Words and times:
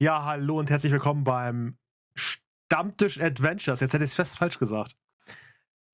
Ja, 0.00 0.24
hallo 0.24 0.58
und 0.58 0.70
herzlich 0.70 0.92
willkommen 0.92 1.24
beim 1.24 1.78
Stammtisch 2.14 3.20
Adventures. 3.20 3.80
Jetzt 3.80 3.92
hätte 3.94 4.04
ich 4.04 4.10
es 4.10 4.14
fest 4.14 4.38
falsch 4.38 4.58
gesagt. 4.58 4.96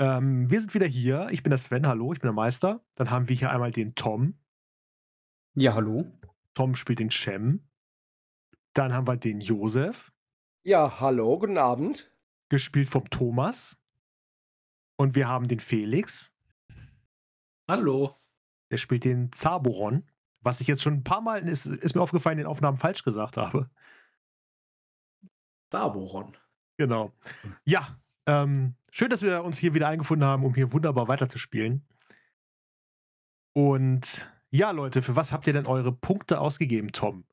Ähm, 0.00 0.50
wir 0.50 0.60
sind 0.60 0.75
wieder 0.75 0.86
hier. 0.86 1.28
Ich 1.30 1.42
bin 1.42 1.50
der 1.50 1.58
Sven, 1.58 1.86
hallo, 1.86 2.12
ich 2.12 2.20
bin 2.20 2.28
der 2.28 2.34
Meister. 2.34 2.84
Dann 2.96 3.10
haben 3.10 3.28
wir 3.28 3.36
hier 3.36 3.50
einmal 3.50 3.70
den 3.70 3.94
Tom. 3.94 4.38
Ja, 5.54 5.75
hallo. 5.75 6.10
Tom 6.54 6.75
spielt 6.75 6.99
den 6.99 7.10
Shem. 7.10 7.68
Dann 8.75 8.93
haben 8.93 9.07
wir 9.07 9.16
den 9.16 9.41
Josef, 9.41 10.12
Ja, 10.64 10.98
hallo, 11.00 11.39
guten 11.39 11.59
Abend. 11.59 12.11
gespielt 12.48 12.89
vom 12.89 13.09
Thomas. 13.11 13.79
Und 14.96 15.14
wir 15.14 15.29
haben 15.29 15.46
den 15.48 15.61
Felix, 15.61 16.32
Hallo. 17.69 18.16
der 18.71 18.77
spielt 18.79 19.05
den 19.05 19.30
Zaboron. 19.32 20.09
Was 20.43 20.61
ich 20.61 20.66
jetzt 20.66 20.82
schon 20.82 20.95
ein 20.95 21.04
paar 21.04 21.20
Mal, 21.20 21.46
ist, 21.48 21.66
ist 21.66 21.95
mir 21.95 22.02
aufgefallen, 22.02 22.38
in 22.38 22.45
den 22.45 22.50
Aufnahmen 22.50 22.77
falsch 22.77 23.04
gesagt 23.04 23.36
habe. 23.36 23.62
Saboron. 25.73 26.37
Genau. 26.77 27.12
Ja, 27.64 27.96
ähm, 28.27 28.74
schön, 28.91 29.10
dass 29.10 29.23
wir 29.23 29.45
uns 29.45 29.59
hier 29.59 29.74
wieder 29.74 29.88
eingefunden 29.88 30.27
haben, 30.27 30.45
um 30.45 30.55
hier 30.55 30.73
wunderbar 30.73 31.09
weiterzuspielen. 31.09 31.86
Und 33.55 34.28
ja, 34.50 34.70
Leute, 34.70 35.02
für 35.02 35.16
was 35.16 35.33
habt 35.33 35.47
ihr 35.47 35.52
denn 35.52 35.66
eure 35.66 35.92
Punkte 35.92 36.41
ausgegeben, 36.41 36.92
Tom? 36.92 37.24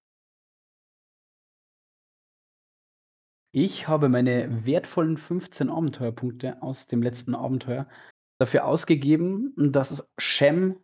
Ich 3.52 3.88
habe 3.88 4.10
meine 4.10 4.66
wertvollen 4.66 5.18
15 5.18 5.70
Abenteuerpunkte 5.70 6.62
aus 6.62 6.88
dem 6.88 7.02
letzten 7.02 7.34
Abenteuer 7.34 7.88
dafür 8.38 8.66
ausgegeben, 8.66 9.54
dass 9.58 10.08
Shem 10.18 10.80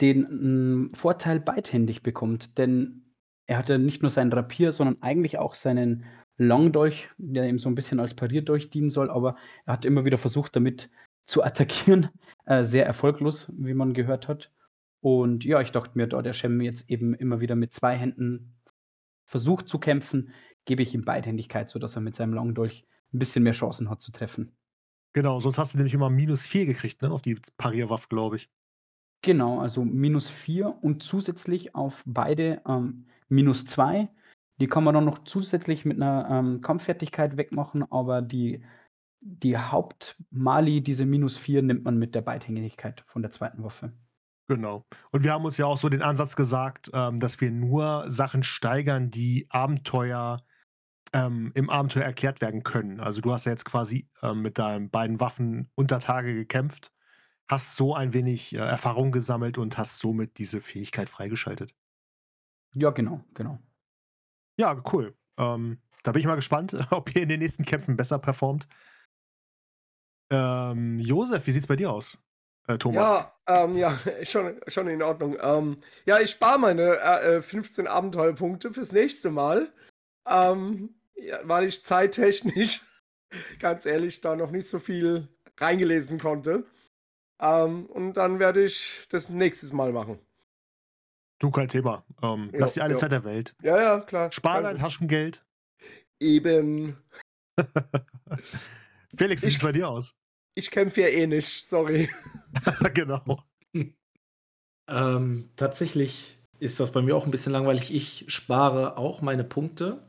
den 0.00 0.84
mm, 0.84 0.90
Vorteil 0.94 1.40
beidhändig 1.40 2.02
bekommt. 2.02 2.58
Denn 2.58 3.02
er 3.46 3.58
hatte 3.58 3.78
nicht 3.78 4.02
nur 4.02 4.10
seinen 4.10 4.32
Rapier, 4.32 4.72
sondern 4.72 5.02
eigentlich 5.02 5.38
auch 5.38 5.54
seinen 5.54 6.04
Longdolch, 6.36 7.10
der 7.18 7.48
ihm 7.48 7.58
so 7.58 7.68
ein 7.68 7.74
bisschen 7.74 8.00
als 8.00 8.14
Parierdolch 8.14 8.70
dienen 8.70 8.90
soll, 8.90 9.10
aber 9.10 9.36
er 9.66 9.74
hat 9.74 9.84
immer 9.84 10.04
wieder 10.04 10.18
versucht, 10.18 10.56
damit 10.56 10.90
zu 11.26 11.42
attackieren. 11.42 12.08
Äh, 12.46 12.64
sehr 12.64 12.84
erfolglos, 12.84 13.52
wie 13.56 13.74
man 13.74 13.92
gehört 13.92 14.26
hat. 14.26 14.50
Und 15.00 15.44
ja, 15.44 15.60
ich 15.60 15.70
dachte 15.70 15.92
mir, 15.94 16.08
da 16.08 16.20
der 16.20 16.32
Shem 16.32 16.60
jetzt 16.60 16.90
eben 16.90 17.14
immer 17.14 17.38
wieder 17.40 17.54
mit 17.54 17.72
zwei 17.72 17.96
Händen 17.96 18.56
versucht 19.24 19.68
zu 19.68 19.78
kämpfen, 19.78 20.32
gebe 20.64 20.82
ich 20.82 20.92
ihm 20.94 21.04
Beidhändigkeit, 21.04 21.68
sodass 21.68 21.94
er 21.94 22.00
mit 22.00 22.16
seinem 22.16 22.32
Longdolch 22.32 22.86
ein 23.12 23.18
bisschen 23.18 23.44
mehr 23.44 23.52
Chancen 23.52 23.88
hat 23.88 24.00
zu 24.00 24.10
treffen. 24.10 24.50
Genau, 25.12 25.38
sonst 25.38 25.58
hast 25.58 25.74
du 25.74 25.78
nämlich 25.78 25.94
immer 25.94 26.10
minus 26.10 26.46
4 26.46 26.66
gekriegt, 26.66 27.02
ne? 27.02 27.10
Auf 27.10 27.22
die 27.22 27.38
Parierwaffe, 27.56 28.08
glaube 28.08 28.36
ich. 28.36 28.50
Genau, 29.22 29.60
also 29.60 29.84
minus 29.84 30.30
4 30.30 30.82
und 30.82 31.02
zusätzlich 31.02 31.74
auf 31.74 32.02
beide 32.06 32.62
ähm, 32.66 33.06
minus 33.28 33.66
2. 33.66 34.08
Die 34.60 34.66
kann 34.66 34.84
man 34.84 34.94
dann 34.94 35.04
noch 35.04 35.24
zusätzlich 35.24 35.84
mit 35.84 35.96
einer 35.96 36.28
ähm, 36.30 36.60
Kampffertigkeit 36.60 37.36
wegmachen, 37.36 37.90
aber 37.90 38.22
die, 38.22 38.62
die 39.20 39.56
Hauptmali, 39.56 40.82
diese 40.82 41.04
minus 41.04 41.36
4, 41.36 41.62
nimmt 41.62 41.84
man 41.84 41.98
mit 41.98 42.14
der 42.14 42.22
Beidhändigkeit 42.22 43.04
von 43.06 43.22
der 43.22 43.30
zweiten 43.30 43.62
Waffe. 43.62 43.92
Genau. 44.48 44.84
Und 45.12 45.22
wir 45.22 45.32
haben 45.32 45.44
uns 45.44 45.58
ja 45.58 45.66
auch 45.66 45.76
so 45.76 45.88
den 45.88 46.02
Ansatz 46.02 46.34
gesagt, 46.34 46.90
ähm, 46.92 47.18
dass 47.18 47.40
wir 47.40 47.50
nur 47.50 48.10
Sachen 48.10 48.42
steigern, 48.42 49.10
die 49.10 49.46
Abenteuer 49.48 50.42
ähm, 51.12 51.52
im 51.54 51.70
Abenteuer 51.70 52.04
erklärt 52.04 52.40
werden 52.40 52.62
können. 52.62 53.00
Also 53.00 53.20
du 53.20 53.32
hast 53.32 53.46
ja 53.46 53.52
jetzt 53.52 53.64
quasi 53.64 54.08
ähm, 54.22 54.42
mit 54.42 54.58
deinen 54.58 54.90
beiden 54.90 55.20
Waffen 55.20 55.70
unter 55.74 56.00
Tage 56.00 56.34
gekämpft, 56.34 56.92
hast 57.50 57.76
so 57.76 57.94
ein 57.94 58.12
wenig 58.12 58.54
äh, 58.54 58.58
Erfahrung 58.58 59.10
gesammelt 59.10 59.58
und 59.58 59.76
hast 59.76 59.98
somit 59.98 60.38
diese 60.38 60.60
Fähigkeit 60.60 61.08
freigeschaltet. 61.08 61.74
Ja, 62.74 62.90
genau, 62.90 63.24
genau. 63.34 63.58
Ja, 64.56 64.80
cool. 64.92 65.16
Ähm, 65.36 65.80
da 66.04 66.12
bin 66.12 66.20
ich 66.20 66.26
mal 66.26 66.36
gespannt, 66.36 66.74
ob 66.90 67.14
ihr 67.14 67.22
in 67.22 67.28
den 67.28 67.40
nächsten 67.40 67.64
Kämpfen 67.64 67.96
besser 67.96 68.18
performt. 68.18 68.68
Ähm, 70.32 71.00
Josef, 71.00 71.44
wie 71.46 71.50
sieht's 71.50 71.66
bei 71.66 71.74
dir 71.74 71.90
aus? 71.90 72.18
Äh, 72.68 72.78
Thomas. 72.78 73.10
Ja, 73.10 73.64
ähm, 73.64 73.74
ja, 73.76 73.98
schon, 74.22 74.60
schon 74.68 74.86
in 74.86 75.02
Ordnung. 75.02 75.36
Ähm, 75.40 75.82
ja, 76.06 76.20
ich 76.20 76.30
spare 76.30 76.58
meine 76.60 76.98
äh, 76.98 77.36
äh, 77.38 77.42
15 77.42 77.88
Abenteuerpunkte 77.88 78.72
fürs 78.72 78.92
nächste 78.92 79.30
Mal, 79.30 79.72
ähm, 80.28 80.94
ja, 81.16 81.40
weil 81.42 81.66
ich 81.66 81.84
zeittechnisch, 81.84 82.82
ganz 83.58 83.86
ehrlich, 83.86 84.20
da 84.20 84.36
noch 84.36 84.52
nicht 84.52 84.68
so 84.68 84.78
viel 84.78 85.28
reingelesen 85.58 86.20
konnte. 86.20 86.64
Ähm, 87.40 87.86
und 87.86 88.14
dann 88.14 88.38
werde 88.38 88.64
ich 88.64 89.06
das 89.10 89.28
nächstes 89.28 89.72
Mal 89.72 89.92
machen. 89.92 90.18
Du, 91.38 91.50
kein 91.50 91.68
Thema. 91.68 92.04
Ähm, 92.22 92.50
lass 92.52 92.74
dir 92.74 92.82
alle. 92.84 92.96
Zeit 92.96 93.12
der 93.12 93.24
Welt. 93.24 93.54
Ja, 93.62 93.80
ja, 93.80 94.00
klar. 94.00 94.30
Spar 94.30 94.62
dein. 94.62 94.76
Taschengeld. 94.76 95.42
Eben. 96.20 96.98
Felix, 99.16 99.42
wie 99.42 99.46
Ich- 99.46 99.52
sieht's 99.54 99.62
bei 99.62 99.72
dir 99.72 99.88
aus? 99.88 100.14
Ich 100.56 100.70
kämpfe 100.70 101.02
ja 101.02 101.06
eh 101.08 101.26
nicht, 101.26 101.68
sorry. 101.68 102.10
genau. 102.94 103.42
Ähm, 104.88 105.50
tatsächlich 105.54 106.36
ist 106.58 106.80
das 106.80 106.90
bei 106.90 107.00
mir 107.00 107.14
auch 107.14 107.24
ein 107.24 107.30
bisschen 107.30 107.52
langweilig. 107.52 107.94
Ich 107.94 108.24
spare 108.26 108.98
auch 108.98 109.22
meine 109.22 109.44
Punkte. 109.44 110.02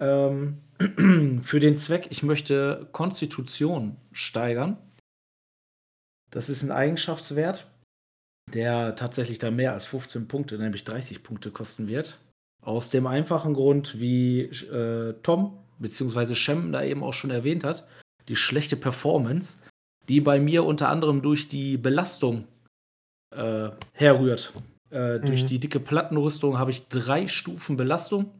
Ähm, 0.00 0.62
für 1.44 1.60
den 1.60 1.76
Zweck, 1.76 2.06
ich 2.08 2.22
möchte 2.22 2.88
Konstitution 2.92 3.98
steigern. 4.10 4.78
Das 6.32 6.48
ist 6.48 6.62
ein 6.62 6.72
Eigenschaftswert, 6.72 7.70
der 8.52 8.96
tatsächlich 8.96 9.38
da 9.38 9.50
mehr 9.50 9.72
als 9.72 9.84
15 9.86 10.26
Punkte, 10.26 10.58
nämlich 10.58 10.82
30 10.84 11.22
Punkte 11.22 11.50
kosten 11.52 11.86
wird. 11.86 12.18
Aus 12.62 12.90
dem 12.90 13.06
einfachen 13.06 13.54
Grund, 13.54 14.00
wie 14.00 14.42
äh, 14.42 15.14
Tom 15.22 15.58
bzw. 15.78 16.34
Shem 16.34 16.72
da 16.72 16.82
eben 16.82 17.04
auch 17.04 17.12
schon 17.14 17.30
erwähnt 17.30 17.64
hat, 17.64 17.86
die 18.28 18.36
schlechte 18.36 18.76
Performance, 18.76 19.58
die 20.08 20.20
bei 20.20 20.40
mir 20.40 20.64
unter 20.64 20.88
anderem 20.88 21.22
durch 21.22 21.48
die 21.48 21.76
Belastung 21.76 22.46
äh, 23.34 23.70
herrührt. 23.92 24.52
Äh, 24.90 25.20
Durch 25.20 25.42
Mhm. 25.42 25.46
die 25.46 25.58
dicke 25.58 25.80
Plattenrüstung 25.80 26.58
habe 26.58 26.70
ich 26.70 26.88
drei 26.88 27.26
Stufen 27.26 27.78
Belastung. 27.78 28.30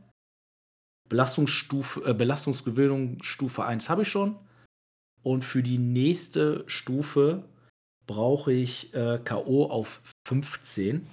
Belastungsstufe, 1.08 2.04
äh, 2.04 2.14
Belastungsgewöhnung 2.14 3.22
Stufe 3.22 3.64
1 3.64 3.88
habe 3.88 4.02
ich 4.02 4.08
schon. 4.08 4.36
Und 5.22 5.44
für 5.44 5.62
die 5.62 5.78
nächste 5.78 6.64
Stufe 6.66 7.44
brauche 8.12 8.52
ich 8.52 8.92
äh, 8.94 9.18
K.O. 9.24 9.64
auf 9.70 10.02
15, 10.28 11.06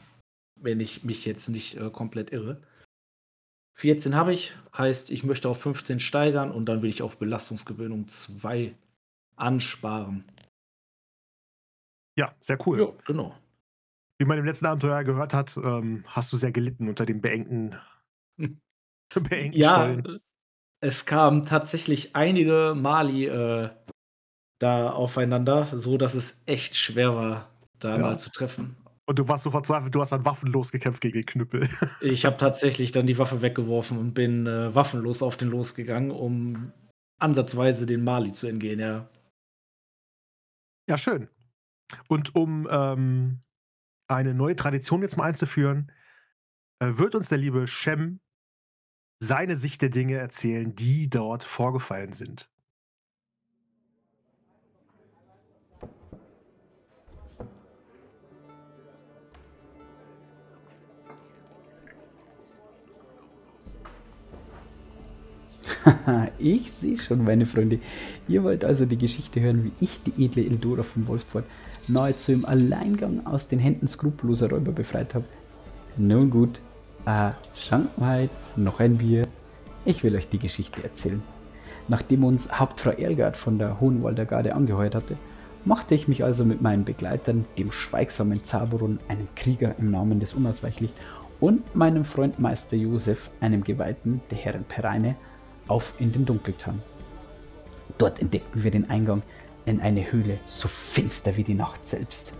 wenn 0.55 0.81
ich 0.81 1.05
mich 1.05 1.23
jetzt 1.23 1.47
nicht 1.47 1.77
äh, 1.77 1.89
komplett 1.89 2.31
irre. 2.31 2.61
14 3.77 4.15
habe 4.15 4.33
ich, 4.33 4.53
heißt, 4.77 5.09
ich 5.09 5.23
möchte 5.23 5.47
auf 5.47 5.61
15 5.61 6.01
steigern 6.01 6.51
und 6.51 6.65
dann 6.65 6.81
will 6.81 6.89
ich 6.89 7.01
auf 7.01 7.17
Belastungsgewöhnung 7.17 8.09
2 8.09 8.75
ansparen. 9.37 10.25
Ja, 12.17 12.35
sehr 12.41 12.57
cool. 12.67 12.79
Ja, 12.81 12.91
genau. 13.05 13.33
Wie 14.19 14.25
man 14.25 14.37
im 14.37 14.43
letzten 14.43 14.65
Abenteuer 14.65 15.05
gehört 15.05 15.33
hat, 15.33 15.55
ähm, 15.55 16.03
hast 16.05 16.33
du 16.33 16.35
sehr 16.35 16.51
gelitten 16.51 16.89
unter 16.89 17.05
dem 17.05 17.21
beengten, 17.21 17.77
Hm. 18.37 18.59
beengten 19.29 19.61
Ja, 19.61 19.97
Stollen. 19.97 20.05
äh, 20.05 20.19
es 20.81 21.05
kamen 21.05 21.43
tatsächlich 21.43 22.17
einige 22.17 22.73
Mali 22.75 23.27
äh, 23.27 23.69
da 24.59 24.91
aufeinander, 24.91 25.65
so 25.65 25.97
dass 25.97 26.13
es 26.15 26.41
echt 26.45 26.75
schwer 26.75 27.15
war, 27.15 27.49
da 27.79 27.95
Ja. 27.95 28.01
mal 28.01 28.19
zu 28.19 28.29
treffen. 28.29 28.75
Und 29.05 29.17
du 29.17 29.27
warst 29.27 29.43
so 29.43 29.49
verzweifelt, 29.51 29.95
du 29.95 30.01
hast 30.01 30.11
dann 30.11 30.23
waffenlos 30.25 30.71
gekämpft 30.71 31.01
gegen 31.01 31.15
den 31.19 31.25
Knüppel. 31.25 31.61
Ich 32.01 32.25
habe 32.25 32.37
tatsächlich 32.37 32.91
dann 32.91 33.07
die 33.07 33.17
Waffe 33.17 33.41
weggeworfen 33.41 33.97
und 33.97 34.13
bin 34.13 34.45
äh, 34.45 34.75
waffenlos 34.75 35.23
auf 35.23 35.35
den 35.35 35.49
losgegangen, 35.49 36.11
um 36.11 36.71
ansatzweise 37.19 37.85
den 37.87 38.03
Mali 38.03 38.31
zu 38.33 38.45
entgehen, 38.47 38.79
ja. 38.79 39.09
Ja, 40.89 40.97
schön. 40.97 41.27
Und 42.07 42.35
um 42.35 42.67
ähm, 42.69 43.41
eine 44.07 44.33
neue 44.33 44.55
Tradition 44.55 45.01
jetzt 45.01 45.17
mal 45.17 45.25
einzuführen, 45.25 45.91
äh, 46.79 46.97
wird 46.97 47.15
uns 47.15 47.29
der 47.29 47.37
liebe 47.39 47.67
Shem 47.67 48.19
seine 49.21 49.57
Sicht 49.57 49.81
der 49.81 49.89
Dinge 49.89 50.15
erzählen, 50.15 50.73
die 50.75 51.09
dort 51.09 51.43
vorgefallen 51.43 52.13
sind. 52.13 52.49
ich 66.37 66.71
sehe 66.71 66.97
schon, 66.97 67.23
meine 67.23 67.45
Freunde. 67.45 67.79
Ihr 68.27 68.43
wollt 68.43 68.63
also 68.65 68.85
die 68.85 68.97
Geschichte 68.97 69.39
hören, 69.41 69.65
wie 69.65 69.83
ich 69.83 70.01
die 70.03 70.25
edle 70.25 70.45
Eldora 70.45 70.83
von 70.83 71.07
Wolfsford 71.07 71.45
nahezu 71.87 72.31
im 72.31 72.45
Alleingang 72.45 73.25
aus 73.25 73.47
den 73.47 73.59
Händen 73.59 73.87
skrupelloser 73.87 74.49
Räuber 74.49 74.71
befreit 74.71 75.15
habe. 75.15 75.25
Nun 75.97 76.29
gut, 76.29 76.59
äh, 77.05 77.31
Schankmaid, 77.55 78.29
noch 78.55 78.79
ein 78.79 78.97
Bier. 78.97 79.27
Ich 79.85 80.03
will 80.03 80.15
euch 80.15 80.29
die 80.29 80.39
Geschichte 80.39 80.83
erzählen. 80.83 81.21
Nachdem 81.87 82.23
uns 82.23 82.51
Hauptfrau 82.51 82.91
Erlgard 82.91 83.37
von 83.37 83.57
der 83.57 83.79
Hohenwalder 83.79 84.25
Garde 84.25 84.53
angeheuert 84.53 84.93
hatte, 84.93 85.15
machte 85.65 85.95
ich 85.95 86.07
mich 86.07 86.23
also 86.23 86.45
mit 86.45 86.61
meinen 86.61 86.85
Begleitern, 86.85 87.45
dem 87.57 87.71
schweigsamen 87.71 88.43
Zaberon, 88.43 88.99
einem 89.07 89.27
Krieger 89.35 89.75
im 89.79 89.89
Namen 89.91 90.19
des 90.19 90.33
Unausweichlich, 90.33 90.91
und 91.39 91.75
meinem 91.75 92.05
Freund 92.05 92.39
Meister 92.39 92.75
Josef, 92.75 93.29
einem 93.39 93.63
Geweihten 93.63 94.21
der 94.29 94.37
Herren 94.37 94.65
Pereine, 94.65 95.15
auf 95.69 95.93
in 95.99 96.11
den 96.11 96.25
Dunkeltang. 96.25 96.81
Dort 97.97 98.19
entdeckten 98.19 98.63
wir 98.63 98.71
den 98.71 98.89
Eingang 98.89 99.21
in 99.65 99.81
eine 99.81 100.11
Höhle, 100.11 100.39
so 100.45 100.67
finster 100.67 101.37
wie 101.37 101.43
die 101.43 101.53
Nacht 101.53 101.85
selbst. 101.85 102.33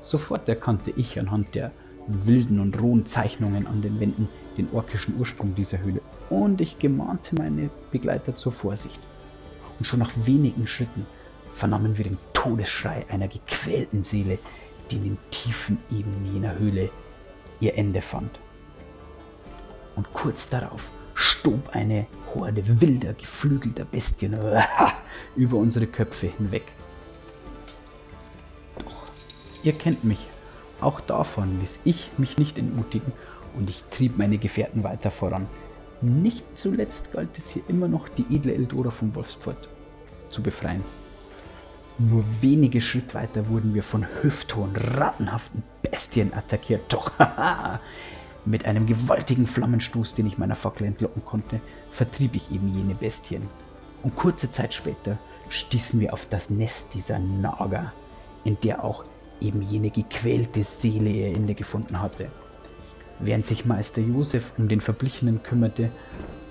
Sofort 0.00 0.48
erkannte 0.48 0.92
ich 0.96 1.18
anhand 1.18 1.54
der 1.54 1.70
wilden 2.06 2.58
und 2.58 2.80
rohen 2.80 3.06
Zeichnungen 3.06 3.66
an 3.66 3.82
den 3.82 4.00
Wänden 4.00 4.28
den 4.56 4.68
orkischen 4.72 5.18
Ursprung 5.18 5.54
dieser 5.54 5.78
Höhle 5.78 6.00
und 6.30 6.60
ich 6.60 6.78
gemahnte 6.78 7.36
meine 7.36 7.70
Begleiter 7.90 8.34
zur 8.34 8.52
Vorsicht. 8.52 9.00
Und 9.78 9.84
schon 9.84 10.00
nach 10.00 10.12
wenigen 10.24 10.66
Schritten 10.66 11.06
vernahmen 11.54 11.96
wir 11.96 12.04
den 12.04 12.18
Todesschrei 12.32 13.06
einer 13.08 13.28
gequälten 13.28 14.02
Seele, 14.02 14.38
die 14.90 14.96
in 14.96 15.04
den 15.04 15.18
tiefen 15.30 15.78
Ebenen 15.90 16.34
jener 16.34 16.58
Höhle 16.58 16.90
ihr 17.60 17.76
Ende 17.78 18.00
fand. 18.00 18.40
Und 19.94 20.12
kurz 20.12 20.48
darauf 20.48 20.90
stob 21.14 21.70
eine 21.72 22.06
Horde 22.34 22.80
wilder, 22.80 23.12
geflügelter 23.14 23.84
Bestien 23.84 24.36
über 25.36 25.56
unsere 25.56 25.86
Köpfe 25.86 26.26
hinweg. 26.26 26.64
Doch 28.78 29.06
ihr 29.62 29.72
kennt 29.72 30.04
mich, 30.04 30.26
auch 30.80 31.00
davon 31.00 31.60
ließ 31.60 31.80
ich 31.84 32.10
mich 32.18 32.38
nicht 32.38 32.58
entmutigen 32.58 33.12
und 33.54 33.68
ich 33.70 33.84
trieb 33.90 34.18
meine 34.18 34.38
Gefährten 34.38 34.84
weiter 34.84 35.10
voran. 35.10 35.46
Nicht 36.00 36.44
zuletzt 36.58 37.12
galt 37.12 37.38
es 37.38 37.50
hier 37.50 37.62
immer 37.68 37.86
noch, 37.86 38.08
die 38.08 38.26
edle 38.34 38.54
Eldora 38.54 38.90
von 38.90 39.14
Wolfspfort 39.14 39.68
zu 40.30 40.42
befreien. 40.42 40.82
Nur 41.98 42.24
wenige 42.40 42.80
Schritt 42.80 43.14
weiter 43.14 43.48
wurden 43.48 43.74
wir 43.74 43.82
von 43.82 44.06
hüfthohen, 44.22 44.74
rattenhaften 44.74 45.62
Bestien 45.82 46.32
attackiert. 46.34 46.92
Doch, 46.92 47.12
haha, 47.18 47.80
mit 48.44 48.64
einem 48.64 48.86
gewaltigen 48.86 49.46
Flammenstoß, 49.46 50.14
den 50.14 50.26
ich 50.26 50.38
meiner 50.38 50.56
Fackel 50.56 50.86
entlocken 50.86 51.24
konnte, 51.24 51.60
vertrieb 51.90 52.34
ich 52.34 52.50
eben 52.50 52.74
jene 52.74 52.94
Bestien. 52.94 53.42
Und 54.02 54.16
kurze 54.16 54.50
Zeit 54.50 54.74
später 54.74 55.18
stießen 55.48 56.00
wir 56.00 56.12
auf 56.12 56.26
das 56.26 56.50
Nest 56.50 56.94
dieser 56.94 57.18
Nager, 57.18 57.92
in 58.44 58.58
der 58.60 58.84
auch 58.84 59.04
eben 59.40 59.62
jene 59.62 59.90
gequälte 59.90 60.62
Seele 60.62 61.10
ihr 61.10 61.36
Ende 61.36 61.54
gefunden 61.54 62.00
hatte. 62.00 62.28
Während 63.18 63.46
sich 63.46 63.66
Meister 63.66 64.00
Josef 64.00 64.52
um 64.58 64.68
den 64.68 64.80
Verblichenen 64.80 65.42
kümmerte, 65.42 65.90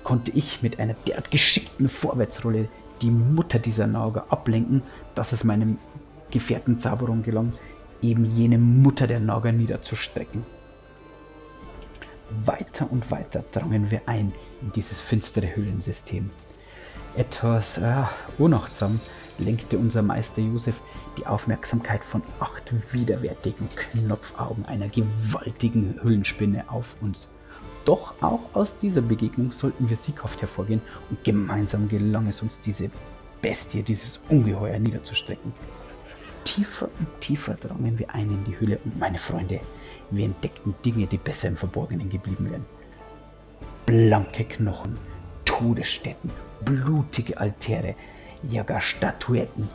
konnte 0.04 0.30
ich 0.32 0.62
mit 0.62 0.78
einer 0.78 0.94
derart 1.06 1.30
geschickten 1.30 1.88
Vorwärtsrolle 1.88 2.68
die 3.02 3.10
Mutter 3.10 3.58
dieser 3.58 3.86
Nager 3.86 4.26
ablenken, 4.30 4.82
dass 5.14 5.32
es 5.32 5.44
meinem 5.44 5.78
Gefährten 6.30 6.78
Zaberon 6.78 7.22
gelang, 7.22 7.52
eben 8.00 8.24
jene 8.24 8.58
Mutter 8.58 9.06
der 9.06 9.20
Nager 9.20 9.52
niederzustrecken. 9.52 10.44
Weiter 12.44 12.90
und 12.90 13.10
weiter 13.10 13.44
drangen 13.52 13.90
wir 13.90 14.02
ein 14.06 14.32
in 14.60 14.72
dieses 14.72 15.00
finstere 15.00 15.54
Höhlensystem. 15.54 16.30
Etwas 17.14 17.76
äh, 17.78 18.04
unachtsam 18.38 18.98
lenkte 19.38 19.76
unser 19.76 20.02
Meister 20.02 20.40
Josef 20.40 20.80
die 21.18 21.26
Aufmerksamkeit 21.26 22.02
von 22.02 22.22
acht 22.40 22.72
widerwärtigen 22.92 23.68
Knopfaugen 23.68 24.64
einer 24.64 24.88
gewaltigen 24.88 26.00
Hüllenspinne 26.02 26.70
auf 26.70 26.94
uns. 27.02 27.28
Doch 27.84 28.14
auch 28.22 28.40
aus 28.54 28.78
dieser 28.78 29.02
Begegnung 29.02 29.52
sollten 29.52 29.90
wir 29.90 29.96
sieghaft 29.96 30.40
hervorgehen 30.40 30.80
und 31.10 31.22
gemeinsam 31.24 31.88
gelang 31.88 32.28
es 32.28 32.40
uns, 32.40 32.60
diese 32.60 32.90
Bestie, 33.42 33.82
dieses 33.82 34.20
Ungeheuer 34.28 34.78
niederzustrecken. 34.78 35.52
Tiefer 36.44 36.88
und 36.98 37.20
tiefer 37.20 37.54
drangen 37.54 37.98
wir 37.98 38.14
ein 38.14 38.30
in 38.30 38.44
die 38.44 38.58
Höhle 38.58 38.78
und 38.84 38.98
meine 38.98 39.18
Freunde, 39.18 39.60
wir 40.16 40.24
entdeckten 40.24 40.74
Dinge, 40.84 41.06
die 41.06 41.18
besser 41.18 41.48
im 41.48 41.56
Verborgenen 41.56 42.10
geblieben 42.10 42.50
wären. 42.50 42.64
Blanke 43.86 44.44
Knochen, 44.44 44.98
Todesstätten, 45.44 46.30
blutige 46.64 47.38
Altäre, 47.38 47.94
ja 48.42 48.62
gar 48.62 48.80
Statuetten, 48.80 49.68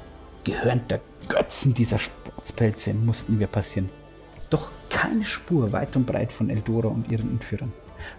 gehörnter 0.44 1.00
Götzen 1.28 1.74
dieser 1.74 2.00
Sportspelze 2.00 2.94
mussten 2.94 3.40
wir 3.40 3.48
passieren. 3.48 3.90
Doch 4.50 4.72
keine 4.90 5.26
Spur 5.26 5.74
weit 5.74 5.96
und 5.96 6.06
breit 6.06 6.32
von 6.32 6.50
Eldora 6.50 6.88
und 6.88 7.12
ihren 7.12 7.30
Entführern. 7.32 7.74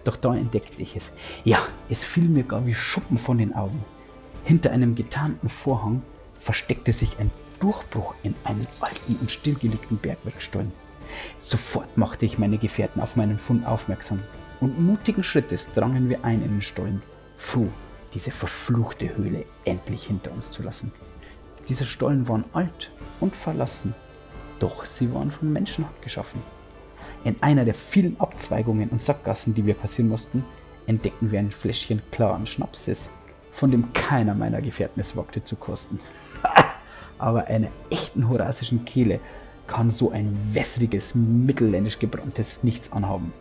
Doch 0.04 0.16
da 0.16 0.34
entdeckte 0.34 0.82
ich 0.82 0.96
es. 0.96 1.10
Ja, 1.44 1.58
es 1.88 2.04
fiel 2.04 2.28
mir 2.28 2.42
gar 2.42 2.66
wie 2.66 2.74
Schuppen 2.74 3.16
von 3.16 3.38
den 3.38 3.54
Augen. 3.54 3.82
Hinter 4.44 4.72
einem 4.72 4.94
getarnten 4.94 5.48
Vorhang 5.48 6.02
versteckte 6.38 6.92
sich 6.92 7.18
ein 7.18 7.30
Durchbruch 7.60 8.14
in 8.22 8.34
einen 8.44 8.66
alten 8.80 9.16
und 9.20 9.30
stillgelegten 9.30 9.96
Bergwerkstollen. 9.96 10.72
Sofort 11.38 11.96
machte 11.96 12.26
ich 12.26 12.38
meine 12.38 12.58
Gefährten 12.58 13.00
auf 13.00 13.16
meinen 13.16 13.38
Fund 13.38 13.66
aufmerksam 13.66 14.22
und 14.60 14.80
mutigen 14.80 15.22
Schrittes 15.22 15.72
drangen 15.74 16.08
wir 16.08 16.24
ein 16.24 16.42
in 16.42 16.50
den 16.50 16.62
Stollen, 16.62 17.02
froh, 17.36 17.68
diese 18.14 18.30
verfluchte 18.30 19.16
Höhle 19.16 19.44
endlich 19.64 20.04
hinter 20.04 20.32
uns 20.32 20.50
zu 20.50 20.62
lassen. 20.62 20.92
Diese 21.68 21.84
Stollen 21.84 22.28
waren 22.28 22.44
alt 22.52 22.90
und 23.20 23.36
verlassen, 23.36 23.94
doch 24.58 24.84
sie 24.86 25.12
waren 25.14 25.30
von 25.30 25.52
Menschenhand 25.52 26.00
geschaffen. 26.02 26.42
In 27.24 27.36
einer 27.42 27.64
der 27.64 27.74
vielen 27.74 28.18
Abzweigungen 28.20 28.88
und 28.88 29.02
Sackgassen, 29.02 29.54
die 29.54 29.66
wir 29.66 29.74
passieren 29.74 30.08
mussten, 30.08 30.44
entdeckten 30.86 31.30
wir 31.30 31.38
ein 31.38 31.50
Fläschchen 31.50 32.02
klaren 32.10 32.46
Schnapses, 32.46 33.10
von 33.52 33.70
dem 33.70 33.92
keiner 33.92 34.34
meiner 34.34 34.62
Gefährten 34.62 35.00
es 35.00 35.16
wagte 35.16 35.42
zu 35.42 35.56
kosten. 35.56 36.00
Aber 37.18 37.46
einer 37.48 37.68
echten 37.90 38.28
horasischen 38.28 38.84
Kehle 38.84 39.20
kann 39.68 39.92
so 39.92 40.10
ein 40.10 40.36
wässriges, 40.52 41.14
mittelländisch 41.14 42.00
gebranntes 42.00 42.64
nichts 42.64 42.90
anhaben. 42.90 43.32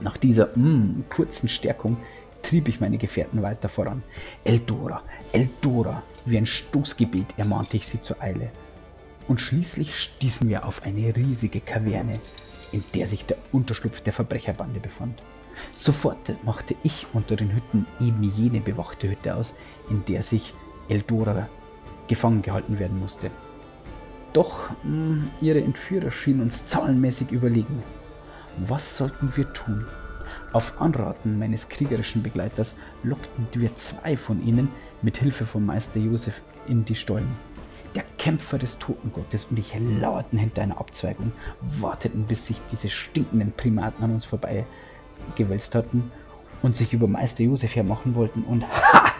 Nach 0.00 0.16
dieser 0.16 0.46
mm, 0.56 1.04
kurzen 1.10 1.48
Stärkung 1.48 1.98
trieb 2.42 2.68
ich 2.68 2.80
meine 2.80 2.98
Gefährten 2.98 3.42
weiter 3.42 3.68
voran. 3.68 4.02
Eldora, 4.44 5.02
Eldora, 5.32 6.02
wie 6.24 6.38
ein 6.38 6.46
Stoßgebet 6.46 7.26
ermahnte 7.36 7.76
ich 7.76 7.86
sie 7.86 8.00
zur 8.00 8.20
Eile. 8.20 8.50
Und 9.28 9.40
schließlich 9.40 9.96
stießen 9.96 10.48
wir 10.48 10.66
auf 10.66 10.82
eine 10.82 11.14
riesige 11.14 11.60
Kaverne, 11.60 12.18
in 12.72 12.82
der 12.94 13.06
sich 13.06 13.26
der 13.26 13.36
Unterschlupf 13.52 14.00
der 14.00 14.12
Verbrecherbande 14.12 14.80
befand. 14.80 15.22
Sofort 15.74 16.42
machte 16.44 16.74
ich 16.82 17.06
unter 17.12 17.36
den 17.36 17.52
Hütten 17.54 17.86
eben 18.00 18.22
jene 18.22 18.60
bewachte 18.60 19.10
Hütte 19.10 19.34
aus, 19.34 19.52
in 19.90 20.04
der 20.06 20.22
sich 20.22 20.54
Eldora 20.88 21.48
gefangen 22.08 22.42
gehalten 22.42 22.78
werden 22.78 22.98
musste. 22.98 23.30
Doch 24.32 24.70
mh, 24.70 24.74
hm, 24.82 25.30
ihre 25.40 25.60
Entführer 25.60 26.10
schienen 26.10 26.42
uns 26.42 26.64
zahlenmäßig 26.64 27.30
überlegen. 27.30 27.82
Was 28.56 28.96
sollten 28.96 29.32
wir 29.36 29.52
tun? 29.52 29.86
Auf 30.52 30.80
Anraten 30.80 31.38
meines 31.38 31.68
kriegerischen 31.68 32.22
Begleiters 32.22 32.74
lockten 33.02 33.46
wir 33.52 33.74
zwei 33.76 34.16
von 34.16 34.44
ihnen 34.44 34.68
mit 35.02 35.16
Hilfe 35.16 35.46
von 35.46 35.64
Meister 35.64 36.00
Josef 36.00 36.40
in 36.66 36.84
die 36.84 36.96
Stollen. 36.96 37.30
Der 37.94 38.04
Kämpfer 38.18 38.58
des 38.58 38.78
Totengottes 38.78 39.46
und 39.46 39.58
ich 39.58 39.74
lauerten 39.78 40.38
hinter 40.38 40.62
einer 40.62 40.78
Abzweigung, 40.78 41.32
warteten, 41.60 42.24
bis 42.24 42.46
sich 42.46 42.60
diese 42.70 42.90
stinkenden 42.90 43.52
Primaten 43.52 44.04
an 44.04 44.12
uns 44.12 44.24
vorbei 44.24 44.64
gewälzt 45.36 45.74
hatten 45.74 46.10
und 46.62 46.76
sich 46.76 46.92
über 46.92 47.08
Meister 47.08 47.42
Josef 47.42 47.74
hermachen 47.74 48.14
wollten 48.14 48.42
und 48.42 48.64
ha! 48.64 49.12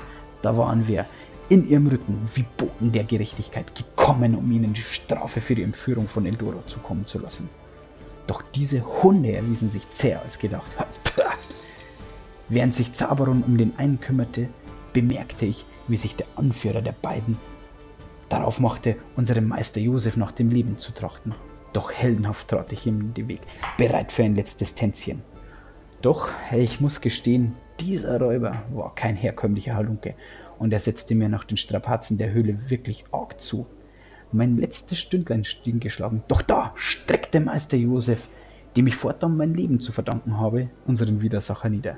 Da 0.43 0.57
waren 0.57 0.87
wir, 0.87 1.07
in 1.51 1.69
ihrem 1.69 1.89
Rücken 1.89 2.29
wie 2.33 2.45
Boten 2.57 2.93
der 2.93 3.03
Gerechtigkeit 3.03 3.75
gekommen, 3.75 4.37
um 4.37 4.51
ihnen 4.53 4.73
die 4.73 4.83
Strafe 4.83 5.41
für 5.41 5.57
die 5.57 5.65
Entführung 5.65 6.07
von 6.07 6.25
Eldora 6.25 6.65
zukommen 6.69 7.07
zu 7.07 7.19
lassen. 7.19 7.51
Doch 8.29 8.43
diese 8.55 9.03
Hunde 9.03 9.33
erwiesen 9.33 9.69
sich 9.69 9.91
zäher 9.91 10.23
als 10.23 10.39
gedacht. 10.39 10.71
Während 12.49 12.75
sich 12.75 12.93
Zabaron 12.93 13.43
um 13.43 13.59
den 13.59 13.77
einen 13.79 13.99
kümmerte, 13.99 14.49
bemerkte 14.93 15.45
ich, 15.45 15.67
wie 15.89 15.97
sich 15.97 16.15
der 16.15 16.29
Anführer 16.37 16.83
der 16.83 16.93
beiden 16.93 17.37
darauf 18.29 18.61
machte, 18.61 18.95
unserem 19.17 19.49
Meister 19.49 19.81
Josef 19.81 20.17
nach 20.17 20.31
dem 20.31 20.51
Leben 20.51 20.79
zu 20.79 20.93
trachten. 20.93 21.35
Doch 21.73 21.91
heldenhaft 21.91 22.47
trat 22.47 22.73
ich 22.73 22.87
ihm 22.87 23.01
in 23.01 23.15
den 23.15 23.29
Weg, 23.29 23.41
bereit 23.77 24.13
für 24.13 24.23
ein 24.23 24.37
letztes 24.37 24.77
Tänzchen. 24.77 25.23
Doch, 26.01 26.29
ich 26.53 26.81
muss 26.81 27.01
gestehen, 27.01 27.57
dieser 27.81 28.21
Räuber 28.21 28.63
war 28.73 28.95
kein 28.95 29.17
herkömmlicher 29.17 29.75
Halunke 29.75 30.15
und 30.61 30.75
er 30.75 30.79
setzte 30.79 31.15
mir 31.15 31.31
nach 31.31 31.45
den 31.45 31.57
Strapazen 31.57 32.19
der 32.19 32.33
Höhle 32.33 32.61
wirklich 32.69 33.05
arg 33.13 33.41
zu. 33.41 33.67
Mein 34.31 34.59
letztes 34.59 34.99
Stündlein 34.99 35.45
stehen 35.45 35.81
geschlagen, 35.81 36.23
doch 36.29 36.43
da 36.43 36.73
streckte 36.77 37.41
Meister 37.41 37.79
Josef, 37.79 38.29
dem 38.77 38.87
ich 38.87 38.95
fortan 38.95 39.39
mein 39.39 39.55
Leben 39.55 39.81
zu 39.81 39.91
verdanken 39.91 40.39
habe, 40.39 40.69
unseren 40.87 41.23
Widersacher 41.23 41.71
nieder. 41.71 41.97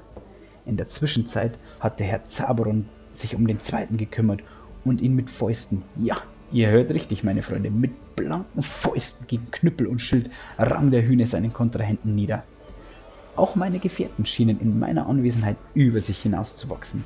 In 0.65 0.77
der 0.77 0.89
Zwischenzeit 0.89 1.59
hatte 1.81 2.05
Herr 2.05 2.25
Zaberon 2.25 2.89
sich 3.13 3.35
um 3.35 3.49
den 3.49 3.61
zweiten 3.61 3.97
gekümmert 3.97 4.43
und 4.85 5.01
ihn 5.01 5.17
mit 5.17 5.29
Fäusten, 5.29 5.83
ja, 6.01 6.19
ihr 6.53 6.71
hört 6.71 6.93
richtig, 6.93 7.25
meine 7.25 7.43
Freunde, 7.43 7.71
mit 7.71 8.15
blanken 8.15 8.63
Fäusten 8.63 9.27
gegen 9.27 9.51
Knüppel 9.51 9.89
und 9.89 9.99
Schild 9.99 10.31
rang 10.57 10.93
der 10.93 11.03
Hühne 11.03 11.27
seinen 11.27 11.53
Kontrahenten 11.53 12.15
nieder. 12.15 12.45
Auch 13.35 13.57
meine 13.57 13.81
Gefährten 13.81 14.25
schienen 14.25 14.61
in 14.61 14.79
meiner 14.79 15.09
Anwesenheit 15.09 15.57
über 15.75 16.01
sich 16.01 16.23
hinauszuwachsen. 16.23 17.05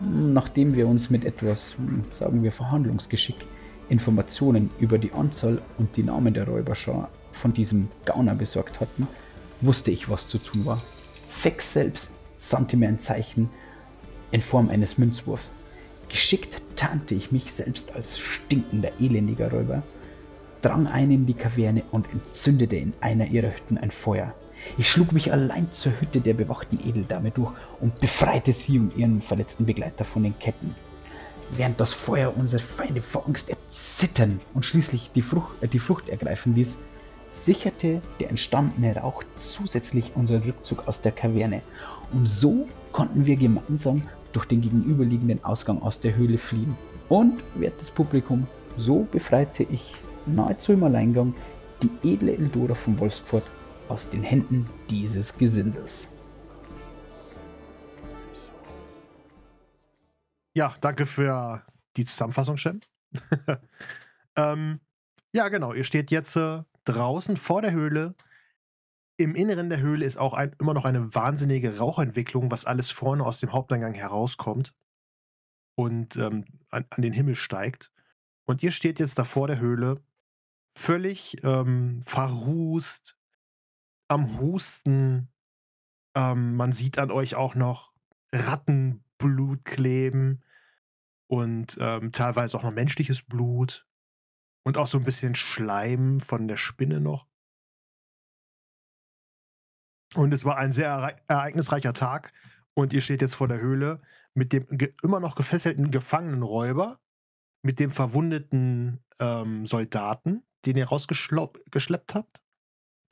Nachdem 0.00 0.74
wir 0.74 0.86
uns 0.86 1.10
mit 1.10 1.24
etwas, 1.24 1.76
sagen 2.12 2.42
wir, 2.42 2.52
Verhandlungsgeschick 2.52 3.46
Informationen 3.88 4.70
über 4.78 4.98
die 4.98 5.12
Anzahl 5.12 5.62
und 5.78 5.96
die 5.96 6.02
Namen 6.02 6.34
der 6.34 6.46
Räuberschar 6.46 7.08
von 7.32 7.52
diesem 7.52 7.88
Gauner 8.04 8.34
besorgt 8.34 8.80
hatten, 8.80 9.06
wusste 9.60 9.90
ich, 9.90 10.08
was 10.08 10.28
zu 10.28 10.38
tun 10.38 10.66
war. 10.66 10.78
Fex 11.28 11.72
selbst 11.72 12.12
sandte 12.38 12.76
mir 12.76 12.88
ein 12.88 12.98
Zeichen 12.98 13.48
in 14.30 14.42
Form 14.42 14.68
eines 14.68 14.98
Münzwurfs. 14.98 15.52
Geschickt 16.08 16.60
tarnte 16.76 17.14
ich 17.14 17.32
mich 17.32 17.52
selbst 17.52 17.94
als 17.94 18.18
stinkender, 18.18 18.90
elendiger 19.00 19.50
Räuber, 19.50 19.82
drang 20.62 20.86
ein 20.86 21.10
in 21.10 21.26
die 21.26 21.34
Kaverne 21.34 21.82
und 21.90 22.06
entzündete 22.12 22.76
in 22.76 22.92
einer 23.00 23.26
ihrer 23.26 23.48
Hütten 23.48 23.78
ein 23.78 23.90
Feuer. 23.90 24.34
Ich 24.78 24.90
schlug 24.90 25.12
mich 25.12 25.32
allein 25.32 25.72
zur 25.72 25.92
Hütte 26.00 26.20
der 26.20 26.34
bewachten 26.34 26.78
Edeldame 26.86 27.30
durch 27.30 27.52
und 27.80 28.00
befreite 28.00 28.52
sie 28.52 28.78
und 28.78 28.96
ihren 28.96 29.20
verletzten 29.20 29.66
Begleiter 29.66 30.04
von 30.04 30.22
den 30.22 30.38
Ketten. 30.38 30.74
Während 31.56 31.80
das 31.80 31.92
Feuer 31.92 32.36
unsere 32.36 32.62
Feinde 32.62 33.02
vor 33.02 33.26
Angst 33.26 33.50
erzittern 33.50 34.40
und 34.52 34.64
schließlich 34.64 35.12
die, 35.14 35.22
Frucht, 35.22 35.62
äh, 35.62 35.68
die 35.68 35.78
Flucht 35.78 36.08
ergreifen 36.08 36.54
ließ, 36.54 36.76
sicherte 37.30 38.02
der 38.20 38.30
entstandene 38.30 38.96
Rauch 38.96 39.22
zusätzlich 39.36 40.12
unseren 40.14 40.42
Rückzug 40.42 40.88
aus 40.88 41.00
der 41.00 41.12
Kaverne. 41.12 41.62
Und 42.12 42.26
so 42.26 42.68
konnten 42.92 43.26
wir 43.26 43.36
gemeinsam 43.36 44.02
durch 44.32 44.46
den 44.46 44.60
gegenüberliegenden 44.60 45.44
Ausgang 45.44 45.82
aus 45.82 46.00
der 46.00 46.16
Höhle 46.16 46.38
fliehen. 46.38 46.76
Und, 47.08 47.42
wertes 47.54 47.90
Publikum, 47.90 48.46
so 48.76 49.06
befreite 49.10 49.62
ich 49.62 49.94
nahezu 50.26 50.72
im 50.72 50.82
Alleingang 50.82 51.34
die 51.82 52.12
edle 52.14 52.36
Eldora 52.36 52.74
von 52.74 52.98
Wolfspfort 52.98 53.44
aus 53.88 54.10
den 54.10 54.22
Händen 54.22 54.68
dieses 54.90 55.36
Gesindels. 55.36 56.08
Ja, 60.54 60.74
danke 60.80 61.04
für 61.04 61.62
die 61.96 62.04
Zusammenfassung, 62.04 62.56
Shem. 62.56 62.80
ähm, 64.36 64.80
ja, 65.34 65.48
genau. 65.48 65.74
Ihr 65.74 65.84
steht 65.84 66.10
jetzt 66.10 66.36
äh, 66.36 66.62
draußen 66.84 67.36
vor 67.36 67.60
der 67.60 67.72
Höhle. 67.72 68.14
Im 69.18 69.34
Inneren 69.34 69.68
der 69.68 69.80
Höhle 69.80 70.04
ist 70.04 70.16
auch 70.16 70.34
ein, 70.34 70.54
immer 70.58 70.74
noch 70.74 70.84
eine 70.84 71.14
wahnsinnige 71.14 71.78
Rauchentwicklung, 71.78 72.50
was 72.50 72.64
alles 72.64 72.90
vorne 72.90 73.24
aus 73.24 73.38
dem 73.40 73.52
Haupteingang 73.52 73.92
herauskommt 73.92 74.74
und 75.74 76.16
ähm, 76.16 76.44
an, 76.70 76.86
an, 76.90 77.02
den 77.02 77.12
Himmel 77.12 77.34
steigt. 77.34 77.92
Und 78.46 78.62
ihr 78.62 78.70
steht 78.70 78.98
jetzt 78.98 79.18
da 79.18 79.24
vor 79.24 79.46
der 79.46 79.58
Höhle, 79.58 80.02
völlig 80.74 81.36
ähm, 81.44 82.00
verrußt, 82.02 83.16
am 84.08 84.38
Husten. 84.38 85.28
Ähm, 86.14 86.56
man 86.56 86.72
sieht 86.72 86.98
an 86.98 87.10
euch 87.10 87.34
auch 87.34 87.54
noch 87.54 87.92
Rattenblut 88.32 89.64
kleben 89.64 90.42
und 91.28 91.76
ähm, 91.80 92.12
teilweise 92.12 92.56
auch 92.56 92.62
noch 92.62 92.72
menschliches 92.72 93.22
Blut 93.22 93.86
und 94.64 94.78
auch 94.78 94.86
so 94.86 94.98
ein 94.98 95.04
bisschen 95.04 95.34
Schleim 95.34 96.20
von 96.20 96.48
der 96.48 96.56
Spinne 96.56 97.00
noch. 97.00 97.26
Und 100.14 100.32
es 100.32 100.44
war 100.44 100.56
ein 100.56 100.72
sehr 100.72 100.88
ereignisreicher 101.26 101.92
Tag 101.92 102.32
und 102.74 102.92
ihr 102.92 103.00
steht 103.00 103.20
jetzt 103.20 103.34
vor 103.34 103.48
der 103.48 103.60
Höhle 103.60 104.00
mit 104.34 104.52
dem 104.52 104.66
immer 105.02 105.20
noch 105.20 105.34
gefesselten 105.34 105.90
Gefangenenräuber, 105.90 107.00
mit 107.62 107.80
dem 107.80 107.90
verwundeten 107.90 109.04
ähm, 109.18 109.66
Soldaten, 109.66 110.44
den 110.64 110.76
ihr 110.76 110.86
rausgeschleppt 110.86 112.14
habt 112.14 112.45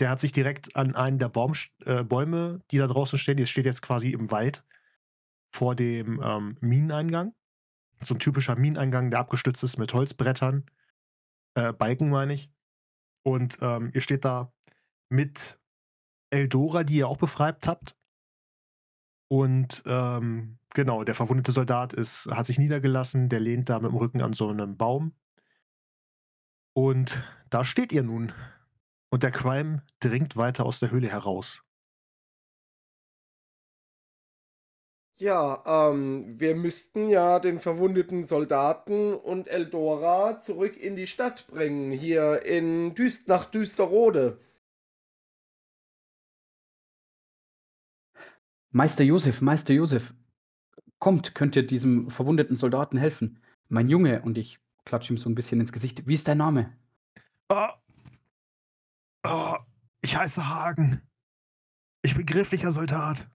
der 0.01 0.11
hat 0.11 0.21
sich 0.21 0.33
direkt 0.33 0.77
an 0.77 0.95
einen 0.95 1.19
der 1.19 1.29
Baum, 1.29 1.55
äh, 1.85 2.03
Bäume, 2.05 2.61
die 2.71 2.79
da 2.79 2.87
draußen 2.87 3.19
stehen, 3.19 3.37
die 3.37 3.47
steht 3.47 3.67
jetzt 3.67 3.83
quasi 3.83 4.11
im 4.11 4.31
Wald 4.31 4.65
vor 5.53 5.75
dem 5.77 6.21
ähm, 6.23 6.57
Mineneingang. 6.61 7.35
So 8.03 8.15
ein 8.15 8.19
typischer 8.19 8.57
Mineneingang, 8.57 9.11
der 9.11 9.21
abgestützt 9.21 9.63
ist 9.63 9.79
mit 9.79 9.95
Holzbrettern, 9.95 10.67
äh, 11.55 11.73
Balken 11.73 12.11
meine 12.11 12.35
ich. 12.35 12.51
Und 13.23 13.59
ähm, 13.63 13.91
ihr 13.95 14.01
steht 14.01 14.25
da 14.25 14.53
mit 15.09 15.59
Eldora, 16.31 16.83
die 16.83 16.97
ihr 16.97 17.09
auch 17.09 17.17
befreit 17.17 17.67
habt. 17.67 17.97
Und 19.29 19.83
ähm, 19.87 20.59
genau, 20.75 21.05
der 21.05 21.15
verwundete 21.15 21.53
Soldat 21.53 21.93
ist, 21.93 22.27
hat 22.31 22.47
sich 22.47 22.59
niedergelassen, 22.59 23.29
der 23.29 23.41
lehnt 23.41 23.69
da 23.69 23.79
mit 23.79 23.93
dem 23.93 23.97
Rücken 23.97 24.21
an 24.21 24.33
so 24.33 24.49
einem 24.49 24.77
Baum. 24.77 25.15
Und 26.75 27.23
da 27.51 27.65
steht 27.65 27.93
ihr 27.93 28.03
nun 28.03 28.33
und 29.15 29.23
der 29.23 29.31
Qualm 29.31 29.81
dringt 30.01 30.37
weiter 30.37 30.67
aus 30.67 30.81
der 30.81 30.91
Höhle 30.91 31.07
heraus. 31.07 31.63
Ja, 35.15 35.63
ähm, 35.65 36.41
wir 36.41 36.57
müssten 36.57 37.09
ja 37.09 37.39
den 37.39 37.61
verwundeten 37.61 38.25
Soldaten 38.25 39.15
und 39.15 39.47
Eldora 39.47 40.41
zurück 40.41 40.77
in 40.77 40.97
die 40.97 41.07
Stadt 41.07 41.47
bringen, 41.47 41.93
hier 41.93 42.43
in 42.45 42.97
Düst 42.97 43.29
nach 43.29 43.45
Düsterrode. 43.45 44.41
Meister 48.73 49.05
Josef, 49.05 49.41
Meister 49.41 49.75
Josef, 49.75 50.13
kommt, 50.99 51.37
könnt 51.37 51.55
ihr 51.55 51.65
diesem 51.65 52.11
verwundeten 52.11 52.57
Soldaten 52.57 52.97
helfen? 52.97 53.41
Mein 53.69 53.89
Junge, 53.89 54.23
und 54.23 54.39
ich 54.39 54.59
klatsche 54.85 55.13
ihm 55.13 55.19
so 55.19 55.31
ein 55.31 55.37
bisschen 55.37 55.61
ins 55.61 55.71
Gesicht. 55.71 56.05
Wie 56.09 56.15
ist 56.15 56.27
dein 56.27 56.39
Name? 56.39 56.77
Ah, 57.49 57.79
Oh, 59.27 59.57
ich 60.03 60.17
heiße 60.17 60.49
Hagen. 60.49 61.01
Ich 62.03 62.15
bin 62.15 62.27
grifflicher 62.27 62.71
Soldat. 62.71 63.27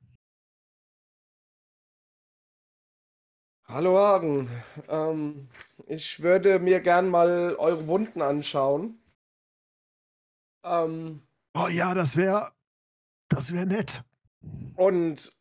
Hallo 3.68 3.98
Hagen. 3.98 4.50
Ähm, 4.88 5.50
ich 5.88 6.22
würde 6.22 6.60
mir 6.60 6.80
gern 6.80 7.10
mal 7.10 7.56
eure 7.56 7.88
Wunden 7.88 8.22
anschauen. 8.22 9.02
Ähm, 10.64 11.24
oh 11.56 11.68
ja, 11.68 11.96
das 11.96 12.16
wäre 12.16 12.52
das 13.30 13.54
wäre 13.54 13.66
nett. 13.66 14.04
Und 14.76 15.36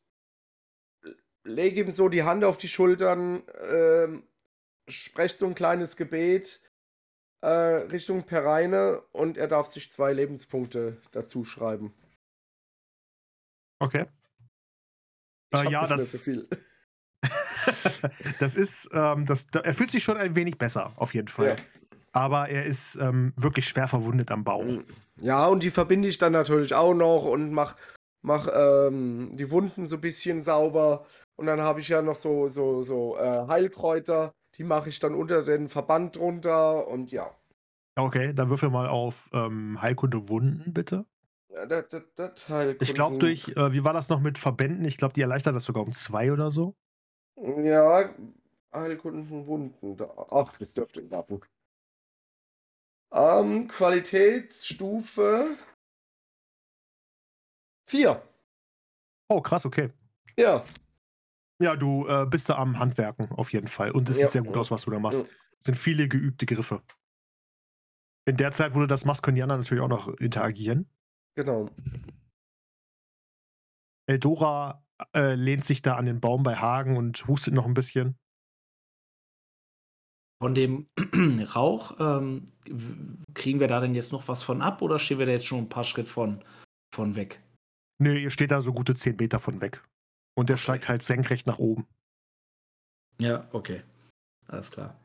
lege 1.44 1.82
ihm 1.82 1.90
so 1.90 2.08
die 2.08 2.22
Hand 2.22 2.44
auf 2.44 2.58
die 2.58 2.68
Schultern, 2.68 3.42
ähm, 3.70 4.26
spreche 4.88 5.36
so 5.36 5.46
ein 5.46 5.54
kleines 5.54 5.96
Gebet 5.96 6.62
äh, 7.40 7.48
Richtung 7.48 8.24
Pereine 8.24 9.02
und 9.12 9.36
er 9.36 9.48
darf 9.48 9.68
sich 9.68 9.90
zwei 9.90 10.12
Lebenspunkte 10.12 10.96
dazu 11.12 11.44
schreiben. 11.44 11.92
Okay. 13.80 14.06
Äh, 15.54 15.70
ja, 15.70 15.86
das. 15.86 16.12
So 16.12 16.20
das 18.40 18.56
ist, 18.56 18.88
ähm, 18.92 19.26
das, 19.26 19.46
er 19.52 19.74
fühlt 19.74 19.90
sich 19.90 20.04
schon 20.04 20.16
ein 20.16 20.34
wenig 20.34 20.58
besser, 20.58 20.92
auf 20.96 21.14
jeden 21.14 21.28
Fall. 21.28 21.50
Ja. 21.50 21.56
Aber 22.12 22.48
er 22.48 22.64
ist 22.64 22.96
ähm, 22.96 23.32
wirklich 23.36 23.68
schwer 23.68 23.86
verwundet 23.86 24.30
am 24.30 24.44
Bauch. 24.44 24.64
Mm. 24.64 24.84
Ja, 25.20 25.46
und 25.46 25.62
die 25.62 25.70
verbinde 25.70 26.08
ich 26.08 26.18
dann 26.18 26.32
natürlich 26.32 26.74
auch 26.74 26.94
noch 26.94 27.24
und 27.24 27.52
mach, 27.52 27.76
mach 28.22 28.48
ähm, 28.52 29.30
die 29.34 29.50
Wunden 29.50 29.86
so 29.86 29.96
ein 29.96 30.00
bisschen 30.00 30.42
sauber. 30.42 31.06
Und 31.36 31.46
dann 31.46 31.60
habe 31.60 31.80
ich 31.80 31.88
ja 31.88 32.02
noch 32.02 32.16
so, 32.16 32.48
so, 32.48 32.82
so 32.82 33.16
äh, 33.18 33.46
Heilkräuter, 33.46 34.32
die 34.58 34.64
mache 34.64 34.88
ich 34.88 34.98
dann 34.98 35.14
unter 35.14 35.42
den 35.42 35.68
Verband 35.68 36.16
drunter 36.16 36.88
und 36.88 37.10
ja. 37.12 37.34
Okay, 37.96 38.32
dann 38.34 38.48
würfel 38.48 38.70
mal 38.70 38.88
auf 38.88 39.30
ähm, 39.32 39.80
Heilkunde 39.80 40.28
Wunden, 40.28 40.72
bitte. 40.72 41.06
Ja, 41.48 41.66
das, 41.66 41.88
das, 41.88 42.02
das 42.14 42.48
Heilkunde. 42.48 42.84
Ich 42.84 42.94
glaube, 42.94 43.18
durch, 43.18 43.48
äh, 43.56 43.72
wie 43.72 43.84
war 43.84 43.92
das 43.92 44.08
noch 44.08 44.20
mit 44.20 44.38
Verbänden? 44.38 44.84
Ich 44.84 44.98
glaube, 44.98 45.14
die 45.14 45.22
erleichtern 45.22 45.54
das 45.54 45.64
sogar 45.64 45.82
um 45.84 45.92
zwei 45.92 46.32
oder 46.32 46.50
so. 46.50 46.76
Ja, 47.36 48.14
Heilkunden 48.72 49.46
Wunden. 49.46 49.96
Ach, 50.30 50.56
das 50.58 50.72
dürfte 50.74 51.06
klappen. 51.06 51.40
Ähm, 53.12 53.68
Qualitätsstufe 53.68 55.56
4. 57.86 58.22
Oh, 59.28 59.40
krass, 59.40 59.64
okay. 59.64 59.90
Ja. 60.36 60.64
Ja, 61.60 61.74
du 61.76 62.06
äh, 62.06 62.26
bist 62.26 62.48
da 62.48 62.56
am 62.56 62.78
Handwerken 62.78 63.30
auf 63.32 63.52
jeden 63.52 63.66
Fall. 63.66 63.90
Und 63.90 64.08
es 64.08 64.16
ja. 64.16 64.22
sieht 64.22 64.32
sehr 64.32 64.42
gut 64.42 64.56
aus, 64.56 64.70
was 64.70 64.82
du 64.82 64.90
da 64.90 64.98
machst. 64.98 65.22
Ja. 65.22 65.28
Es 65.58 65.64
sind 65.64 65.76
viele 65.76 66.08
geübte 66.08 66.46
Griffe. 66.46 66.82
In 68.26 68.36
der 68.36 68.52
Zeit, 68.52 68.74
wo 68.74 68.80
du 68.80 68.86
das 68.86 69.04
machst, 69.04 69.22
können 69.22 69.36
die 69.36 69.42
anderen 69.42 69.62
natürlich 69.62 69.82
auch 69.82 69.88
noch 69.88 70.08
interagieren. 70.18 70.88
Genau. 71.34 71.68
Eldora 74.06 74.84
äh, 75.14 75.34
lehnt 75.34 75.64
sich 75.64 75.82
da 75.82 75.96
an 75.96 76.06
den 76.06 76.20
Baum 76.20 76.42
bei 76.42 76.56
Hagen 76.56 76.96
und 76.96 77.26
hustet 77.26 77.54
noch 77.54 77.66
ein 77.66 77.74
bisschen. 77.74 78.18
Von 80.40 80.54
dem 80.54 80.88
Rauch, 81.54 81.96
ähm, 81.98 82.52
kriegen 83.34 83.58
wir 83.58 83.66
da 83.66 83.80
denn 83.80 83.94
jetzt 83.94 84.12
noch 84.12 84.28
was 84.28 84.44
von 84.44 84.62
ab 84.62 84.82
oder 84.82 84.98
stehen 84.98 85.18
wir 85.18 85.26
da 85.26 85.32
jetzt 85.32 85.46
schon 85.46 85.58
ein 85.58 85.68
paar 85.68 85.84
Schritt 85.84 86.06
von, 86.06 86.44
von 86.94 87.16
weg? 87.16 87.42
Nö, 88.00 88.16
ihr 88.16 88.30
steht 88.30 88.52
da 88.52 88.62
so 88.62 88.72
gute 88.72 88.94
10 88.94 89.16
Meter 89.16 89.40
von 89.40 89.60
weg. 89.60 89.82
Und 90.38 90.50
der 90.50 90.54
okay. 90.54 90.62
steigt 90.62 90.88
halt 90.88 91.02
senkrecht 91.02 91.48
nach 91.48 91.58
oben. 91.58 91.84
Ja, 93.18 93.48
okay. 93.50 93.82
Alles 94.46 94.70
klar. 94.70 94.96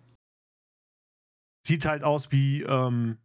Sieht 1.65 1.85
halt 1.85 2.03
aus 2.03 2.31
wie, 2.31 2.61
ähm, 2.61 3.17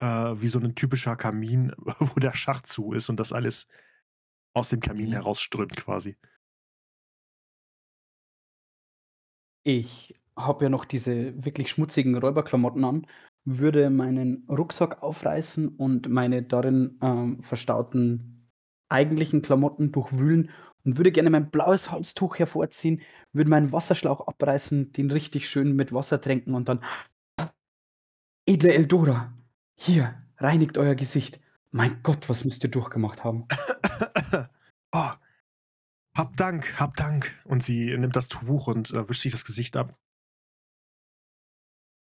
äh, 0.00 0.06
wie 0.06 0.46
so 0.46 0.58
ein 0.58 0.74
typischer 0.74 1.16
Kamin, 1.16 1.72
wo 2.00 2.20
der 2.20 2.34
Schacht 2.34 2.66
zu 2.66 2.92
ist 2.92 3.08
und 3.08 3.18
das 3.18 3.32
alles 3.32 3.66
aus 4.52 4.68
dem 4.68 4.80
Kamin 4.80 5.08
mhm. 5.08 5.12
herausströmt 5.14 5.74
quasi. 5.76 6.18
Ich 9.64 10.20
habe 10.36 10.64
ja 10.64 10.68
noch 10.68 10.84
diese 10.84 11.42
wirklich 11.42 11.70
schmutzigen 11.70 12.14
Räuberklamotten 12.18 12.84
an, 12.84 13.06
würde 13.46 13.88
meinen 13.88 14.46
Rucksack 14.50 15.02
aufreißen 15.02 15.76
und 15.76 16.10
meine 16.10 16.42
darin 16.42 16.98
ähm, 17.00 17.42
verstauten 17.42 18.50
eigentlichen 18.90 19.40
Klamotten 19.40 19.92
durchwühlen 19.92 20.50
und 20.86 20.96
würde 20.96 21.10
gerne 21.12 21.30
mein 21.30 21.50
blaues 21.50 21.90
Halstuch 21.90 22.38
hervorziehen, 22.38 23.02
würde 23.32 23.50
meinen 23.50 23.72
Wasserschlauch 23.72 24.26
abreißen, 24.26 24.92
den 24.92 25.10
richtig 25.10 25.50
schön 25.50 25.74
mit 25.74 25.92
Wasser 25.92 26.20
tränken 26.20 26.54
und 26.54 26.68
dann 26.68 26.84
Edle 28.46 28.72
Eldora, 28.72 29.36
hier, 29.74 30.22
reinigt 30.38 30.78
euer 30.78 30.94
Gesicht. 30.94 31.40
Mein 31.72 32.02
Gott, 32.04 32.28
was 32.28 32.44
müsst 32.44 32.62
ihr 32.62 32.70
durchgemacht 32.70 33.24
haben? 33.24 33.48
oh, 34.92 35.10
hab 36.16 36.36
Dank, 36.36 36.78
hab 36.78 36.96
Dank. 36.96 37.36
Und 37.44 37.64
sie 37.64 37.96
nimmt 37.98 38.14
das 38.14 38.28
Tuch 38.28 38.68
und 38.68 38.92
äh, 38.92 39.08
wischt 39.08 39.22
sich 39.22 39.32
das 39.32 39.44
Gesicht 39.44 39.76
ab. 39.76 39.98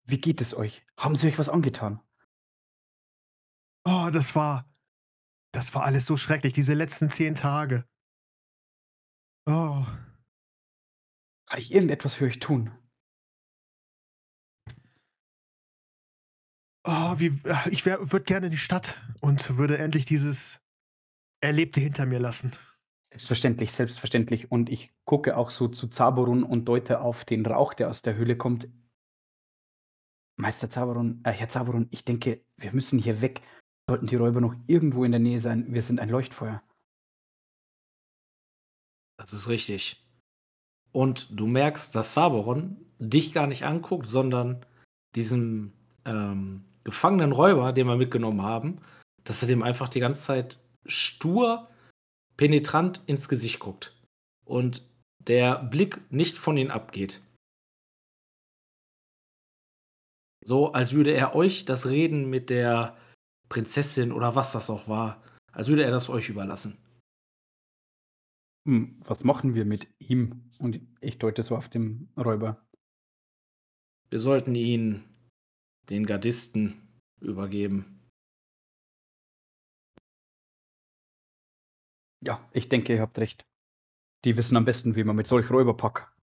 Wie 0.04 0.18
geht 0.18 0.40
es 0.40 0.56
euch? 0.56 0.84
Haben 0.96 1.14
sie 1.14 1.28
euch 1.28 1.38
was 1.38 1.50
angetan? 1.50 2.00
Oh, 3.84 4.08
das 4.10 4.34
war. 4.34 4.66
Das 5.52 5.74
war 5.74 5.84
alles 5.84 6.06
so 6.06 6.16
schrecklich, 6.16 6.54
diese 6.54 6.74
letzten 6.74 7.10
zehn 7.10 7.34
Tage. 7.34 7.84
Oh. 9.50 9.84
Kann 11.48 11.58
ich 11.58 11.72
irgendetwas 11.72 12.14
für 12.14 12.26
euch 12.26 12.38
tun? 12.38 12.70
Oh, 16.84 17.18
wie, 17.18 17.32
ich 17.70 17.84
würde 17.84 18.22
gerne 18.22 18.46
in 18.46 18.52
die 18.52 18.58
Stadt 18.58 19.00
und 19.20 19.58
würde 19.58 19.78
endlich 19.78 20.04
dieses 20.04 20.60
Erlebte 21.42 21.80
hinter 21.80 22.06
mir 22.06 22.20
lassen. 22.20 22.52
Selbstverständlich, 23.10 23.72
selbstverständlich. 23.72 24.52
Und 24.52 24.70
ich 24.70 24.92
gucke 25.04 25.36
auch 25.36 25.50
so 25.50 25.66
zu 25.66 25.88
Zaborun 25.88 26.44
und 26.44 26.66
deute 26.66 27.00
auf 27.00 27.24
den 27.24 27.44
Rauch, 27.44 27.74
der 27.74 27.90
aus 27.90 28.02
der 28.02 28.14
Höhle 28.14 28.36
kommt. 28.36 28.68
Meister 30.36 30.70
Zaborun, 30.70 31.22
äh, 31.24 31.32
Herr 31.32 31.48
Zaborun, 31.48 31.88
ich 31.90 32.04
denke, 32.04 32.44
wir 32.56 32.72
müssen 32.72 33.00
hier 33.00 33.20
weg. 33.20 33.42
Sollten 33.88 34.06
die 34.06 34.16
Räuber 34.16 34.40
noch 34.40 34.54
irgendwo 34.68 35.04
in 35.04 35.10
der 35.10 35.20
Nähe 35.20 35.40
sein, 35.40 35.74
wir 35.74 35.82
sind 35.82 35.98
ein 35.98 36.08
Leuchtfeuer. 36.08 36.62
Das 39.20 39.34
ist 39.34 39.48
richtig. 39.48 40.02
Und 40.92 41.28
du 41.30 41.46
merkst, 41.46 41.94
dass 41.94 42.14
Saboron 42.14 42.78
dich 42.98 43.32
gar 43.34 43.46
nicht 43.46 43.64
anguckt, 43.64 44.06
sondern 44.06 44.64
diesen 45.14 45.74
ähm, 46.06 46.64
gefangenen 46.84 47.32
Räuber, 47.32 47.72
den 47.72 47.86
wir 47.86 47.96
mitgenommen 47.96 48.42
haben, 48.42 48.80
dass 49.24 49.42
er 49.42 49.48
dem 49.48 49.62
einfach 49.62 49.90
die 49.90 50.00
ganze 50.00 50.22
Zeit 50.22 50.58
stur, 50.86 51.68
penetrant 52.38 53.02
ins 53.06 53.28
Gesicht 53.28 53.60
guckt. 53.60 53.94
Und 54.46 54.88
der 55.18 55.62
Blick 55.64 56.00
nicht 56.10 56.38
von 56.38 56.56
ihm 56.56 56.70
abgeht. 56.70 57.20
So, 60.42 60.72
als 60.72 60.94
würde 60.94 61.12
er 61.12 61.34
euch 61.34 61.66
das 61.66 61.84
Reden 61.84 62.30
mit 62.30 62.48
der 62.48 62.96
Prinzessin 63.50 64.12
oder 64.12 64.34
was 64.34 64.52
das 64.52 64.70
auch 64.70 64.88
war, 64.88 65.22
als 65.52 65.68
würde 65.68 65.84
er 65.84 65.90
das 65.90 66.08
euch 66.08 66.30
überlassen. 66.30 66.78
Hm, 68.70 69.02
was 69.04 69.24
machen 69.24 69.56
wir 69.56 69.64
mit 69.64 69.88
ihm? 69.98 70.48
Und 70.60 70.80
ich 71.00 71.18
deute 71.18 71.42
so 71.42 71.56
auf 71.56 71.68
dem 71.68 72.08
Räuber. 72.16 72.64
Wir 74.10 74.20
sollten 74.20 74.54
ihn 74.54 75.02
den 75.88 76.06
Gardisten 76.06 77.02
übergeben. 77.20 78.08
Ja, 82.22 82.48
ich 82.52 82.68
denke, 82.68 82.94
ihr 82.94 83.00
habt 83.00 83.18
recht. 83.18 83.44
Die 84.24 84.36
wissen 84.36 84.56
am 84.56 84.66
besten, 84.66 84.94
wie 84.94 85.02
man 85.02 85.16
mit 85.16 85.26
solch 85.26 85.50
Räuberpack 85.50 86.16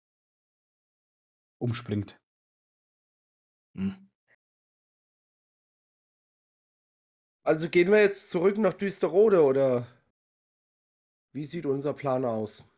umspringt. 1.59 2.17
Hm. 3.75 4.09
Also 7.43 7.69
gehen 7.69 7.91
wir 7.91 7.99
jetzt 7.99 8.29
zurück 8.29 8.57
nach 8.57 8.73
Düsterode 8.73 9.43
oder 9.43 9.85
wie 11.33 11.43
sieht 11.43 11.65
unser 11.65 11.93
Plan 11.93 12.25
aus? 12.25 12.71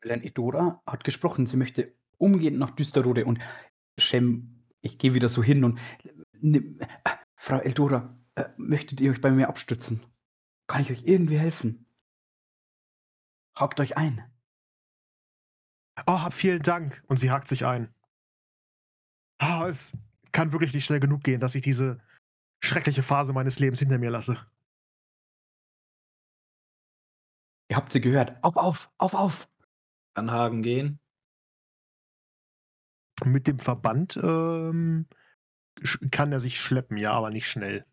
Fräulein 0.00 0.22
Edora 0.22 0.82
hat 0.86 1.04
gesprochen, 1.04 1.46
sie 1.46 1.56
möchte 1.56 1.92
umgehend 2.18 2.58
nach 2.58 2.70
Düsterode 2.70 3.24
und 3.24 3.40
Shem, 3.98 4.62
ich 4.82 4.98
gehe 4.98 5.14
wieder 5.14 5.28
so 5.28 5.42
hin 5.42 5.64
und 5.64 5.80
ne, 6.40 6.58
äh, 7.04 7.10
Frau 7.36 7.58
Eldora, 7.58 8.16
äh, 8.34 8.44
möchtet 8.56 9.00
ihr 9.00 9.10
euch 9.10 9.20
bei 9.20 9.30
mir 9.30 9.48
abstützen? 9.48 10.04
Kann 10.68 10.82
ich 10.82 10.90
euch 10.90 11.04
irgendwie 11.04 11.38
helfen? 11.38 11.86
Hakt 13.56 13.80
euch 13.80 13.96
ein. 13.96 14.24
Oh, 16.06 16.22
hab 16.22 16.34
vielen 16.34 16.62
Dank. 16.62 17.02
Und 17.06 17.18
sie 17.18 17.30
hakt 17.30 17.48
sich 17.48 17.64
ein. 17.64 17.88
Ah, 19.38 19.66
es 19.66 19.96
kann 20.32 20.52
wirklich 20.52 20.74
nicht 20.74 20.84
schnell 20.84 21.00
genug 21.00 21.24
gehen, 21.24 21.40
dass 21.40 21.54
ich 21.54 21.62
diese 21.62 22.00
schreckliche 22.62 23.02
Phase 23.02 23.32
meines 23.32 23.58
Lebens 23.58 23.78
hinter 23.78 23.98
mir 23.98 24.10
lasse. 24.10 24.38
Ihr 27.68 27.76
habt 27.76 27.92
sie 27.92 28.00
gehört. 28.00 28.36
Auf, 28.42 28.56
auf, 28.56 28.90
auf, 28.98 29.14
auf. 29.14 29.48
An 30.14 30.30
Hagen 30.30 30.62
gehen. 30.62 31.00
Mit 33.24 33.46
dem 33.46 33.58
Verband 33.58 34.16
ähm, 34.22 35.06
kann 36.10 36.32
er 36.32 36.40
sich 36.40 36.60
schleppen, 36.60 36.96
ja, 36.96 37.12
aber 37.12 37.30
nicht 37.30 37.48
schnell. 37.48 37.84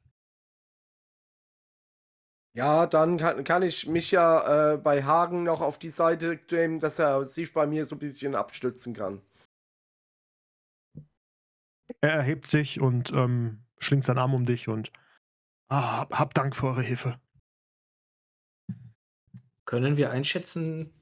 Ja, 2.55 2.85
dann 2.85 3.17
kann, 3.17 3.43
kann 3.43 3.63
ich 3.63 3.87
mich 3.87 4.11
ja 4.11 4.73
äh, 4.73 4.77
bei 4.77 5.03
Hagen 5.03 5.43
noch 5.43 5.61
auf 5.61 5.79
die 5.79 5.89
Seite 5.89 6.39
nehmen, 6.51 6.79
dass 6.79 6.99
er 6.99 7.25
sich 7.25 7.51
bei 7.51 7.65
mir 7.65 7.85
so 7.85 7.95
ein 7.95 7.99
bisschen 7.99 8.35
abstützen 8.35 8.93
kann. 8.93 9.21
Er 12.01 12.11
erhebt 12.11 12.45
sich 12.45 12.79
und 12.79 13.11
ähm, 13.13 13.63
schlingt 13.79 14.05
seinen 14.05 14.19
Arm 14.19 14.35
um 14.35 14.45
dich 14.45 14.67
und 14.67 14.91
ah, 15.69 16.01
hab, 16.01 16.19
hab 16.19 16.33
Dank 16.35 16.55
für 16.55 16.67
eure 16.67 16.83
Hilfe. 16.83 17.19
Können 19.73 19.97
wir 19.97 20.11
einschätzen, 20.11 20.93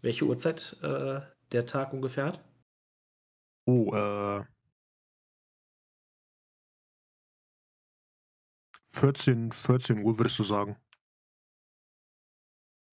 welche 0.00 0.24
Uhrzeit 0.24 0.78
äh, 0.80 1.20
der 1.52 1.66
Tag 1.66 1.92
ungefähr 1.92 2.24
hat? 2.24 2.42
Oh, 3.66 3.94
äh. 3.94 4.42
14, 8.92 9.52
14 9.52 10.02
Uhr 10.02 10.16
würdest 10.16 10.38
du 10.38 10.44
sagen. 10.44 10.78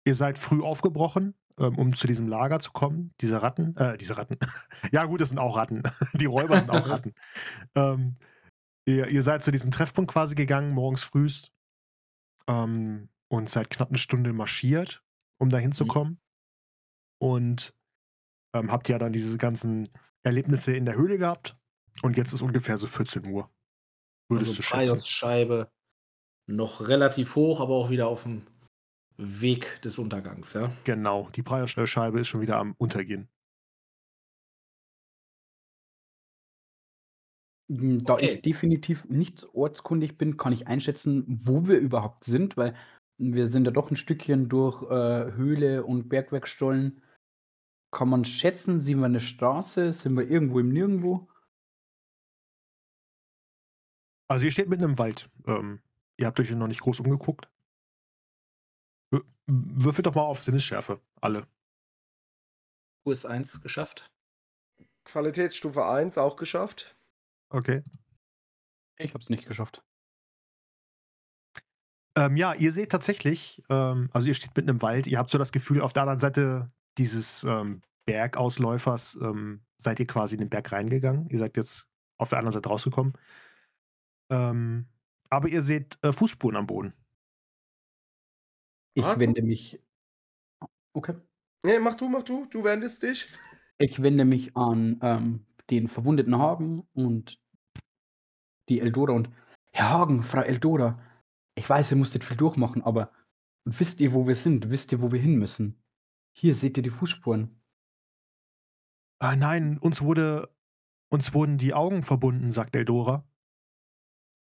Ihr 0.05 0.15
seid 0.15 0.37
früh 0.37 0.61
aufgebrochen, 0.61 1.33
ähm, 1.57 1.77
um 1.77 1.95
zu 1.95 2.05
diesem 2.05 2.27
Lager 2.27 2.59
zu 2.59 2.73
kommen. 2.73 3.13
Diese 3.21 3.41
Ratten, 3.41 3.77
äh, 3.77 3.97
diese 3.97 4.17
Ratten. 4.17 4.37
ja, 4.91 5.05
gut, 5.05 5.21
das 5.21 5.29
sind 5.29 5.37
auch 5.37 5.55
Ratten. 5.55 5.81
Die 6.15 6.25
Räuber 6.25 6.59
sind 6.59 6.71
auch 6.71 6.89
Ratten. 6.89 7.13
Ähm, 7.75 8.15
ihr, 8.83 9.07
ihr, 9.07 9.23
seid 9.23 9.43
zu 9.43 9.51
diesem 9.51 9.71
Treffpunkt 9.71 10.11
quasi 10.11 10.35
gegangen, 10.35 10.73
morgens 10.73 11.05
frühst. 11.05 11.53
Ähm, 12.49 13.07
und 13.33 13.49
seid 13.49 13.71
knapp 13.71 13.89
eine 13.89 13.97
Stunde 13.97 14.31
marschiert, 14.31 15.03
um 15.39 15.49
da 15.49 15.57
hinzukommen. 15.57 16.13
Mhm. 16.13 16.19
Und 17.17 17.73
ähm, 18.55 18.71
habt 18.71 18.87
ja 18.89 18.99
dann 18.99 19.11
diese 19.11 19.39
ganzen 19.39 19.89
Erlebnisse 20.21 20.75
in 20.75 20.85
der 20.85 20.95
Höhle 20.95 21.17
gehabt. 21.17 21.57
Und 22.03 22.15
jetzt 22.15 22.33
ist 22.33 22.43
ungefähr 22.43 22.77
so 22.77 22.85
14 22.85 23.25
Uhr. 23.25 23.49
Würdest 24.29 24.51
also 24.51 24.57
du 24.57 24.61
schätzen? 24.61 25.01
Scheibe 25.01 25.71
noch 26.45 26.87
relativ 26.87 27.35
hoch, 27.35 27.59
aber 27.59 27.73
auch 27.73 27.89
wieder 27.89 28.07
auf 28.07 28.21
dem 28.21 28.45
Weg 29.17 29.81
des 29.81 29.97
Untergangs, 29.97 30.53
ja? 30.53 30.71
Genau, 30.83 31.29
die 31.31 31.41
Preisscheibe 31.41 32.19
ist 32.19 32.27
schon 32.27 32.41
wieder 32.41 32.57
am 32.57 32.75
Untergehen. 32.77 33.29
Hm, 37.71 38.03
da 38.03 38.13
okay. 38.13 38.35
ich 38.35 38.41
definitiv 38.43 39.05
nicht 39.05 39.47
ortskundig 39.53 40.19
bin, 40.19 40.37
kann 40.37 40.53
ich 40.53 40.67
einschätzen, 40.67 41.25
wo 41.43 41.65
wir 41.65 41.79
überhaupt 41.79 42.25
sind, 42.25 42.57
weil 42.57 42.75
wir 43.17 43.47
sind 43.47 43.65
ja 43.65 43.71
doch 43.71 43.91
ein 43.91 43.95
Stückchen 43.95 44.49
durch 44.49 44.81
äh, 44.83 45.31
Höhle 45.33 45.85
und 45.85 46.09
Bergwerkstollen. 46.09 47.01
Kann 47.91 48.09
man 48.09 48.25
schätzen, 48.25 48.79
sind 48.79 48.99
wir 48.99 49.05
eine 49.05 49.19
Straße, 49.19 49.93
sind 49.93 50.17
wir 50.17 50.27
irgendwo 50.27 50.59
im 50.59 50.69
Nirgendwo? 50.69 51.29
Also 54.27 54.45
ihr 54.45 54.51
steht 54.51 54.69
mitten 54.69 54.83
im 54.83 54.97
Wald. 54.97 55.29
Ähm, 55.45 55.81
ihr 56.17 56.25
habt 56.25 56.39
euch 56.39 56.49
noch 56.51 56.67
nicht 56.67 56.81
groß 56.81 57.01
umgeguckt. 57.01 57.49
Würfelt 59.45 60.07
doch 60.07 60.15
mal 60.15 60.21
auf 60.21 60.39
Sinnesschärfe, 60.39 61.01
alle. 61.21 61.47
US 63.05 63.25
1 63.25 63.61
geschafft. 63.61 64.09
Qualitätsstufe 65.03 65.85
1 65.85 66.17
auch 66.17 66.37
geschafft. 66.37 66.95
Okay. 67.49 67.83
Ich 68.97 69.13
hab's 69.13 69.29
nicht 69.29 69.47
geschafft. 69.47 69.83
Ähm, 72.15 72.37
ja, 72.37 72.53
ihr 72.53 72.71
seht 72.71 72.91
tatsächlich, 72.91 73.63
ähm, 73.69 74.09
also 74.13 74.27
ihr 74.27 74.33
steht 74.35 74.55
mitten 74.55 74.69
im 74.69 74.81
Wald, 74.81 75.07
ihr 75.07 75.17
habt 75.17 75.31
so 75.31 75.37
das 75.37 75.51
Gefühl, 75.51 75.81
auf 75.81 75.93
der 75.93 76.03
anderen 76.03 76.19
Seite 76.19 76.71
dieses 76.97 77.43
ähm, 77.43 77.81
Bergausläufers 78.05 79.15
ähm, 79.21 79.61
seid 79.77 79.99
ihr 79.99 80.05
quasi 80.07 80.35
in 80.35 80.41
den 80.41 80.49
Berg 80.49 80.71
reingegangen. 80.71 81.27
Ihr 81.29 81.39
seid 81.39 81.57
jetzt 81.57 81.87
auf 82.17 82.29
der 82.29 82.37
anderen 82.39 82.53
Seite 82.53 82.69
rausgekommen. 82.69 83.13
Ähm, 84.29 84.85
aber 85.29 85.47
ihr 85.47 85.61
seht 85.61 85.97
äh, 86.03 86.11
Fußspuren 86.13 86.55
am 86.55 86.67
Boden. 86.67 86.93
Ich 88.93 89.05
Ah, 89.05 89.17
wende 89.17 89.41
mich 89.41 89.79
okay. 90.93 91.15
Nee, 91.65 91.79
mach 91.79 91.95
du, 91.95 92.07
mach 92.09 92.23
du. 92.23 92.45
Du 92.45 92.63
wendest 92.63 93.01
dich. 93.03 93.27
Ich 93.79 94.01
wende 94.01 94.25
mich 94.25 94.55
an, 94.55 94.99
ähm, 95.01 95.45
den 95.69 95.87
verwundeten 95.87 96.37
Hagen 96.37 96.85
und 96.93 97.39
die 98.69 98.79
Eldora 98.79 99.13
und 99.13 99.29
Herr 99.71 99.89
Hagen, 99.89 100.23
Frau 100.23 100.41
Eldora, 100.41 100.99
Ich 101.55 101.69
weiß, 101.69 101.91
ihr 101.91 101.97
musstet 101.97 102.23
viel 102.23 102.37
durchmachen, 102.37 102.83
aber 102.83 103.11
wisst 103.65 103.99
ihr, 103.99 104.13
wo 104.13 104.27
wir 104.27 104.35
sind? 104.35 104.69
Wisst 104.69 104.91
ihr, 104.91 105.01
wo 105.01 105.11
wir 105.11 105.19
hin 105.19 105.35
müssen? 105.35 105.81
Hier 106.35 106.55
seht 106.55 106.77
ihr 106.77 106.83
die 106.83 106.89
Fußspuren. 106.89 107.61
Ah, 109.19 109.35
nein, 109.35 109.77
uns 109.77 110.01
wurde 110.01 110.49
uns 111.09 111.33
wurden 111.33 111.59
die 111.59 111.75
Augen 111.75 112.01
verbunden, 112.01 112.51
sagt 112.51 112.75
Eldora. 112.75 113.23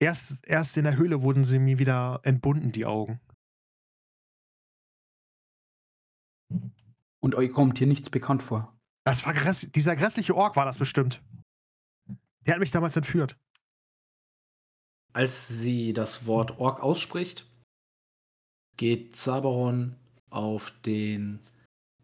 Erst 0.01 0.43
erst 0.47 0.79
in 0.79 0.85
der 0.85 0.97
Höhle 0.97 1.23
wurden 1.23 1.45
sie 1.45 1.59
mir 1.59 1.79
wieder 1.79 2.21
entbunden, 2.25 2.73
die 2.73 2.87
Augen. 2.87 3.21
Und 7.21 7.35
euch 7.35 7.53
kommt 7.53 7.79
hier 7.79 7.87
nichts 7.87 8.09
bekannt 8.09 8.43
vor? 8.43 8.75
Das 9.05 9.27
war 9.27 9.35
gräss 9.35 9.71
dieser 9.71 9.97
grässliche 9.97 10.35
Ork 10.35 10.57
war 10.57 10.65
das 10.65 10.79
bestimmt. 10.79 11.23
Der 12.47 12.55
hat 12.55 12.61
mich 12.61 12.71
damals 12.71 12.97
entführt. 12.97 13.39
Als 15.13 15.49
sie 15.49 15.93
das 15.93 16.27
Wort 16.27 16.59
Ork 16.59 16.81
ausspricht, 16.81 17.47
geht 18.77 19.15
Zaberon 19.17 19.97
auf 20.31 20.71
den 20.83 21.41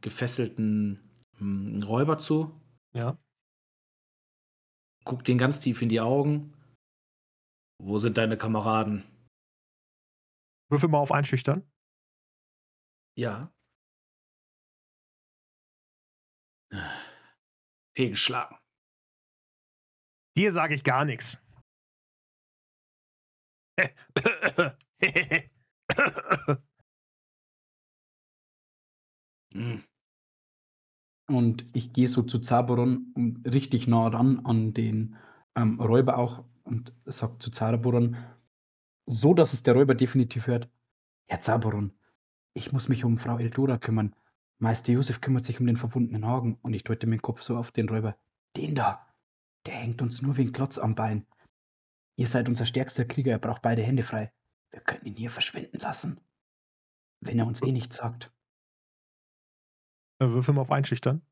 gefesselten 0.01 1.11
hm, 1.39 1.83
Räuber 1.83 2.19
zu. 2.19 2.61
Ja. 2.93 3.19
Guckt 5.05 5.29
ihn 5.29 5.39
ganz 5.39 5.61
tief 5.61 5.81
in 5.81 5.89
die 5.89 6.01
Augen. 6.01 6.53
Wo 7.81 7.99
sind 7.99 8.19
deine 8.19 8.37
Kameraden? 8.37 9.05
Würfel 10.69 10.89
mal 10.91 10.99
auf 10.99 11.13
Einschüchtern. 11.13 11.67
Ja. 13.17 13.51
Fehlgeschlagen. 17.97 18.59
Dir 20.37 20.53
sage 20.53 20.75
ich 20.75 20.85
gar 20.85 21.05
nichts. 21.05 21.39
Und 31.29 31.65
ich 31.75 31.93
gehe 31.93 32.09
so 32.09 32.23
zu 32.23 32.39
Zaboron 32.39 33.13
richtig 33.45 33.87
nah 33.87 34.09
ran 34.09 34.41
an 34.45 34.73
den 34.75 35.17
ähm, 35.55 35.79
Räuber 35.81 36.17
auch 36.19 36.45
und 36.65 36.93
sage 37.05 37.39
zu 37.39 37.51
Zaboron, 37.51 38.17
so 39.07 39.33
dass 39.35 39.53
es 39.55 39.63
der 39.63 39.75
Räuber 39.75 39.95
definitiv 39.95 40.47
hört: 40.49 40.69
„Herr 41.29 41.41
Zaboron, 41.41 41.93
ich 42.55 42.73
muss 42.73 42.89
mich 42.89 43.05
um 43.05 43.17
Frau 43.19 43.39
Eldora 43.39 43.79
kümmern. 43.79 44.15
Meister 44.59 44.93
Josef 44.93 45.21
kümmert 45.21 45.45
sich 45.47 45.61
um 45.61 45.67
den 45.67 45.77
verbundenen 45.79 46.27
Hagen.“ 46.27 46.59
Und 46.63 46.73
ich 46.75 46.85
deute 46.85 47.07
dem 47.07 47.21
Kopf 47.23 47.41
so 47.43 47.57
auf 47.59 47.71
den 47.73 47.89
Räuber: 47.89 48.17
„Den 48.57 48.75
da, 48.75 49.07
der 49.67 49.75
hängt 49.75 50.01
uns 50.03 50.23
nur 50.23 50.37
wie 50.39 50.43
'n 50.45 50.53
Klotz 50.53 50.79
am 50.79 50.95
Bein. 50.95 51.27
Ihr 52.19 52.27
seid 52.27 52.49
unser 52.49 52.67
stärkster 52.67 53.05
Krieger, 53.05 53.31
er 53.31 53.39
braucht 53.39 53.63
beide 53.63 53.83
Hände 53.83 54.03
frei. 54.03 54.33
Wir 54.73 54.81
können 54.81 55.07
ihn 55.07 55.15
hier 55.15 55.31
verschwinden 55.31 55.79
lassen. 55.79 56.21
Wenn 57.21 57.39
er 57.39 57.47
uns 57.47 57.63
eh 57.63 57.71
nichts 57.71 57.97
sagt.“ 57.97 58.33
Äh, 60.21 60.27
würfel 60.27 60.55
mal 60.55 60.63
auf 60.63 60.73
Einschüchtern. 60.73 61.23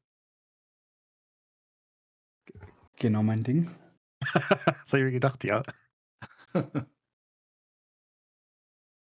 Genau 2.96 3.24
mein 3.24 3.42
Ding. 3.42 3.74
Das 4.32 4.92
habe 4.92 4.98
ich 4.98 5.06
mir 5.06 5.12
gedacht, 5.12 5.42
ja. 5.42 5.62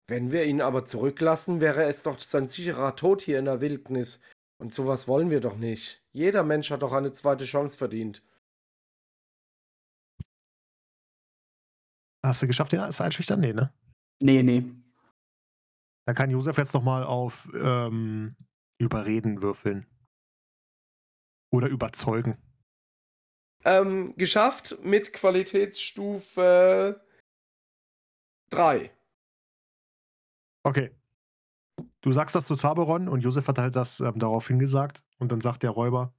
Wenn 0.07 0.31
wir 0.31 0.45
ihn 0.45 0.61
aber 0.61 0.85
zurücklassen, 0.85 1.61
wäre 1.61 1.83
es 1.83 2.01
doch 2.01 2.19
sein 2.19 2.47
sicherer 2.47 2.95
Tod 2.95 3.21
hier 3.21 3.37
in 3.37 3.45
der 3.45 3.61
Wildnis. 3.61 4.19
Und 4.59 4.73
sowas 4.73 5.07
wollen 5.07 5.29
wir 5.29 5.41
doch 5.41 5.57
nicht. 5.57 6.03
Jeder 6.11 6.43
Mensch 6.43 6.71
hat 6.71 6.81
doch 6.81 6.93
eine 6.93 7.13
zweite 7.13 7.45
Chance 7.45 7.77
verdient. 7.77 8.23
Hast 12.27 12.41
du 12.41 12.47
geschafft, 12.47 12.71
den 12.73 12.79
das 12.79 12.99
einschüchtern? 13.01 13.39
Ne, 13.39 13.53
ne? 13.53 13.71
Ne, 14.21 14.43
ne. 14.43 14.63
Dann 16.05 16.15
kann 16.15 16.29
Josef 16.29 16.57
jetzt 16.57 16.73
noch 16.73 16.83
mal 16.83 17.03
auf, 17.03 17.49
ähm, 17.53 18.35
Überreden 18.79 19.41
würfeln. 19.41 19.85
Oder 21.51 21.67
überzeugen. 21.69 22.37
Ähm, 23.65 24.13
geschafft 24.17 24.77
mit 24.83 25.13
Qualitätsstufe 25.13 27.01
3. 28.49 28.91
Okay. 30.65 30.91
Du 32.01 32.11
sagst 32.11 32.33
das 32.35 32.45
zu 32.47 32.55
Zaberon 32.55 33.07
und 33.07 33.21
Josef 33.21 33.47
hat 33.47 33.59
halt 33.59 33.75
das, 33.75 33.99
ähm, 33.99 34.17
daraufhin 34.17 34.57
gesagt 34.59 35.03
und 35.19 35.31
dann 35.31 35.41
sagt 35.41 35.61
der 35.63 35.69
Räuber 35.71 36.13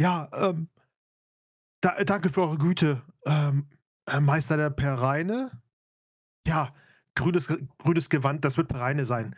„Ja, 0.00 0.28
ähm 0.32 0.68
da 1.84 2.02
danke 2.04 2.30
für 2.30 2.42
eure 2.42 2.58
Güte, 2.58 3.02
ähm, 3.26 3.68
äh, 4.06 4.20
Meister 4.20 4.56
der 4.56 4.70
Pereine? 4.70 5.62
Ja, 6.46 6.74
grünes 7.14 7.48
grünes 7.78 8.08
Gewand, 8.08 8.44
das 8.44 8.56
wird 8.56 8.68
Pereine 8.68 9.04
sein.“ 9.04 9.34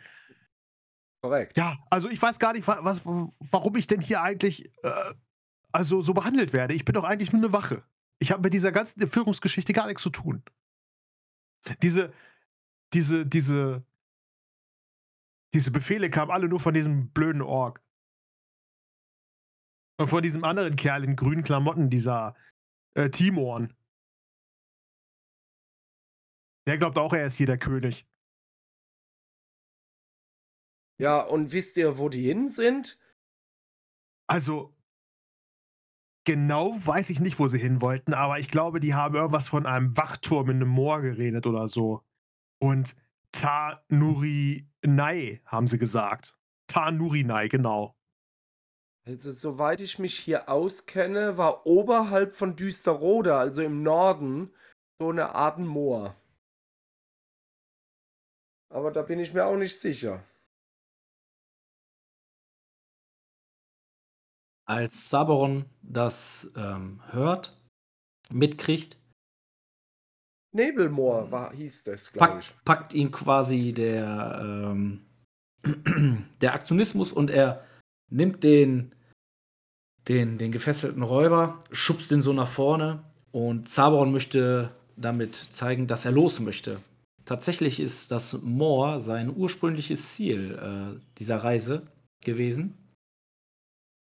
Korrekt. 1.21 1.57
Ja, 1.57 1.77
also 1.89 2.09
ich 2.09 2.21
weiß 2.21 2.39
gar 2.39 2.53
nicht, 2.53 2.67
wa 2.67 2.79
was 2.83 3.01
warum 3.05 3.75
ich 3.75 3.87
denn 3.87 4.01
hier 4.01 4.21
eigentlich, 4.21 4.71
äh, 4.83 5.13
also 5.71 6.01
so 6.01 6.13
behandelt 6.13 6.53
werde. 6.53 6.73
Ich 6.73 6.85
bin 6.85 6.93
doch 6.93 7.03
eigentlich 7.03 7.33
nur 7.33 7.41
'ne 7.41 7.53
Wache. 7.53 7.83
Ich 8.19 8.31
habe 8.31 8.43
mit 8.43 8.53
dieser 8.53 8.71
ganzen 8.71 9.01
Entführungsgeschichte 9.01 9.73
gar 9.73 9.87
nix 9.87 10.01
zu 10.01 10.09
tun. 10.09 10.43
Diese 11.81 12.13
diese 12.93 13.25
diese 13.25 13.83
diese 15.53 15.71
Befehle 15.71 16.09
kamen 16.09 16.31
alle 16.31 16.47
nur 16.47 16.59
von 16.59 16.73
diesem 16.73 17.09
blöden 17.09 17.41
Ork. 17.41 17.81
Und 19.99 20.07
von 20.07 20.21
diesem 20.21 20.43
anderen 20.43 20.75
Kerl 20.75 21.03
in 21.03 21.15
grünen 21.15 21.43
Klamotten, 21.43 21.89
dieser, 21.89 22.35
äh, 22.95 23.09
Timorn. 23.09 23.73
Der 26.67 26.77
glaubt 26.77 26.97
auch, 26.97 27.13
er 27.13 27.25
ist 27.25 27.35
hier 27.35 27.47
der 27.47 27.57
König. 27.57 28.05
Ja, 30.99 31.19
und 31.21 31.51
wisst 31.51 31.77
ihr, 31.77 31.97
wo 31.99 32.09
die 32.09 32.23
hin 32.23 32.49
sind? 32.49 32.97
Also 34.29 34.73
genau 36.27 36.73
weiß 36.85 37.09
ich 37.09 37.21
nicht, 37.21 37.39
wo 37.39 37.47
sie 37.47 37.57
hin 37.57 37.79
wollten, 37.81 38.13
aber 38.13 38.37
ich 38.37 38.49
glaube, 38.49 38.81
die 38.81 38.93
haben 38.93 39.15
irgendwas 39.15 39.47
von 39.47 39.65
einem 39.65 39.95
Wachturm 39.95 40.49
in 40.49 40.57
'nem 40.59 40.67
Moor 40.67 40.99
geredet 40.99 41.47
oder 41.47 41.69
so. 41.69 42.03
Und 42.59 42.95
Ta-Nuri-Nai 43.33 44.63
haben 45.45 45.67
sie 45.69 45.77
gesagt. 45.77 46.37
Ta-Nuri-Nai, 46.67 47.49
genau. 47.49 47.96
Also, 49.07 49.31
soweit 49.31 49.79
ich 49.79 49.99
mich 49.99 50.19
hier 50.19 50.49
auskenne, 50.49 51.37
war 51.37 51.65
oberhalb 51.65 52.35
von 52.35 52.57
Düsterrode, 52.57 53.37
also 53.37 53.61
im 53.61 53.81
Norden, 53.81 54.53
so 54.99 55.13
'ne 55.13 55.33
Art 55.33 55.59
Moor. 55.59 56.13
Aber 58.69 58.91
da 58.91 59.03
bin 59.03 59.19
ich 59.19 59.33
mir 59.33 59.45
auch 59.45 59.55
nicht 59.55 59.79
sicher. 59.79 60.25
Als 64.65 65.09
Saberon 65.09 65.63
das, 65.81 66.51
ähm, 66.57 67.01
hört, 67.07 67.57
mitkriegt 68.29 68.97
Nebelmoor 70.51 71.31
war 71.31 71.53
hieß 71.53 71.85
das, 71.85 72.11
glaube 72.11 72.39
ich. 72.39 72.49
packt 72.49 72.65
packt 72.65 72.93
ihn 72.93 73.11
quasi 73.11 73.71
der, 73.71 74.41
ähm 74.43 75.05
der 76.41 76.53
Aktionismus 76.53 77.13
und 77.13 77.29
er 77.29 77.65
nimmt 78.09 78.43
den 78.43 78.93
den 80.07 80.37
den 80.37 80.51
gefesselten 80.51 81.03
Räuber, 81.03 81.59
schubst 81.71 82.11
ihn 82.11 82.21
so 82.21 82.33
nach 82.33 82.47
vorne 82.47 83.03
und 83.31 83.69
Zaberon 83.69 84.11
möchte 84.11 84.71
damit 84.95 85.47
zeigen, 85.51 85.87
dass 85.87 86.05
er 86.05 86.11
los 86.11 86.39
möchte. 86.39 86.79
Tatsächlich 87.25 87.79
ist 87.79 88.11
das 88.11 88.41
Moor 88.41 89.01
sein 89.01 89.35
ursprüngliches 89.35 90.13
Ziel, 90.13 90.55
äh, 90.55 90.99
dieser 91.19 91.37
Reise 91.37 91.85
gewesen. 92.23 92.77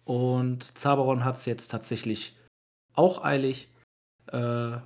Und 0.04 0.76
Zaberon 0.76 1.24
hat's 1.24 1.46
jetzt 1.46 1.68
tatsächlich 1.68 2.36
auch 2.94 3.24
eilig, 3.24 3.68
äh, 4.26 4.78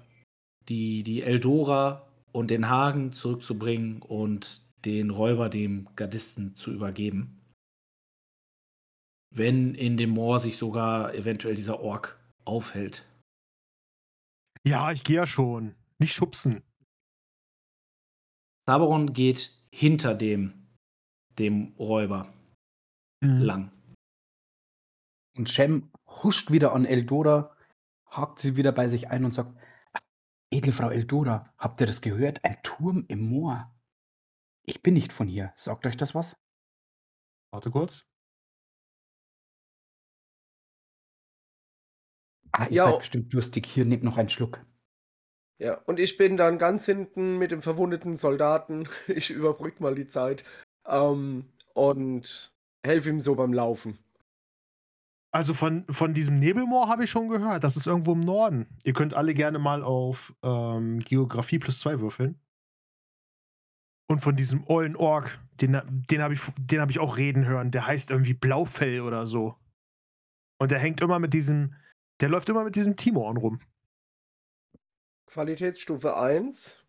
die 0.68 1.02
die 1.02 1.22
Eldora 1.22 2.07
und 2.33 2.50
den 2.50 2.68
Hagen 2.68 3.12
zurückzubringen 3.12 4.02
und 4.02 4.61
den 4.85 5.11
Räuber 5.11 5.48
dem 5.48 5.88
Gardisten 5.96 6.55
zu 6.55 6.70
übergeben. 6.70 7.40
Wenn 9.37 9.75
in 9.75 9.99
dem 9.99 10.11
Moor 10.11 10.40
sich 10.40 10.57
sogar 10.57 11.14
eventuell 11.14 11.55
dieser 11.55 11.81
Ork 11.81 12.18
aufhält. 12.46 13.07
Ja, 14.64 14.90
ich 14.92 15.05
gehe 15.05 15.16
ja 15.16 15.27
schon. 15.27 15.75
Nicht 15.99 16.14
schubsen. 16.14 16.62
Zaberon 18.66 19.12
geht 19.12 19.57
hinter 19.70 20.14
dem 20.14 20.66
dem 21.38 21.75
Räuber 21.79 22.33
Mhm. 23.22 23.42
lang. 23.42 23.72
Und 25.37 25.51
Shem 25.51 25.90
huscht 26.07 26.51
wieder 26.51 26.72
an 26.72 26.87
Eldora, 26.87 27.55
hakt 28.07 28.38
sie 28.38 28.57
wieder 28.57 28.72
bei 28.72 28.88
sich 28.88 29.09
ein 29.09 29.25
und 29.27 29.33
sagt: 29.33 29.55
„Edle 30.51 30.72
Frau 30.72 30.88
Eldora, 30.88 31.42
habt 31.59 31.81
ihr 31.83 31.87
das 31.87 32.01
gehört? 32.01 32.42
Ein 32.42 32.62
Turm 32.62 33.05
im 33.09 33.29
Moor. 33.29 33.70
Ich 34.64 34.83
bin 34.83 34.94
nicht 34.94 35.12
von 35.12 35.29
hier. 35.29 35.53
Sagt 35.57 35.85
euch 35.87 35.96
das 35.99 36.14
was?“ 36.14 36.37
Warte 37.53 37.70
kurz. 37.70 38.07
„Ah, 42.59 42.66
ihr 42.66 42.77
Ja. 42.77 42.85
seid 42.85 42.99
bestimmt 43.01 43.33
durstig. 43.35 43.66
Hier, 43.66 43.85
nehmt 43.85 44.03
noch 44.03 44.16
einen 44.16 44.29
Schluck.“ 44.29 44.64
Ja, 45.59 45.75
und 45.87 45.99
ich 45.99 46.16
bin 46.19 46.37
dann 46.37 46.59
ganz 46.59 46.85
hinten 46.87 47.38
mit 47.38 47.51
dem 47.51 47.62
verwundeten 47.62 48.16
Soldaten. 48.16 48.88
Ich 49.09 49.31
überbrücke 49.31 49.83
mal 49.83 49.95
die 49.95 50.09
Zeit. 50.09 50.45
Ähm, 50.87 51.47
und 51.75 52.53
helfe 52.85 53.11
ihm 53.11 53.21
so 53.21 53.35
beim 53.35 53.53
Laufen. 53.53 53.99
Also 55.33 55.53
von, 55.53 55.85
von 55.90 56.14
diesem 56.14 56.37
Nebelmoor 56.37 56.88
habe 56.88 57.05
ich 57.05 57.11
schon 57.11 57.29
gehört. 57.29 57.62
Das 57.64 57.77
ist 57.77 57.87
irgendwo 57.87 58.12
im 58.12 58.21
Norden. 58.21 58.66
Ihr 58.85 58.95
könnt 58.95 59.12
alle 59.14 59.35
gerne 59.35 59.59
mal 59.59 59.83
auf 59.83 60.35
ähm, 60.42 60.99
Geografie 61.01 61.59
plus 61.59 61.81
zwei 61.81 62.01
würfeln. 62.01 62.40
Und 64.09 64.21
von 64.21 64.37
diesem 64.37 64.64
ollen 64.69 64.97
Ork, 64.97 65.38
den, 65.61 65.79
den 66.11 66.23
habe 66.23 66.33
ich, 66.33 66.40
hab 66.40 66.90
ich 66.90 66.99
auch 67.01 67.16
reden 67.19 67.45
hören. 67.45 67.71
Der 67.71 67.87
heißt 67.87 68.11
irgendwie 68.11 68.35
Blaufell 68.35 69.01
oder 69.03 69.27
so. 69.27 69.57
Und 70.59 70.71
der 70.71 70.79
hängt 70.79 71.01
immer 71.03 71.19
mit 71.19 71.35
diesem, 71.35 71.75
der 72.20 72.29
läuft 72.29 72.48
immer 72.48 72.64
mit 72.64 72.76
diesem 72.76 72.96
Timorn 72.96 73.37
rum. 73.37 73.61
Qualitätsstufe 75.26 76.16
1. 76.16 76.83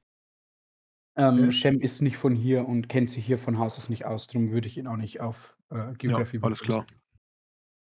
Ähm. 1.17 1.51
Shem 1.51 1.81
ist 1.81 2.01
nicht 2.01 2.17
von 2.17 2.35
hier 2.35 2.67
und 2.67 2.89
kennt 2.89 3.09
sich 3.09 3.25
hier 3.25 3.39
von 3.39 3.57
Haus 3.57 3.77
aus 3.77 3.89
nicht 3.89 4.05
aus, 4.05 4.27
darum 4.27 4.51
würde 4.51 4.67
ich 4.67 4.77
ihn 4.77 4.87
auch 4.87 4.97
nicht 4.97 5.19
auf 5.19 5.55
äh, 5.71 5.93
Geografie 5.95 6.37
ja, 6.37 6.43
alles 6.43 6.59
klar. 6.59 6.85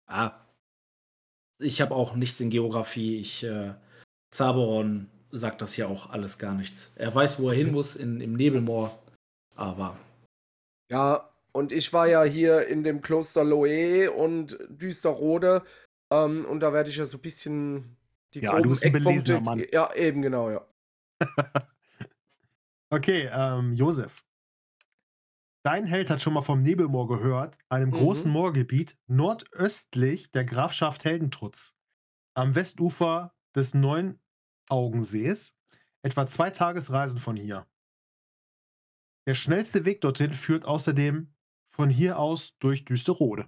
Ah. 0.08 0.32
Ich 1.60 1.82
habe 1.82 1.96
auch 1.96 2.16
nichts 2.16 2.40
in 2.42 2.50
Geografie. 2.50 3.18
Ich, 3.18 3.44
äh, 3.44 3.74
Zaboron 4.32 5.10
sagt 5.32 5.62
das 5.62 5.78
ja 5.78 5.88
auch 5.88 6.10
alles 6.10 6.38
gar 6.38 6.54
nichts. 6.54 6.92
Er 6.96 7.14
weiß, 7.14 7.40
wo 7.40 7.50
er 7.50 7.56
hin 7.56 7.72
muss, 7.72 7.96
in, 7.96 8.20
im 8.20 8.34
Nebelmoor, 8.34 8.98
aber. 9.56 9.98
Ja, 10.92 11.30
und 11.54 11.72
ich 11.72 11.94
war 11.94 12.08
ja 12.08 12.24
hier 12.24 12.68
in 12.68 12.84
dem 12.84 13.02
Kloster 13.02 13.44
Loe 13.44 14.12
und 14.12 14.58
Düsterrode. 14.70 15.64
Ähm, 16.14 16.46
und 16.46 16.60
da 16.60 16.74
werde 16.74 16.90
ich 16.90 16.98
ja 16.98 17.06
so 17.06 17.18
ein 17.18 17.22
bisschen 17.22 17.98
die 18.34 18.42
Ja, 18.42 18.60
du 18.60 18.70
bist 18.70 18.84
ein 18.84 18.92
belesener 18.92 19.42
Mann. 19.42 19.64
Ja, 19.72 19.94
eben, 19.96 20.22
genau, 20.22 20.52
ja. 20.52 20.68
okay, 22.90 23.30
ähm, 23.34 23.74
Josef. 23.74 24.24
Dein 25.66 25.86
Held 25.86 26.10
hat 26.10 26.22
schon 26.22 26.34
mal 26.34 26.42
vom 26.42 26.62
Nebelmoor 26.62 27.08
gehört, 27.08 27.58
einem 27.70 27.90
mhm. 27.90 27.94
großen 27.94 28.30
Moorgebiet 28.30 28.98
nordöstlich 29.08 30.30
der 30.32 30.44
Grafschaft 30.44 31.06
Heldentrutz, 31.06 31.76
am 32.36 32.54
Westufer 32.54 33.34
des 33.56 33.74
Neunaugensees, 33.74 35.56
etwa 36.02 36.28
zwei 36.28 36.50
Tagesreisen 36.50 37.20
von 37.20 37.38
hier. 37.38 37.66
Der 39.26 39.36
schnellste 39.36 39.86
Weg 39.86 40.02
dorthin 40.02 40.34
führt 40.34 40.66
außerdem 40.66 41.34
von 41.68 41.90
hier 41.90 42.20
aus 42.20 42.58
durch 42.60 42.84
Düsterode. 42.84 43.48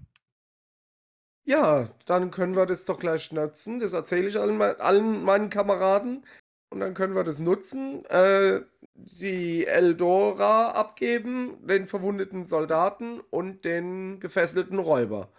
Ja, 1.46 1.90
dann 2.06 2.32
können 2.32 2.56
wir 2.56 2.66
das 2.66 2.86
doch 2.86 2.98
gleich 3.00 3.32
nutzen. 3.32 3.80
Das 3.80 3.94
erzähle 3.94 4.28
ich 4.28 4.40
allen, 4.40 4.60
allen 4.62 5.24
meinen 5.24 5.50
Kameraden. 5.50 6.26
Und 6.72 6.80
dann 6.80 6.96
können 6.96 7.16
wir 7.16 7.24
das 7.24 7.40
nutzen. 7.40 8.04
Äh, 8.06 8.64
die 8.96 9.66
Eldora 9.66 10.72
abgeben, 10.72 11.66
den 11.68 11.86
verwundeten 11.86 12.46
Soldaten 12.46 13.20
und 13.20 13.64
den 13.66 14.20
gefesselten 14.20 14.80
Räuber. 14.80 15.30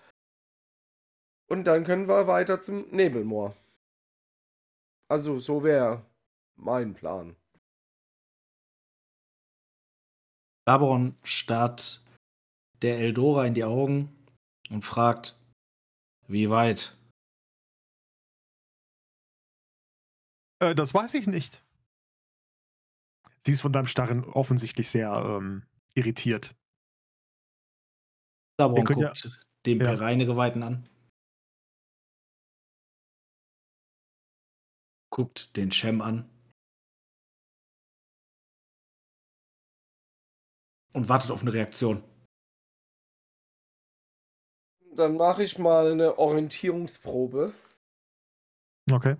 Und 1.49 1.65
dann 1.65 1.85
können 1.85 2.09
wir 2.09 2.27
weiter 2.27 2.61
zum 2.61 2.89
Nebelmoor. 2.91 3.57
Also, 5.09 5.39
so 5.39 5.63
wäre 5.63 6.05
mein 6.57 6.95
Plan. 6.95 7.37
Labaron 10.67 11.17
starrt 11.23 12.05
der 12.83 12.99
Eldora 12.99 13.47
in 13.47 13.55
die 13.55 13.65
Augen 13.65 14.27
und 14.69 14.83
fragt, 14.85 15.36
wie 16.29 16.51
weit? 16.51 16.97
Äh, 20.61 20.75
das 20.75 20.95
weiß 20.95 21.15
ich 21.15 21.27
nicht. 21.27 21.63
Sie 23.41 23.53
ist 23.53 23.61
von 23.61 23.73
deinem 23.73 23.87
Starren 23.87 24.25
offensichtlich 24.25 24.89
sehr 24.89 25.13
ähm, 25.13 25.63
irritiert. 25.95 26.57
Labaron 28.59 28.85
guckt 28.85 29.01
ja, 29.01 29.13
den 29.67 29.81
ja. 29.81 29.87
Pereine-Geweihten 29.87 30.63
an. 30.63 30.89
Guckt 35.11 35.57
den 35.57 35.71
Shem 35.71 36.01
an. 36.01 36.29
Und 40.93 41.09
wartet 41.09 41.31
auf 41.31 41.43
eine 41.43 41.53
Reaktion. 41.53 42.03
Dann 44.97 45.19
mache 45.19 45.43
ich 45.43 45.59
mal 45.59 45.93
eine 45.93 46.19
Orientierungsprobe. 46.19 47.53
Okay. 48.91 49.17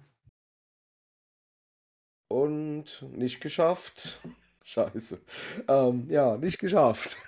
Und 2.29 3.03
nicht 3.13 3.41
geschafft. 3.41 4.21
Scheiße. 4.65 5.21
Ähm, 5.69 6.11
ja, 6.11 6.37
nicht 6.37 6.59
geschafft. 6.59 7.19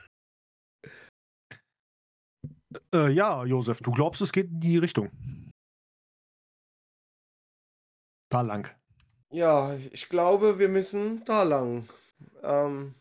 Äh, 2.93 3.11
ja, 3.13 3.47
Josef, 3.47 3.81
du 3.81 3.91
glaubst, 3.93 4.21
es 4.21 4.31
geht 4.31 4.51
in 4.51 4.61
die 4.61 4.77
Richtung. 4.77 5.11
Da 8.31 8.43
lang. 8.43 8.71
Ja, 9.31 9.75
ich 9.91 10.11
glaube, 10.11 10.59
wir 10.59 10.69
müssen 10.69 11.25
da 11.25 11.45
lang. 11.45 11.89
Ähm, 12.43 12.95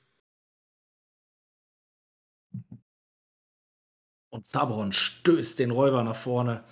Und 4.38 4.46
Zabron 4.46 4.92
stößt 4.92 5.58
den 5.58 5.72
Räuber 5.72 6.04
nach 6.04 6.16
vorne 6.16 6.64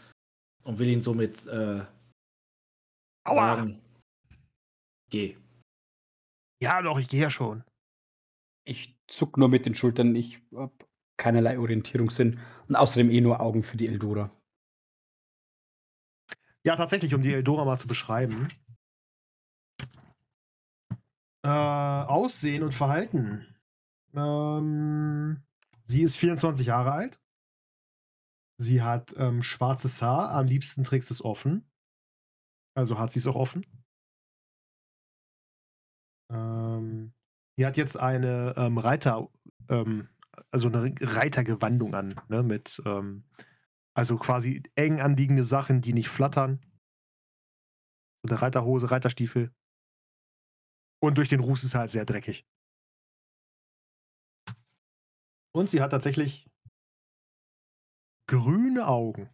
und 0.65 0.77
will 0.77 0.87
ihn 0.87 1.01
somit 1.01 1.47
äh, 1.47 1.83
sagen: 3.27 3.81
Geh. 5.09 5.35
Ja, 6.61 6.83
doch, 6.83 6.99
ich 6.99 7.09
gehe 7.09 7.23
ja 7.23 7.31
schon. 7.31 7.63
Ich 8.65 8.95
zuck 9.07 9.37
nur 9.37 9.49
mit 9.49 9.65
den 9.65 9.73
Schultern. 9.73 10.15
Ich 10.15 10.43
habe 10.55 10.75
keinerlei 11.17 11.57
Orientierungssinn 11.57 12.39
und 12.67 12.75
außerdem 12.75 13.09
eh 13.09 13.19
nur 13.19 13.39
Augen 13.39 13.63
für 13.63 13.77
die 13.77 13.87
Eldora. 13.87 14.29
Ja, 16.63 16.75
tatsächlich, 16.75 17.15
um 17.15 17.23
die 17.23 17.33
Eldora 17.33 17.65
mal 17.65 17.79
zu 17.79 17.87
beschreiben. 17.87 18.47
Äh, 21.43 21.49
Aussehen 21.49 22.61
und 22.61 22.75
Verhalten. 22.75 23.47
Ähm, 24.13 25.41
sie 25.87 26.03
ist 26.03 26.17
24 26.17 26.67
Jahre 26.67 26.91
alt. 26.91 27.24
Sie 28.59 28.81
hat, 28.81 29.13
ähm, 29.17 29.41
schwarzes 29.41 30.01
Haar, 30.01 30.29
am 30.31 30.45
liebsten 30.45 30.83
trägt 30.83 31.11
es 31.11 31.23
offen. 31.23 31.65
Also 32.77 32.99
hat 32.99 33.09
sie 33.11 33.19
es 33.19 33.27
auch 33.27 33.35
offen. 33.35 33.65
Ähm, 36.31 37.13
die 37.57 37.65
hat 37.65 37.77
jetzt 37.77 37.97
eine, 37.99 38.53
ähm, 38.57 38.77
Reiter 38.77 39.29
ähm, 39.69 40.09
also 40.51 40.67
eine 40.67 40.93
Reitergewandung 41.01 41.95
an, 41.95 42.13
ne, 42.29 42.43
mit, 42.43 42.81
ähm 42.85 43.23
also 43.95 44.17
quasi 44.17 44.63
eng 44.75 45.01
anliegende 45.01 45.43
Sachen, 45.43 45.81
die 45.81 45.93
nicht 45.93 46.09
flattern. 46.09 46.61
So 48.23 48.33
'ne 48.33 48.41
Reiterhose, 48.41 48.89
Reiterstiefel. 48.91 49.51
Und 51.03 51.17
durch 51.17 51.29
den 51.29 51.39
Ruß 51.39 51.63
ist 51.63 51.71
sie 51.71 51.77
halt 51.77 51.91
sehr 51.91 52.05
dreckig. 52.05 52.43
Und 55.55 55.69
sie 55.69 55.81
hat 55.81 55.91
tatsächlich 55.91 56.47
Grüne 58.29 58.87
Augen. 58.87 59.29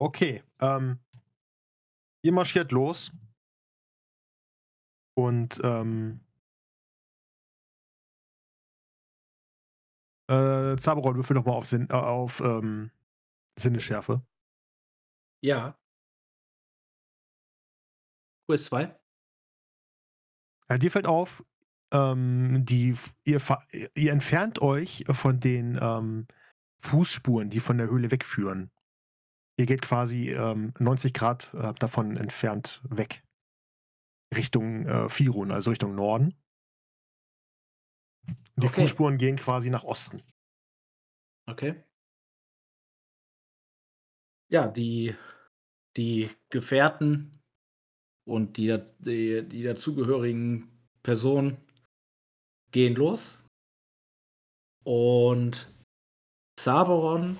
Okay, 0.00 0.42
ähm 0.60 0.98
ihr 2.24 2.32
marschiert 2.32 2.70
los. 2.72 3.12
Und, 5.16 5.60
ähm 5.62 6.22
äh, 10.30 10.76
Zaberon, 10.76 11.16
würfel 11.16 11.34
doch 11.34 11.44
mal 11.44 11.52
auf 11.52 11.66
Sinn 11.66 11.88
äh, 11.90 11.94
auf, 11.94 12.40
ähm, 12.40 12.90
Sinnesschärfe. 13.58 14.22
Ja. 15.42 15.74
Q 18.48 18.56
2. 18.58 18.92
Ja, 20.70 20.78
dir 20.78 20.90
fällt 20.90 21.06
auf 21.06 21.44
ähm, 21.92 22.64
die, 22.64 22.94
ihr, 23.24 23.40
ihr 23.94 24.12
entfernt 24.12 24.60
euch 24.60 25.04
von 25.10 25.38
den 25.40 25.78
ähm, 25.80 26.26
Fußspuren, 26.78 27.50
die 27.50 27.60
von 27.60 27.78
der 27.78 27.88
Höhle 27.88 28.10
wegführen. 28.10 28.70
Ihr 29.58 29.66
geht 29.66 29.82
quasi 29.82 30.30
ähm, 30.30 30.72
90 30.78 31.12
Grad 31.12 31.54
äh, 31.54 31.72
davon 31.74 32.16
entfernt 32.16 32.82
weg. 32.88 33.22
Richtung 34.34 34.86
äh, 34.86 35.08
Firun, 35.08 35.52
also 35.52 35.70
Richtung 35.70 35.94
Norden. 35.94 36.34
Die 38.56 38.66
okay. 38.66 38.82
Fußspuren 38.82 39.18
gehen 39.18 39.36
quasi 39.36 39.68
nach 39.70 39.84
Osten. 39.84 40.22
Okay. 41.46 41.82
Ja, 44.48 44.68
die, 44.68 45.14
die 45.96 46.30
Gefährten 46.48 47.40
und 48.24 48.56
die, 48.56 48.78
die, 48.98 49.46
die 49.46 49.62
dazugehörigen 49.62 50.68
Personen 51.02 51.58
gehen 52.72 52.94
los. 52.94 53.38
Und 54.84 55.72
Saberon 56.58 57.38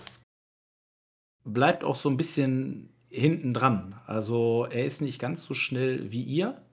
bleibt 1.45 1.85
auch 1.85 1.97
so 1.97 2.09
ein 2.09 2.17
bisschen 2.17 2.91
hinten 3.09 3.53
dran. 3.53 4.01
Also 4.07 4.67
er 4.71 4.87
ist 4.87 5.01
nicht 5.01 5.19
ganz 5.19 5.45
so 5.45 5.55
schnell 5.55 6.13
wie 6.13 6.23
ihr, 6.23 6.65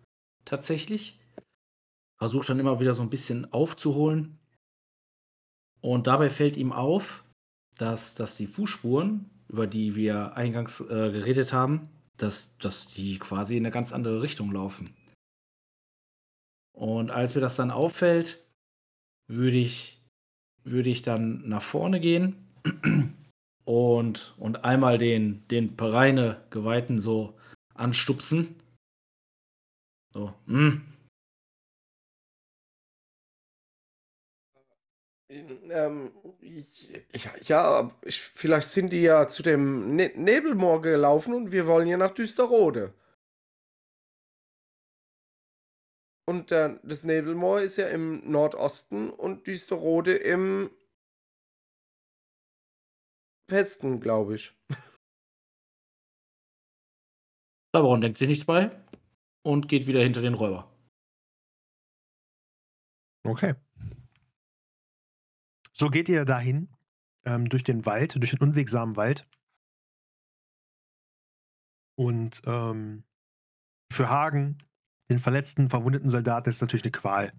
tatsächlich. 0.46 1.20
Versucht 2.18 2.50
dann 2.50 2.60
immer 2.60 2.80
wieder 2.80 2.94
so 2.94 3.02
ein 3.02 3.10
bisschen 3.10 3.52
aufzuholen. 3.52 4.38
Und 5.82 6.08
dabei 6.08 6.30
fällt 6.30 6.58
ihm 6.58 6.74
auf, 6.74 7.24
dass, 7.78 8.14
dass 8.14 8.36
die 8.36 8.48
Fußspuren, 8.48 9.30
über 9.48 9.68
die 9.68 9.96
wir 9.96 10.36
eingangs 10.36 10.82
äh, 10.82 11.12
geredet 11.12 11.54
haben, 11.54 11.90
dass, 12.18 12.58
dass 12.58 12.88
die 12.88 13.18
quasi 13.18 13.56
in 13.56 13.66
eine 13.66 13.72
ganz 13.72 13.94
andere 13.94 14.22
Richtung 14.22 14.52
laufen. 14.52 14.94
Und 16.74 17.12
als 17.12 17.36
mir 17.36 17.42
das 17.42 17.56
dann 17.56 17.72
auffällt, 17.72 18.44
würde 19.30 19.58
ich, 19.58 20.02
würde 20.64 20.90
ich 20.90 21.02
dann 21.02 21.48
nach 21.48 21.62
vorne 21.62 22.00
gehen 22.00 22.36
und, 23.64 24.36
und 24.38 24.66
einmal 24.66 24.98
den, 24.98 25.48
den 25.48 25.78
Pereine 25.78 26.44
Geweihten 26.50 27.00
so 27.00 27.38
anstupsen. 27.76 28.56
So, 30.12 30.34
hm. 30.48 30.82
Ähm, 35.70 36.12
ja, 37.44 37.92
ich, 38.04 38.20
vielleicht 38.20 38.70
sind 38.70 38.92
die 38.92 39.02
ja 39.02 39.28
zu 39.28 39.44
dem 39.44 39.96
ne 39.96 40.12
Nebelmoor 40.16 40.82
gelaufen 40.82 41.36
und 41.36 41.52
wir 41.52 41.68
wollen 41.68 41.88
ja 41.88 41.98
nach 41.98 42.16
Düsterrode. 42.16 42.94
Und 46.30 46.52
äh, 46.52 46.78
das 46.84 47.04
Nebelmoor 47.04 47.60
ist 47.62 47.78
ja 47.78 47.88
im 47.88 48.30
Nordosten 48.30 49.10
und 49.10 49.48
Düsterrode 49.48 50.16
im 50.16 50.70
Westen, 53.48 54.00
glaube 54.00 54.36
ich. 54.36 54.56
Labaron 57.74 58.02
denkt 58.02 58.20
sich 58.20 58.28
nichts 58.28 58.46
bei 58.46 58.70
und 59.44 59.68
geht 59.68 59.88
wieder 59.88 60.04
hinter 60.04 60.22
den 60.22 60.36
Räuber. 60.36 60.72
Okay. 63.26 63.56
So 65.74 65.90
geht 65.90 66.10
ihr 66.10 66.26
dahin, 66.26 66.70
ähm, 67.26 67.50
durch 67.50 67.64
den 67.64 67.88
Wald, 67.88 68.18
durch 68.18 68.30
den 68.30 68.42
unwegsamen 68.42 68.96
Wald. 68.98 69.28
Und 71.98 72.44
ähm, 72.46 73.04
für 73.92 74.10
Hagen, 74.10 74.60
den 75.10 75.20
verletzten, 75.20 75.70
verwundeten 75.70 76.10
Soldaten, 76.10 76.50
ist 76.50 76.62
natürlich 76.62 76.84
eine 76.84 76.92
Qual. 76.92 77.34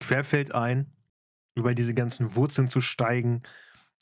Quer 0.00 0.24
fällt 0.24 0.54
ein, 0.54 0.92
über 1.54 1.74
diese 1.74 1.94
ganzen 1.94 2.34
Wurzeln 2.34 2.70
zu 2.70 2.80
steigen 2.80 3.40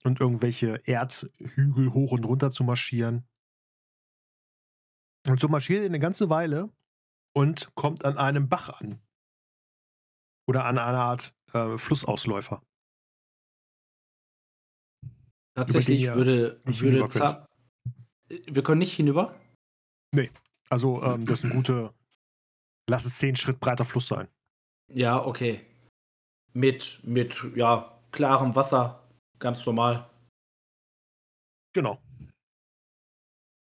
und 0.04 0.20
irgendwelche 0.20 0.80
Erdhügel 0.84 1.92
hoch 1.92 2.12
und 2.12 2.24
runter 2.24 2.50
zu 2.50 2.64
marschieren. 2.64 3.26
Und 5.28 5.40
so 5.40 5.48
marschiert 5.48 5.80
ihr 5.80 5.86
eine 5.86 5.98
ganze 5.98 6.30
Weile 6.30 6.70
und 7.34 7.74
kommt 7.74 8.04
an 8.04 8.16
einem 8.16 8.48
Bach 8.48 8.68
an. 8.80 9.00
Oder 10.48 10.64
an 10.64 10.78
einer 10.78 10.98
Art 10.98 11.34
äh, 11.52 11.76
Flussausläufer. 11.76 12.62
Tatsächlich 15.54 16.02
ihr 16.02 16.14
würde, 16.14 16.60
nicht 16.66 16.82
würde 16.82 17.48
Wir 18.28 18.62
können 18.62 18.78
nicht 18.78 18.94
hinüber? 18.94 19.34
Also, 20.68 21.02
ähm, 21.02 21.24
das 21.24 21.40
ist 21.40 21.44
ein 21.46 21.50
gute, 21.50 21.94
lass 22.88 23.04
es 23.04 23.18
zehn 23.18 23.36
Schritt 23.36 23.60
breiter 23.60 23.84
Fluss 23.84 24.08
sein. 24.08 24.28
Ja, 24.92 25.24
okay. 25.24 25.64
Mit, 26.52 27.00
mit, 27.02 27.44
ja, 27.54 28.00
klarem 28.12 28.54
Wasser, 28.54 29.02
ganz 29.38 29.64
normal. 29.66 30.08
Genau. 31.74 31.98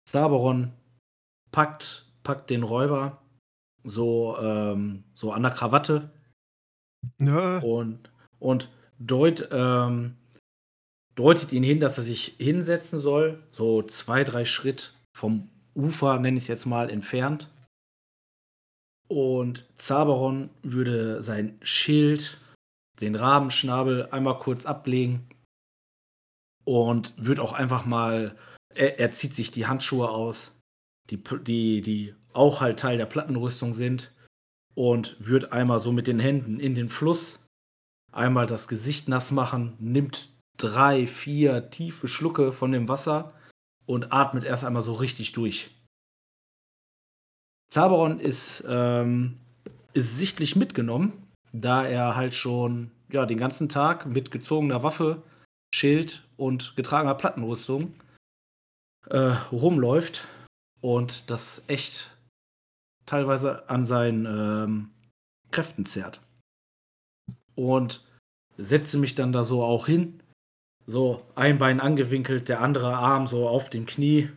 Saberon 0.08 0.72
packt, 1.52 2.06
packt 2.24 2.50
den 2.50 2.64
Räuber 2.64 3.22
so, 3.84 4.36
ähm, 4.40 5.04
so 5.14 5.32
an 5.32 5.42
der 5.42 5.52
Krawatte 5.52 6.10
Nö. 7.18 7.60
und, 7.60 8.10
und 8.38 8.70
deut, 8.98 9.48
ähm, 9.52 10.16
deutet 11.14 11.52
ihn 11.52 11.62
hin, 11.62 11.80
dass 11.80 11.98
er 11.98 12.04
sich 12.04 12.36
hinsetzen 12.38 12.98
soll, 12.98 13.42
so 13.52 13.82
zwei, 13.82 14.24
drei 14.24 14.44
Schritt 14.44 14.94
vom 15.16 15.48
Ufer, 15.74 16.18
nenne 16.18 16.36
ich 16.36 16.44
es 16.44 16.48
jetzt 16.48 16.66
mal, 16.66 16.90
entfernt. 16.90 17.51
Und 19.12 19.66
Zaberon 19.76 20.48
würde 20.62 21.22
sein 21.22 21.58
Schild, 21.60 22.38
den 23.02 23.14
Rabenschnabel 23.14 24.06
einmal 24.06 24.38
kurz 24.38 24.64
ablegen 24.64 25.28
und 26.64 27.12
würde 27.18 27.42
auch 27.42 27.52
einfach 27.52 27.84
mal, 27.84 28.38
er, 28.74 29.00
er 29.00 29.10
zieht 29.10 29.34
sich 29.34 29.50
die 29.50 29.66
Handschuhe 29.66 30.08
aus, 30.08 30.58
die, 31.10 31.22
die, 31.42 31.82
die 31.82 32.14
auch 32.32 32.62
halt 32.62 32.78
Teil 32.78 32.96
der 32.96 33.04
Plattenrüstung 33.04 33.74
sind 33.74 34.14
und 34.74 35.14
wird 35.18 35.52
einmal 35.52 35.78
so 35.78 35.92
mit 35.92 36.06
den 36.06 36.18
Händen 36.18 36.58
in 36.58 36.74
den 36.74 36.88
Fluss 36.88 37.38
einmal 38.12 38.46
das 38.46 38.66
Gesicht 38.66 39.08
nass 39.08 39.30
machen, 39.30 39.76
nimmt 39.78 40.32
drei, 40.56 41.06
vier 41.06 41.68
tiefe 41.68 42.08
Schlucke 42.08 42.50
von 42.50 42.72
dem 42.72 42.88
Wasser 42.88 43.34
und 43.84 44.10
atmet 44.14 44.44
erst 44.44 44.64
einmal 44.64 44.82
so 44.82 44.94
richtig 44.94 45.32
durch. 45.32 45.70
Zaberon 47.72 48.20
ist, 48.20 48.62
ähm, 48.68 49.38
ist 49.94 50.18
sichtlich 50.18 50.56
mitgenommen, 50.56 51.26
da 51.52 51.86
er 51.86 52.16
halt 52.16 52.34
schon 52.34 52.90
ja, 53.10 53.24
den 53.24 53.38
ganzen 53.38 53.70
Tag 53.70 54.04
mit 54.04 54.30
gezogener 54.30 54.82
Waffe, 54.82 55.22
Schild 55.74 56.22
und 56.36 56.76
getragener 56.76 57.14
Plattenrüstung 57.14 57.94
äh, 59.08 59.36
rumläuft 59.50 60.28
und 60.82 61.30
das 61.30 61.62
echt 61.66 62.14
teilweise 63.06 63.66
an 63.70 63.86
seinen 63.86 64.26
ähm, 64.26 64.90
Kräften 65.50 65.86
zerrt. 65.86 66.20
Und 67.54 68.06
setze 68.58 68.98
mich 68.98 69.14
dann 69.14 69.32
da 69.32 69.46
so 69.46 69.64
auch 69.64 69.86
hin, 69.86 70.22
so 70.84 71.24
ein 71.36 71.56
Bein 71.56 71.80
angewinkelt, 71.80 72.50
der 72.50 72.60
andere 72.60 72.98
Arm 72.98 73.26
so 73.26 73.48
auf 73.48 73.70
dem 73.70 73.86
Knie, 73.86 74.28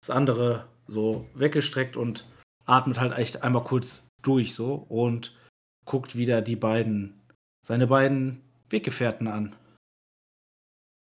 das 0.00 0.08
andere 0.08 0.66
so 0.88 1.28
weggestreckt 1.34 1.98
und 1.98 2.26
atmet 2.66 3.00
halt 3.00 3.16
echt 3.18 3.42
einmal 3.42 3.64
kurz 3.64 4.06
durch 4.22 4.54
so 4.54 4.74
und 4.74 5.36
guckt 5.84 6.16
wieder 6.16 6.42
die 6.42 6.56
beiden, 6.56 7.22
seine 7.64 7.86
beiden 7.86 8.42
Weggefährten 8.70 9.28
an. 9.28 9.54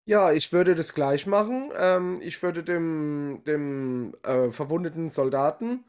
Ja, 0.06 0.34
ich 0.34 0.52
würde 0.52 0.76
das 0.76 0.94
gleich 0.94 1.28
machen. 1.28 1.72
Ähm, 1.78 2.20
ich 2.22 2.42
würde 2.44 2.64
dem, 2.64 3.42
dem 3.46 4.16
äh, 4.24 4.52
verwundeten 4.52 5.10
Soldaten 5.10 5.86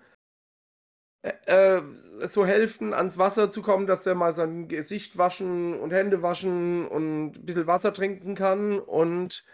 äh, 1.24 1.78
äh, 1.78 1.82
so 2.26 2.44
helfen, 2.44 2.92
ans 2.92 3.16
Wasser 3.16 3.50
zu 3.50 3.62
kommen, 3.62 3.86
dass 3.86 4.06
er 4.06 4.14
mal 4.14 4.34
sein 4.34 4.68
Gesicht 4.68 5.16
waschen 5.16 5.80
und 5.80 5.90
Hände 5.90 6.22
waschen 6.22 6.86
und 6.86 7.32
ein 7.38 7.46
bisschen 7.46 7.66
Wasser 7.66 7.94
trinken 7.94 8.34
kann. 8.34 8.78
Und 8.78 9.44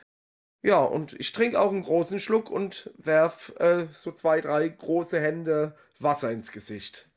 ja, 0.63 0.81
und 0.81 1.15
ich 1.19 1.33
trinke 1.33 1.59
auch 1.59 1.73
einen 1.73 1.83
großen 1.83 2.21
Schluck 2.21 2.51
und 2.51 2.91
werf 2.99 3.55
äh, 3.59 3.87
so 3.93 4.13
zwei, 4.13 4.41
drei 4.41 4.69
große 4.69 5.21
Hände 5.21 5.75
Wasser 5.99 6.31
ins 6.31 6.53
Gesicht. 6.53 7.11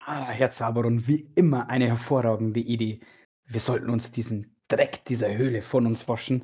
Ah, 0.00 0.30
Herr 0.30 0.50
Zaberon, 0.50 1.06
wie 1.06 1.30
immer 1.34 1.68
eine 1.68 1.88
hervorragende 1.88 2.60
Idee. 2.60 3.00
Wir 3.44 3.60
sollten 3.60 3.90
uns 3.90 4.12
diesen 4.12 4.56
Dreck 4.68 5.04
dieser 5.04 5.36
Höhle 5.36 5.60
von 5.60 5.86
uns 5.86 6.08
waschen. 6.08 6.42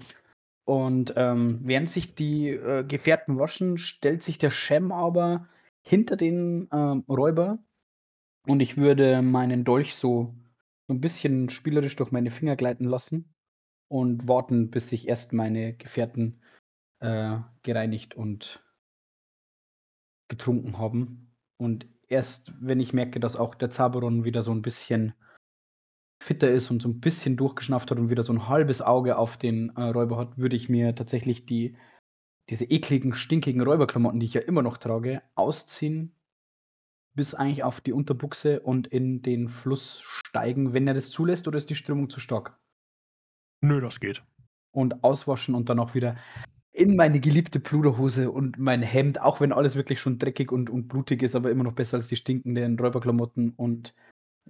Und 0.67 1.15
ähm, 1.17 1.61
während 1.63 1.91
sich 1.91 2.15
die 2.15 2.49
äh, 2.51 2.85
Gefährten 2.85 3.39
waschen, 3.39 3.79
stellt 3.79 4.23
sich 4.23 4.39
der 4.39 4.51
Shem 4.51 4.93
aber 4.93 5.49
hinter 5.83 6.17
den 6.17 6.69
ähm, 6.73 7.05
Räuber 7.09 7.59
und 8.47 8.61
ich 8.61 8.77
würde 8.77 9.23
meinen 9.23 9.65
Dolch 9.65 9.95
so, 9.95 10.35
so 10.87 10.95
ein 10.95 11.01
bisschen 11.01 11.51
spielerisch 11.51 11.97
durch 11.97 12.13
meine 12.13 12.31
Finger 12.31 12.57
gleiten 12.57 12.85
lassen 12.85 13.34
und 13.95 14.27
warten, 14.27 14.73
bis 14.73 14.89
sich 14.89 15.07
erst 15.07 15.33
meine 15.33 15.73
Gefährten 15.73 16.41
äh, 16.99 17.39
gereinigt 17.63 18.17
und 18.17 18.61
getrunken 20.27 20.79
haben. 20.79 21.33
Und 21.59 21.87
erst, 22.09 22.53
wenn 22.61 22.81
ich 22.81 22.93
merke, 22.93 23.21
dass 23.21 23.37
auch 23.37 23.55
der 23.55 23.71
Zaberon 23.71 24.25
wieder 24.25 24.43
so 24.43 24.51
ein 24.51 24.63
bisschen 24.63 25.15
fitter 26.21 26.51
ist 26.51 26.73
und 26.73 26.83
so 26.83 26.89
ein 26.89 26.99
bisschen 26.99 27.37
durchgeschnauft 27.37 27.89
hat 27.93 27.99
und 27.99 28.11
wieder 28.11 28.25
so 28.25 28.33
ein 28.33 28.49
halbes 28.49 28.83
Auge 28.83 29.17
auf 29.17 29.37
den 29.37 29.69
äh, 29.77 29.83
Räuber 29.83 30.17
hat, 30.17 30.39
würde 30.39 30.57
ich 30.57 30.69
mir 30.69 30.97
tatsächlich 30.97 31.47
die, 31.47 31.77
diese 32.51 32.65
ekligen, 32.65 33.15
stinkigen 33.15 33.61
Räuberklamotten, 33.61 34.19
die 34.19 34.27
ich 34.27 34.35
ja 34.35 34.41
immer 34.41 34.63
noch 34.63 34.77
trage, 34.77 35.23
ausziehen, 35.37 36.17
bis 37.15 37.37
eigentlich 37.37 37.63
auf 37.63 37.81
die 37.81 37.93
Unterbuchse 37.93 38.59
und 38.59 38.89
in 38.89 39.23
den 39.23 39.49
Fluss 39.49 40.01
steigen, 40.01 40.73
wenn 40.73 40.89
er 40.89 40.95
das 40.95 41.11
zulässt, 41.11 41.47
oder 41.47 41.59
ist 41.59 41.71
die 41.71 41.77
Strömung 41.77 42.11
zu 42.11 42.19
stark? 42.19 42.59
Nö, 43.65 43.81
das 43.81 43.99
geht. 44.01 44.23
Und 44.73 45.03
auswaschen 45.05 45.55
und 45.55 45.69
dann 45.69 45.79
auch 45.79 45.95
wieder 45.95 46.17
in 46.73 46.97
meine 46.97 47.21
geliebte 47.21 47.61
Pluderhose 47.61 48.31
und 48.31 48.59
mein 48.59 48.83
Hemd, 48.83 49.21
auch 49.21 49.41
wenn 49.41 49.53
alles 49.53 49.77
wirklich 49.77 50.01
schon 50.01 50.19
dreckig 50.19 50.51
und, 50.51 50.69
und 50.69 50.89
blutig 50.89 51.23
ist, 51.23 51.37
aber 51.37 51.51
immer 51.51 51.65
noch 51.65 51.73
besser 51.73 51.97
als 51.97 52.09
die 52.09 52.17
stinkenden 52.17 52.79
Räuberklamotten 52.79 53.51
und 53.51 53.95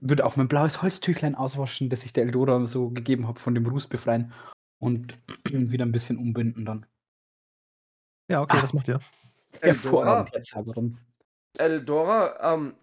würde 0.00 0.24
auch 0.24 0.36
mein 0.36 0.48
blaues 0.48 0.82
Holztüchlein 0.82 1.34
auswaschen, 1.34 1.90
das 1.90 2.04
ich 2.04 2.12
der 2.12 2.24
Eldora 2.24 2.66
so 2.66 2.90
gegeben 2.90 3.28
habe, 3.28 3.38
von 3.38 3.54
dem 3.54 3.66
Ruß 3.66 3.86
befreien 3.86 4.32
und 4.78 5.18
wieder 5.44 5.84
ein 5.84 5.92
bisschen 5.92 6.16
umbinden 6.16 6.64
dann. 6.64 6.86
Ja, 8.30 8.42
okay, 8.42 8.56
Ah. 8.56 8.60
das 8.62 8.72
macht 8.72 8.88
ihr. 8.88 9.00
Eldora. 9.60 10.26
Eldora, 11.58 12.54
ähm, 12.54 12.74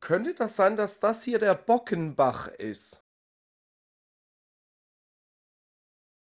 könnte 0.00 0.34
das 0.34 0.56
sein, 0.56 0.76
dass 0.76 1.00
das 1.00 1.24
hier 1.24 1.38
der 1.38 1.54
Bockenbach 1.54 2.48
ist? 2.48 3.03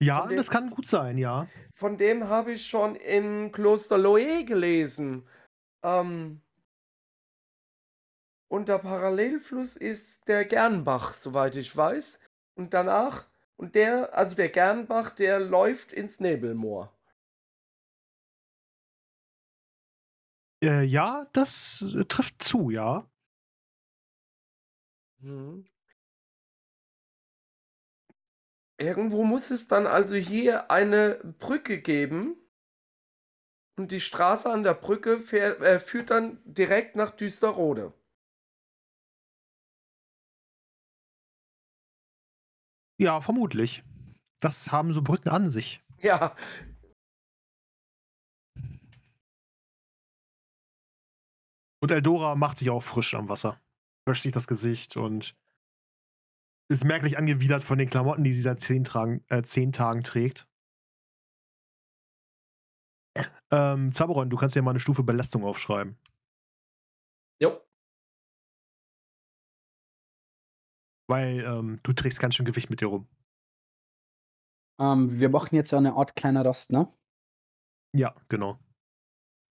Ja, 0.03 0.26
dem- 0.26 0.36
das 0.36 0.51
kann 0.51 0.70
gut 0.70 0.86
sein, 0.86 1.16
ja. 1.18 1.47
Von 1.74 1.99
dem 1.99 2.28
habe 2.28 2.53
ich 2.53 2.66
schon 2.66 2.97
in 2.97 3.53
Kloster 3.53 3.99
Loe 3.99 4.44
gelesen. 4.44 5.28
Ähm, 5.82 6.40
und 8.49 8.68
der 8.68 8.78
Parallelfluss 8.78 9.76
ist 9.76 10.28
der 10.28 10.44
Gernbach, 10.44 11.12
soweit 11.12 11.57
ich 11.57 11.74
weiß. 11.76 12.20
Und 12.55 12.72
danach, 12.74 13.26
und 13.57 13.74
der, 13.74 14.14
also 14.16 14.34
der 14.36 14.49
Gernbach, 14.49 15.11
der 15.11 15.40
läuft 15.40 15.92
ins 15.92 16.20
Nebelmoor. 16.20 16.92
Äh, 20.62 20.84
ja, 20.84 21.26
das 21.32 21.84
trifft 22.09 22.42
zu, 22.42 22.70
ja. 22.70 23.07
Mhm. 25.20 25.66
Irgendwo 28.78 29.24
muss 29.24 29.50
es 29.50 29.68
dann 29.68 29.86
also 29.86 30.16
hier 30.16 30.70
eine 30.70 31.16
Brücke 31.38 31.80
geben. 31.80 32.36
Und 33.78 33.92
die 33.92 34.00
Straße 34.00 34.50
an 34.50 34.62
der 34.62 34.74
Brücke 34.74 35.20
fähr, 35.20 35.60
äh, 35.60 35.78
führt 35.78 36.10
dann 36.10 36.40
direkt 36.44 36.96
nach 36.96 37.10
Düsterrode. 37.10 37.92
Ja, 42.98 43.20
vermutlich. 43.20 43.82
Das 44.40 44.72
haben 44.72 44.92
so 44.92 45.02
Brücken 45.02 45.28
an 45.28 45.50
sich. 45.50 45.82
Ja, 46.00 46.34
Und 51.86 51.92
Eldora 51.92 52.34
macht 52.34 52.58
sich 52.58 52.70
auch 52.70 52.82
frisch 52.82 53.14
am 53.14 53.28
Wasser. 53.28 53.60
Wäscht 54.06 54.24
sich 54.24 54.32
das 54.32 54.48
Gesicht 54.48 54.96
und 54.96 55.36
ist 56.68 56.84
merklich 56.84 57.18
angewidert 57.18 57.62
von 57.62 57.78
den 57.78 57.90
Klamotten, 57.90 58.24
die 58.24 58.32
sie 58.32 58.42
seit 58.42 58.60
zehn, 58.60 58.84
Tragen, 58.84 59.24
äh, 59.28 59.42
zehn 59.42 59.72
Tagen 59.72 60.02
trägt. 60.02 60.48
Ähm, 63.50 63.92
Zaberon, 63.92 64.28
du 64.28 64.36
kannst 64.36 64.56
ja 64.56 64.62
mal 64.62 64.70
eine 64.70 64.80
Stufe 64.80 65.02
Belastung 65.02 65.44
aufschreiben. 65.44 65.96
Jo. 67.40 67.60
Weil 71.08 71.44
ähm, 71.44 71.80
du 71.82 71.92
trägst 71.92 72.18
ganz 72.18 72.34
schön 72.34 72.46
Gewicht 72.46 72.68
mit 72.70 72.80
dir 72.80 72.88
rum. 72.88 73.06
Ähm, 74.80 75.20
wir 75.20 75.28
machen 75.28 75.54
jetzt 75.54 75.72
eine 75.72 75.94
Art 75.94 76.16
kleiner 76.16 76.44
Rast, 76.44 76.72
ne? 76.72 76.92
Ja, 77.94 78.14
genau. 78.28 78.58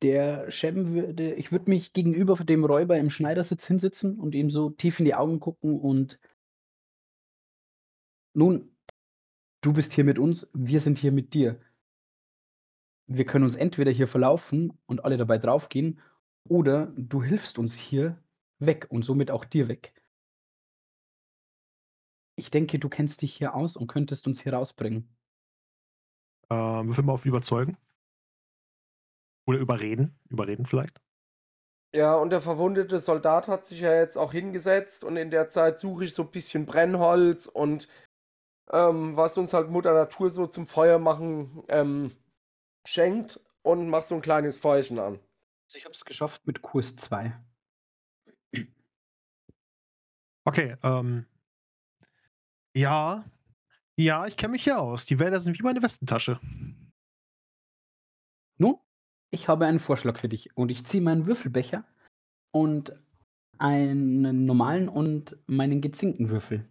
Der 0.03 0.51
Shem 0.51 0.93
würde, 0.93 1.33
ich 1.33 1.51
würde 1.51 1.69
mich 1.69 1.93
gegenüber 1.93 2.35
dem 2.35 2.65
Räuber 2.65 2.97
im 2.97 3.09
Schneidersitz 3.09 3.65
hinsetzen 3.65 4.19
und 4.19 4.35
ihm 4.35 4.51
so 4.51 4.69
tief 4.69 4.99
in 4.99 5.05
die 5.05 5.15
Augen 5.15 5.39
gucken 5.39 5.79
und 5.79 6.19
nun, 8.35 8.75
du 9.61 9.73
bist 9.73 9.93
hier 9.93 10.03
mit 10.03 10.19
uns, 10.19 10.47
wir 10.53 10.79
sind 10.79 10.97
hier 10.97 11.11
mit 11.11 11.33
dir. 11.33 11.59
Wir 13.07 13.25
können 13.25 13.45
uns 13.45 13.55
entweder 13.55 13.91
hier 13.91 14.07
verlaufen 14.07 14.77
und 14.85 15.03
alle 15.03 15.17
dabei 15.17 15.37
draufgehen, 15.37 16.01
oder 16.47 16.87
du 16.95 17.23
hilfst 17.23 17.57
uns 17.57 17.75
hier 17.75 18.21
weg 18.59 18.87
und 18.89 19.03
somit 19.03 19.31
auch 19.31 19.45
dir 19.45 19.67
weg. 19.67 19.93
Ich 22.37 22.51
denke, 22.51 22.79
du 22.79 22.89
kennst 22.89 23.21
dich 23.21 23.33
hier 23.35 23.55
aus 23.55 23.77
und 23.77 23.87
könntest 23.87 24.27
uns 24.27 24.41
hier 24.41 24.53
rausbringen. 24.53 25.09
Ähm, 26.49 26.87
würfel 26.87 27.03
mal 27.03 27.13
auf 27.13 27.25
Überzeugen. 27.25 27.77
Oder 29.47 29.59
überreden. 29.59 30.19
Überreden 30.29 30.65
vielleicht. 30.65 31.01
Ja, 31.95 32.15
und 32.15 32.29
der 32.29 32.41
verwundete 32.41 32.99
Soldat 32.99 33.47
hat 33.47 33.65
sich 33.65 33.79
ja 33.79 33.93
jetzt 33.95 34.17
auch 34.17 34.33
hingesetzt 34.33 35.05
und 35.05 35.15
in 35.15 35.31
der 35.31 35.47
Zeit 35.47 35.79
suche 35.79 36.03
ich 36.03 36.13
so 36.13 36.23
ein 36.23 36.31
bisschen 36.31 36.65
Brennholz 36.65 37.47
und 37.47 37.87
ähm, 38.71 39.15
was 39.15 39.37
uns 39.37 39.53
halt 39.53 39.69
Mutter 39.69 39.93
Natur 39.93 40.29
so 40.29 40.47
zum 40.47 40.65
Feuer 40.65 40.99
machen 40.99 41.63
ähm, 41.67 42.11
schenkt 42.85 43.39
und 43.61 43.89
mach 43.89 44.03
so 44.03 44.15
ein 44.15 44.21
kleines 44.21 44.57
Feuerchen 44.57 44.99
an. 44.99 45.19
Also 45.67 45.77
ich 45.77 45.85
habe 45.85 45.93
es 45.93 46.05
geschafft 46.05 46.45
mit 46.45 46.61
Kurs 46.61 46.95
2. 46.95 47.33
Okay, 50.47 50.75
ähm. 50.83 51.25
Ja. 52.75 53.25
Ja, 53.97 54.27
ich 54.27 54.37
kenne 54.37 54.51
mich 54.51 54.63
hier 54.63 54.79
aus. 54.79 55.05
Die 55.05 55.19
Wälder 55.19 55.39
sind 55.39 55.57
wie 55.57 55.63
meine 55.63 55.81
Westentasche. 55.81 56.39
Nun, 58.57 58.77
ich 59.31 59.47
habe 59.47 59.65
einen 59.65 59.79
Vorschlag 59.79 60.19
für 60.19 60.29
dich 60.29 60.55
und 60.55 60.69
ich 60.69 60.85
ziehe 60.85 61.01
meinen 61.01 61.25
Würfelbecher 61.25 61.83
und 62.51 62.93
einen 63.57 64.45
normalen 64.45 64.89
und 64.89 65.37
meinen 65.47 65.81
gezinkten 65.81 66.29
Würfel. 66.29 66.69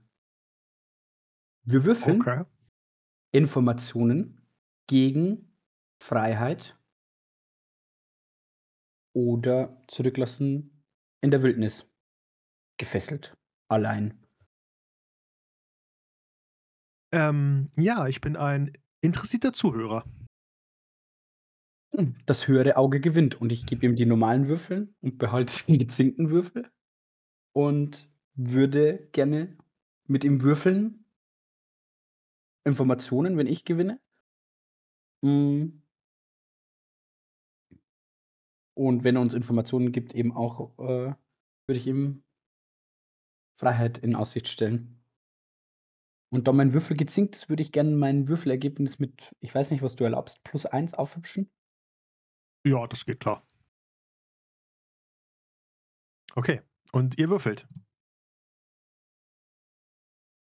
Wir 1.67 1.85
würfeln 1.85 2.21
Okay. 2.21 2.45
Informationen 3.33 4.47
gegen 4.87 5.57
Freiheit 5.99 6.79
oder 9.15 9.81
zurücklassen 9.89 10.85
in 11.23 11.31
der 11.31 11.43
Wildnis. 11.43 11.91
Gefesselt. 12.79 13.35
Allein. 13.69 14.19
Ähm, 17.13 17.67
ja, 17.77 18.09
ich 18.09 18.21
bin 18.21 18.37
ein 18.37 18.73
interessierter 19.01 19.53
Zuhörer. 19.53 20.05
Hm, 21.97 22.17
Das 22.27 22.49
höhere 22.49 22.77
Auge 22.77 23.01
gewinnt 23.01 23.41
und 23.41 23.53
ich 23.53 23.67
gebe 23.67 23.87
ihm 23.87 23.97
die 23.97 24.07
normalen 24.07 24.49
Würfel 24.49 24.93
und 25.01 25.19
behalte 25.19 25.65
den 25.67 25.79
gezinkten 25.79 26.31
Würfel 26.31 26.71
und 27.53 28.11
würde 28.35 29.09
gerne 29.13 29.57
mit 30.07 30.25
ihm 30.25 30.43
würfeln. 30.43 31.04
Informationen, 32.65 33.37
wenn 33.37 33.47
ich 33.47 33.65
gewinne. 33.65 34.01
Mm. 35.23 35.81
Und 38.77 39.05
wenn 39.05 39.17
er 39.17 39.23
uns 39.23 39.35
Informationen 39.35 39.93
gibt, 39.93 40.15
eben 40.15 40.33
auch, 40.33 40.77
äh, 40.79 41.15
würde 41.67 41.81
ich 41.81 41.87
ihm 41.87 42.25
Freiheit 43.59 43.99
in 43.99 44.17
Aussicht 44.17 44.49
stellen. 44.49 45.01
Und 46.33 46.49
da 46.49 46.53
mein 46.53 46.73
Würfel 46.73 46.97
gezinkt 46.97 47.37
ist, 47.37 47.49
würde 47.49 47.63
ich 47.63 47.71
gerne 47.71 47.95
mein 47.95 48.27
Würfelergebnis 48.27 48.99
mit, 48.99 49.33
ich 49.39 49.55
weiß 49.55 49.71
nicht, 49.71 49.83
was 49.83 49.95
du 49.95 50.03
erlaubst, 50.03 50.43
plus 50.43 50.67
1 50.67 50.95
aufhübschen. 50.95 51.49
Ja, 52.67 52.87
das 52.89 53.05
geht 53.05 53.21
klar. 53.21 53.47
Okay. 56.35 56.63
Und 56.93 57.19
ihr 57.19 57.29
würfelt. 57.29 57.69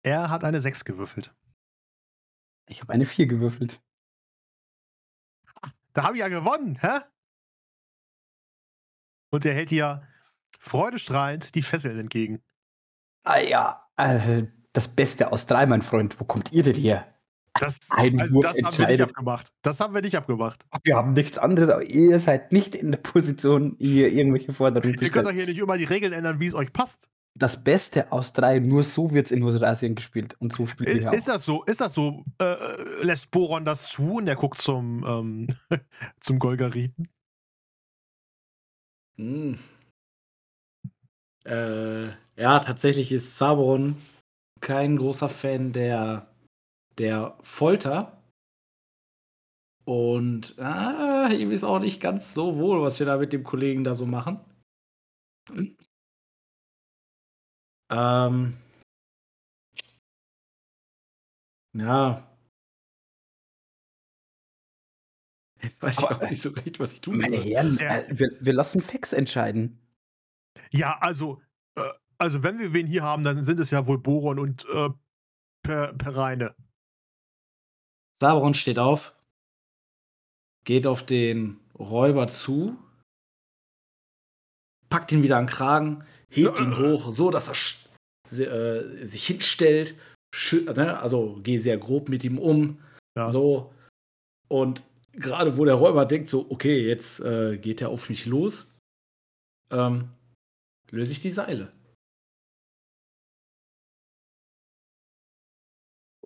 Er 0.03 0.29
hat 0.29 0.43
eine 0.43 0.61
6 0.61 0.83
gewürfelt. 0.85 1.33
Ich 2.69 2.81
habe 2.81 2.93
eine 2.93 3.05
4 3.05 3.25
gewürfelt. 3.25 3.81
Da 5.93 6.03
habe 6.03 6.13
ich 6.13 6.19
ja 6.19 6.27
gewonnen, 6.27 6.77
hä? 6.79 6.99
Und 9.31 9.43
er 9.45 9.53
hält 9.55 9.71
dir 9.71 10.03
freudestrahlend 10.59 11.55
die 11.55 11.63
Fesseln 11.63 11.99
entgegen. 11.99 12.43
Ah 13.23 13.39
ja, 13.39 13.87
äh, 13.97 14.43
das 14.73 14.87
Beste 14.95 15.31
aus 15.31 15.47
drei, 15.47 15.65
mein 15.65 15.81
Freund. 15.81 16.19
Wo 16.19 16.25
kommt 16.25 16.51
ihr 16.51 16.63
denn 16.63 16.75
her? 16.75 17.07
Das, 17.59 17.77
Ein 17.89 18.21
also 18.21 18.39
das 18.39 18.57
haben 18.61 18.77
wir 18.77 18.87
nicht 18.87 19.01
abgemacht. 19.01 19.51
Das 19.63 19.79
haben 19.79 19.93
wir 19.95 20.01
nicht 20.01 20.15
abgemacht. 20.15 20.65
Wir 20.83 20.95
haben 20.95 21.13
nichts 21.13 21.37
anderes, 21.39 21.69
aber 21.69 21.83
ihr 21.83 22.19
seid 22.19 22.51
nicht 22.51 22.75
in 22.75 22.91
der 22.91 22.99
Position, 22.99 23.75
hier 23.79 24.11
irgendwelche 24.11 24.53
Forderungen 24.53 24.97
zu 24.97 25.05
Ihr 25.05 25.11
könnt 25.11 25.25
doch 25.25 25.31
stellen. 25.31 25.47
hier 25.47 25.53
nicht 25.53 25.61
immer 25.61 25.77
die 25.77 25.85
Regeln 25.85 26.13
ändern, 26.13 26.39
wie 26.39 26.47
es 26.47 26.53
euch 26.53 26.71
passt. 26.71 27.09
Das 27.39 27.63
Beste 27.63 28.11
aus 28.11 28.33
drei, 28.33 28.59
nur 28.59 28.83
so 28.83 29.11
wird 29.11 29.27
es 29.27 29.31
in 29.31 29.39
Nosrasien 29.39 29.95
gespielt. 29.95 30.35
Und 30.39 30.53
so 30.53 30.67
wir 30.77 30.87
Ist 30.87 31.07
auch. 31.07 31.11
das 31.25 31.45
so? 31.45 31.63
Ist 31.63 31.81
das 31.81 31.93
so? 31.93 32.25
Äh, 32.39 32.53
äh, 32.53 33.03
lässt 33.03 33.31
Boron 33.31 33.65
das 33.65 33.89
zu 33.89 34.17
und 34.17 34.27
er 34.27 34.35
guckt 34.35 34.59
zum, 34.59 35.05
ähm, 35.07 35.47
zum 36.19 36.37
Golgariten? 36.37 37.07
Hm. 39.17 39.57
Äh, 41.45 42.07
ja, 42.35 42.59
tatsächlich 42.59 43.11
ist 43.11 43.37
Saberon 43.37 43.95
kein 44.61 44.97
großer 44.97 45.29
Fan 45.29 45.71
der, 45.71 46.27
der 46.97 47.37
Folter. 47.41 48.21
Und 49.85 50.59
ah, 50.59 51.29
ihm 51.29 51.51
ist 51.51 51.63
auch 51.63 51.79
nicht 51.79 52.01
ganz 52.01 52.33
so 52.33 52.57
wohl, 52.57 52.81
was 52.81 52.99
wir 52.99 53.05
da 53.05 53.17
mit 53.17 53.33
dem 53.33 53.43
Kollegen 53.43 53.83
da 53.83 53.95
so 53.95 54.05
machen. 54.05 54.39
Ähm, 57.89 58.57
ja. 61.73 62.25
Jetzt 65.61 65.81
weiß 65.81 65.99
ich 65.99 66.05
Aber, 66.05 66.23
auch 66.25 66.29
nicht 66.29 66.41
so 66.41 66.49
recht, 66.51 66.79
was 66.79 66.93
ich 66.93 67.01
tun 67.01 67.17
Meine 67.17 67.37
soll. 67.37 67.45
Herren, 67.45 67.77
Ja. 67.81 67.97
äh, 67.97 68.19
wir, 68.19 68.31
wir 68.39 68.53
lassen 68.53 68.81
Fex 68.81 69.11
entscheiden. 69.13 69.77
Ja, 70.71 70.97
also, 70.99 71.41
äh, 71.75 71.81
also 72.17 72.43
wenn 72.43 72.59
wir 72.59 72.73
wen 72.73 72.87
hier 72.87 73.03
haben, 73.03 73.23
dann 73.23 73.43
sind 73.43 73.59
es 73.59 73.71
ja 73.71 73.85
wohl 73.87 73.97
Boron 73.99 74.39
und 74.39 74.65
äh, 74.69 74.89
per, 75.63 75.93
Pereine. 75.93 76.55
Saberon 78.21 78.53
steht 78.53 78.79
auf, 78.79 79.15
geht 80.65 80.87
auf 80.87 81.05
den 81.05 81.59
Räuber 81.77 82.27
zu, 82.27 82.77
packt 84.89 85.11
ihn 85.11 85.23
wieder 85.23 85.37
an 85.37 85.45
den 85.45 85.51
Kragen, 85.51 86.03
hebt 86.29 86.59
ihn 86.59 86.77
hoch, 86.77 87.11
so 87.11 87.31
dass 87.31 87.47
er 87.47 88.51
äh, 88.51 89.05
sich 89.05 89.25
hinstellt, 89.25 89.95
ne? 90.53 90.99
also 90.99 91.39
gehe 91.41 91.59
sehr 91.59 91.77
grob 91.77 92.09
mit 92.09 92.23
ihm 92.23 92.37
um, 92.37 92.79
ja. 93.17 93.31
so. 93.31 93.73
Und 94.47 94.83
gerade 95.13 95.57
wo 95.57 95.65
der 95.65 95.75
Räuber 95.75 96.05
denkt, 96.05 96.29
so, 96.29 96.49
okay, 96.49 96.87
jetzt 96.87 97.19
äh, 97.19 97.57
geht 97.57 97.81
er 97.81 97.89
auf 97.89 98.09
mich 98.09 98.25
los, 98.25 98.71
ähm, 99.71 100.09
löse 100.89 101.11
ich 101.11 101.21
die 101.21 101.31
Seile. 101.31 101.71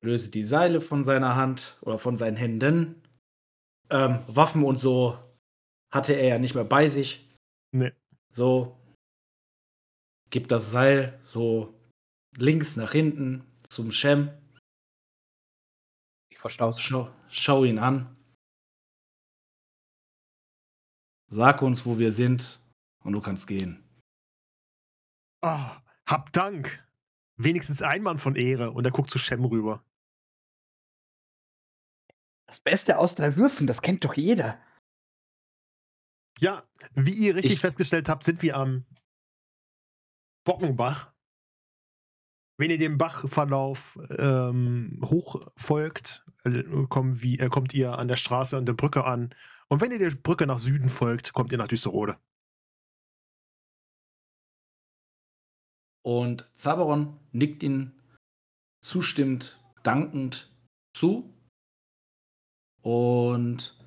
Löse 0.01 0.32
die 0.32 0.43
Seile 0.43 0.82
von 0.82 1.05
seiner 1.05 1.36
Hand 1.36 1.78
oder 1.82 1.97
von 1.97 2.18
seinen 2.18 2.36
Händen. 2.36 3.01
Ähm, 3.89 4.24
Waffen 4.28 4.64
und 4.64 4.78
so 4.78 5.18
hatte 5.93 6.14
er 6.14 6.28
ja 6.28 6.39
nicht 6.39 6.55
mehr 6.55 6.66
bei 6.66 6.89
sich. 6.89 7.30
Nee. 7.72 7.93
So, 8.34 8.76
gibt 10.32 10.52
das 10.52 10.72
Seil 10.72 11.20
so 11.24 11.80
links 12.36 12.76
nach 12.76 12.92
hinten 12.92 13.46
zum 13.70 13.92
Shem. 13.92 14.32
Ich 16.32 16.40
verstaue 16.40 16.74
schau, 16.80 17.14
schau 17.30 17.64
ihn 17.64 17.78
an. 17.78 18.18
Sag 21.28 21.62
uns, 21.62 21.86
wo 21.86 22.00
wir 22.00 22.12
sind 22.12 22.60
und 23.04 23.14
du 23.14 23.22
kannst 23.22 23.46
gehen. 23.48 23.88
Oh, 25.44 25.70
hab 26.08 26.34
Dank. 26.34 26.84
Wenigstens 27.38 27.84
ein 27.84 28.02
Mann 28.02 28.18
von 28.18 28.36
Ehre 28.36 28.72
und 28.72 28.86
er 28.86 28.92
guckt 28.92 29.12
zu 29.12 29.20
Shem 29.20 29.46
rüber. 29.46 29.86
Das 32.48 32.60
Beste 32.60 32.98
aus 32.98 33.14
drei 33.14 33.36
Würfen, 33.36 33.68
das 33.68 33.84
kennt 33.84 34.04
doch 34.04 34.16
jeder. 34.16 34.60
Ja, 36.40 36.64
wie 36.94 37.14
ihr 37.14 37.36
richtig 37.36 37.54
ich 37.54 37.60
festgestellt 37.60 38.10
habt, 38.10 38.24
sind 38.24 38.42
wir 38.42 38.58
am 38.58 38.86
Bockenbach. 40.46 41.14
Wenn 42.58 42.70
ihr 42.70 42.78
dem 42.78 42.98
Bachverlauf 42.98 43.98
ähm, 44.18 45.02
hochfolgt, 45.04 46.26
äh, 46.44 46.64
kommt, 46.88 47.22
wie, 47.22 47.40
äh, 47.40 47.50
kommt 47.50 47.74
ihr 47.74 47.98
an 47.98 48.08
der 48.08 48.16
Straße 48.16 48.58
an 48.58 48.66
der 48.66 48.74
Brücke 48.74 49.06
an. 49.06 49.34
Und 49.70 49.82
wenn 49.82 49.92
ihr 49.92 50.00
der 50.00 50.12
Brücke 50.12 50.46
nach 50.46 50.60
Süden 50.60 50.90
folgt, 50.90 51.34
kommt 51.34 51.52
ihr 51.52 51.58
nach 51.58 51.68
Düsterode. 51.68 52.18
Und 56.04 56.52
Zaberon 56.56 57.18
nickt 57.32 57.64
ihn 57.64 58.00
zustimmend, 58.82 59.60
dankend 59.84 60.52
zu. 60.96 61.34
Und 62.82 63.80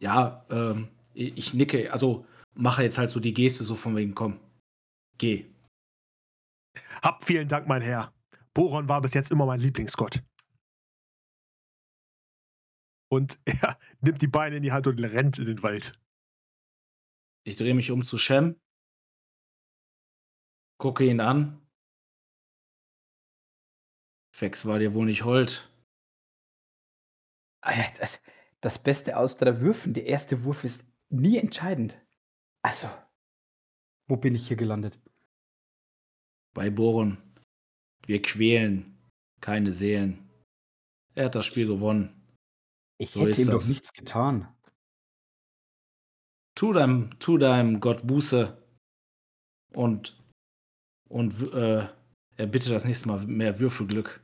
ja, 0.00 0.46
ähm, 0.50 0.88
ich 1.14 1.54
nicke, 1.54 1.92
also 1.92 2.26
mache 2.54 2.82
jetzt 2.82 2.98
halt 2.98 3.10
so 3.10 3.20
die 3.20 3.34
Geste 3.34 3.64
so 3.64 3.76
von 3.76 3.96
wegen, 3.96 4.14
komm, 4.14 4.40
geh. 5.18 5.46
Hab 7.02 7.24
vielen 7.24 7.48
Dank, 7.48 7.68
mein 7.68 7.82
Herr. 7.82 8.12
Boron 8.54 8.88
war 8.88 9.00
bis 9.00 9.14
jetzt 9.14 9.30
immer 9.30 9.46
mein 9.46 9.60
Lieblingsgott. 9.60 10.22
Und 13.10 13.38
er 13.44 13.78
nimmt 14.00 14.20
die 14.22 14.28
Beine 14.28 14.56
in 14.56 14.62
die 14.62 14.72
Hand 14.72 14.86
und 14.86 14.98
rennt 14.98 15.38
in 15.38 15.46
den 15.46 15.62
Wald. 15.62 15.98
Ich 17.44 17.56
drehe 17.56 17.74
mich 17.74 17.90
um 17.90 18.04
zu 18.04 18.18
Shem, 18.18 18.60
gucke 20.78 21.04
ihn 21.04 21.20
an. 21.20 21.64
Fex 24.34 24.66
war 24.66 24.78
dir 24.78 24.94
wohl 24.94 25.06
nicht 25.06 25.24
hold. 25.24 25.68
Ah 27.62 27.72
das 28.60 28.82
Beste 28.82 29.16
aus 29.16 29.36
drei 29.36 29.60
Würfen, 29.60 29.94
der 29.94 30.06
erste 30.06 30.44
Wurf 30.44 30.64
ist 30.64 30.84
nie 31.10 31.38
entscheidend. 31.38 32.00
Also, 32.62 32.88
wo 34.08 34.16
bin 34.16 34.34
ich 34.34 34.48
hier 34.48 34.56
gelandet? 34.56 34.98
bei 36.58 36.70
Boron. 36.70 37.18
Wir 38.04 38.20
quälen 38.20 38.98
keine 39.40 39.70
Seelen. 39.70 40.28
Er 41.14 41.26
hat 41.26 41.36
das 41.36 41.46
Spiel 41.46 41.68
gewonnen. 41.68 42.36
Ich 42.98 43.10
so 43.10 43.20
hätte 43.20 43.40
ihm 43.40 43.46
das. 43.46 43.62
doch 43.62 43.68
nichts 43.68 43.92
getan. 43.92 44.52
Tu 46.56 46.72
deinem, 46.72 47.16
tu 47.20 47.38
deinem 47.38 47.78
Gott 47.78 48.04
Buße 48.04 48.60
und, 49.74 50.20
und 51.08 51.40
äh, 51.54 51.88
er 52.36 52.46
bitte 52.48 52.70
das 52.70 52.84
nächste 52.84 53.06
Mal 53.06 53.24
mehr 53.24 53.60
Würfelglück. 53.60 54.20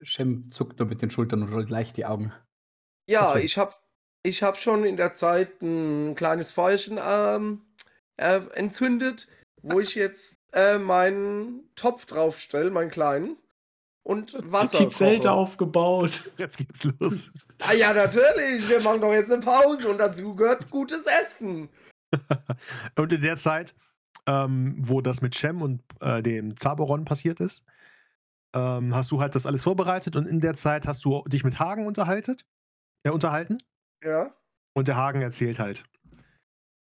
Shem 0.00 0.50
zuckt 0.50 0.78
nur 0.78 0.88
mit 0.88 1.02
den 1.02 1.10
Schultern 1.10 1.42
und 1.42 1.52
rollt 1.52 1.68
leicht 1.68 1.98
die 1.98 2.06
Augen. 2.06 2.32
Ja, 3.06 3.36
ich 3.36 3.58
habe 3.58 3.74
ich 4.24 4.42
hab 4.42 4.58
schon 4.58 4.84
in 4.84 4.96
der 4.96 5.12
Zeit 5.12 5.62
ein 5.62 6.14
kleines 6.16 6.50
Feuerchen 6.50 6.98
ähm, 7.00 7.60
äh, 8.16 8.40
entzündet, 8.54 9.28
wo 9.62 9.78
ich 9.80 9.94
jetzt 9.94 10.38
äh, 10.52 10.78
meinen 10.78 11.60
Topf 11.76 12.06
draufstelle, 12.06 12.70
meinen 12.70 12.90
kleinen. 12.90 13.36
Und 14.02 14.34
Wasser. 14.50 14.78
Die 14.78 14.88
Zelte 14.90 15.32
aufgebaut. 15.32 16.30
Jetzt 16.36 16.58
geht's 16.58 16.84
los. 17.00 17.30
Ah 17.60 17.72
ja, 17.72 17.94
natürlich. 17.94 18.68
Wir 18.68 18.82
machen 18.82 19.00
doch 19.00 19.14
jetzt 19.14 19.32
eine 19.32 19.40
Pause 19.40 19.88
und 19.88 19.96
dazu 19.96 20.34
gehört 20.34 20.70
gutes 20.70 21.06
Essen. 21.06 21.70
und 22.98 23.12
in 23.14 23.22
der 23.22 23.36
Zeit, 23.36 23.74
ähm, 24.26 24.76
wo 24.78 25.00
das 25.00 25.22
mit 25.22 25.34
Shem 25.34 25.62
und 25.62 25.82
äh, 26.00 26.22
dem 26.22 26.54
Zaboron 26.58 27.06
passiert 27.06 27.40
ist, 27.40 27.64
ähm, 28.54 28.94
hast 28.94 29.10
du 29.10 29.22
halt 29.22 29.34
das 29.34 29.46
alles 29.46 29.62
vorbereitet 29.62 30.16
und 30.16 30.26
in 30.26 30.40
der 30.40 30.52
Zeit 30.52 30.86
hast 30.86 31.02
du 31.06 31.24
dich 31.28 31.42
mit 31.42 31.58
Hagen 31.58 31.86
unterhalten. 31.86 32.36
Ja, 33.06 33.12
unterhalten. 33.12 33.56
Ja. 34.04 34.36
Und 34.74 34.88
der 34.88 34.96
Hagen 34.96 35.22
erzählt 35.22 35.58
halt. 35.58 35.84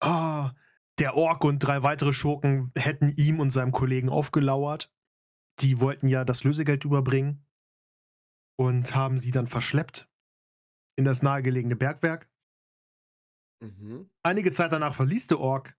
Ah, 0.01 0.49
oh, 0.49 0.51
der 0.99 1.17
Ork 1.17 1.45
und 1.45 1.61
drei 1.61 1.83
weitere 1.83 2.13
Schurken 2.13 2.73
hätten 2.77 3.15
ihm 3.17 3.41
und 3.41 3.51
seinem 3.51 3.73
Kollegen 3.73 4.09
aufgelauert. 4.09 4.93
Die 5.61 5.81
wollten 5.81 6.09
ja 6.09 6.25
das 6.25 6.45
Lösegeld 6.45 6.85
überbringen 6.85 7.47
und 8.57 8.95
haben 8.95 9.19
sie 9.19 9.31
dann 9.31 9.47
verschleppt 9.47 10.09
in 10.97 11.05
das 11.05 11.23
nahegelegene 11.23 11.77
Bergwerk. 11.77 12.31
Mhm. 13.61 14.11
Einige 14.23 14.53
Zeit 14.53 14.73
danach 14.73 14.95
verließ 14.95 15.29
der 15.29 15.41
Ork 15.41 15.77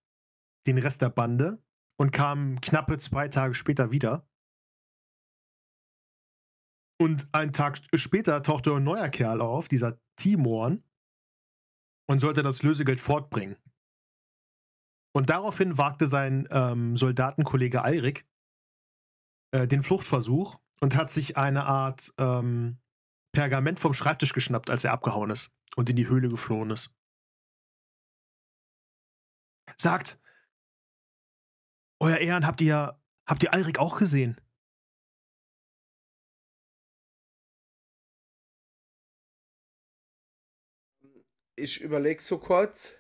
den 0.68 0.78
Rest 0.78 1.02
der 1.02 1.10
Bande 1.10 1.62
und 1.98 2.12
kam 2.12 2.60
knappe 2.62 2.98
zwei 2.98 3.28
Tage 3.28 3.54
später 3.54 3.92
wieder. 3.92 4.28
Und 7.00 7.28
einen 7.34 7.52
Tag 7.52 7.82
später 7.94 8.42
tauchte 8.42 8.74
ein 8.74 8.84
neuer 8.84 9.10
Kerl 9.10 9.42
auf, 9.42 9.68
dieser 9.68 10.00
Timorn, 10.16 10.80
und 12.08 12.20
sollte 12.20 12.44
das 12.44 12.64
Lösegeld 12.64 13.02
fortbringen. 13.02 13.58
Und 15.14 15.30
daraufhin 15.30 15.78
wagte 15.78 16.08
sein 16.08 16.48
ähm, 16.52 16.98
Soldatenkollege 16.98 17.84
Eirik 17.84 18.26
äh, 19.52 19.68
den 19.68 19.82
Fluchtversuch 19.82 20.60
und 20.82 20.96
hat 20.96 21.10
sich 21.10 21.38
eine 21.38 21.66
Art 21.66 22.14
ähm, 22.18 22.80
Pergament 23.32 23.80
vom 23.80 23.94
Schreibtisch 23.94 24.34
geschnappt, 24.34 24.70
als 24.70 24.84
er 24.84 24.92
abgehauen 24.92 25.30
ist 25.30 25.52
und 25.76 25.90
in 25.90 25.96
die 25.96 26.08
Höhle 26.08 26.30
geflohen 26.30 26.70
ist. 26.72 26.92
Sagt, 29.78 30.20
Euer 32.00 32.18
Ehren, 32.18 32.46
habt 32.46 32.62
ihr, 32.62 33.00
habt 33.26 33.44
ihr 33.44 33.54
Eirik 33.54 33.80
auch 33.80 33.98
gesehen? 33.98 34.40
Ich 41.56 41.82
überlege 41.82 42.22
so 42.22 42.38
kurz. 42.38 42.94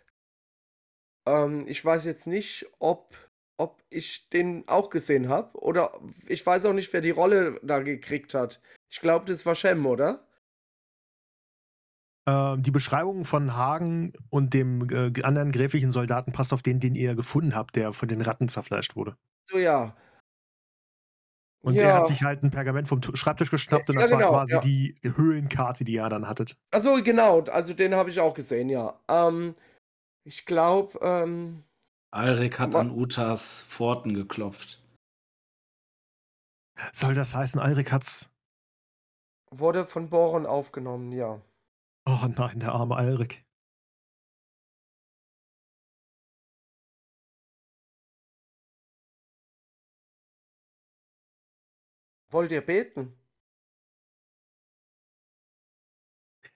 Ähm, 1.27 1.67
ich 1.67 1.83
weiß 1.83 2.05
jetzt 2.05 2.27
nicht, 2.27 2.65
ob, 2.79 3.15
ob 3.57 3.83
ich 3.89 4.29
den 4.29 4.67
auch 4.67 4.89
gesehen 4.89 5.29
habe. 5.29 5.57
Oder 5.59 5.99
ich 6.27 6.45
weiß 6.45 6.65
auch 6.65 6.73
nicht, 6.73 6.93
wer 6.93 7.01
die 7.01 7.11
Rolle 7.11 7.59
da 7.63 7.79
gekriegt 7.79 8.33
hat. 8.33 8.61
Ich 8.89 9.01
glaube, 9.01 9.25
das 9.25 9.45
war 9.45 9.55
Shem, 9.55 9.85
oder? 9.85 10.25
Ähm, 12.27 12.61
die 12.61 12.71
Beschreibung 12.71 13.23
von 13.23 13.55
Hagen 13.55 14.13
und 14.29 14.53
dem 14.53 14.89
äh, 14.89 15.21
anderen 15.21 15.51
gräflichen 15.51 15.91
Soldaten 15.91 16.31
passt 16.31 16.53
auf 16.53 16.63
den, 16.63 16.79
den 16.79 16.95
ihr 16.95 17.15
gefunden 17.15 17.55
habt, 17.55 17.75
der 17.75 17.93
von 17.93 18.07
den 18.07 18.21
Ratten 18.21 18.47
zerfleischt 18.47 18.95
wurde. 18.95 19.15
So, 19.49 19.57
ja. 19.57 19.95
Und 21.65 21.73
ja. 21.73 21.81
der 21.81 21.93
hat 21.95 22.07
sich 22.07 22.21
halt 22.21 22.43
ein 22.43 22.51
Pergament 22.51 22.87
vom 22.87 23.01
Schreibtisch 23.01 23.49
geschnappt 23.49 23.89
und 23.89 23.95
das 23.95 24.07
genau, 24.07 24.19
war 24.19 24.29
quasi 24.29 24.53
ja. 24.53 24.59
die 24.59 24.95
Höhlenkarte, 25.03 25.83
die 25.83 25.93
ihr 25.93 26.07
dann 26.09 26.27
hattet. 26.27 26.55
Achso, 26.71 27.01
genau. 27.01 27.41
Also 27.45 27.73
den 27.73 27.95
habe 27.95 28.11
ich 28.11 28.19
auch 28.19 28.35
gesehen, 28.35 28.69
ja. 28.69 28.99
Ähm, 29.07 29.55
ich 30.23 30.45
glaube, 30.45 30.99
ähm, 31.01 31.63
Alrik 32.11 32.59
hat 32.59 32.75
an 32.75 32.91
Utas 32.91 33.63
Pforten 33.63 34.13
geklopft. 34.13 34.81
Soll 36.93 37.15
das 37.15 37.33
heißen, 37.33 37.59
Alrik 37.59 37.91
hat's. 37.91 38.29
Wurde 39.51 39.85
von 39.85 40.09
Boron 40.09 40.45
aufgenommen, 40.45 41.11
ja. 41.11 41.41
Oh 42.07 42.27
nein, 42.27 42.59
der 42.59 42.73
arme 42.73 42.95
Alrik. 42.95 43.44
Wollt 52.31 52.51
ihr 52.51 52.61
beten? 52.65 53.17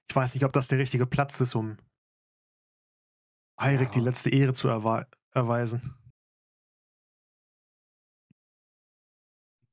Ich 0.10 0.16
weiß 0.16 0.34
nicht, 0.34 0.44
ob 0.44 0.54
das 0.54 0.68
der 0.68 0.80
richtige 0.80 1.06
Platz 1.06 1.40
ist, 1.40 1.56
um 1.56 1.78
Eirik 3.58 3.92
die 3.92 4.00
Ja. 4.00 4.06
letzte 4.06 4.30
Ehre 4.32 4.54
zu 4.54 4.68
erwei 4.68 5.06
erweisen. 5.34 5.82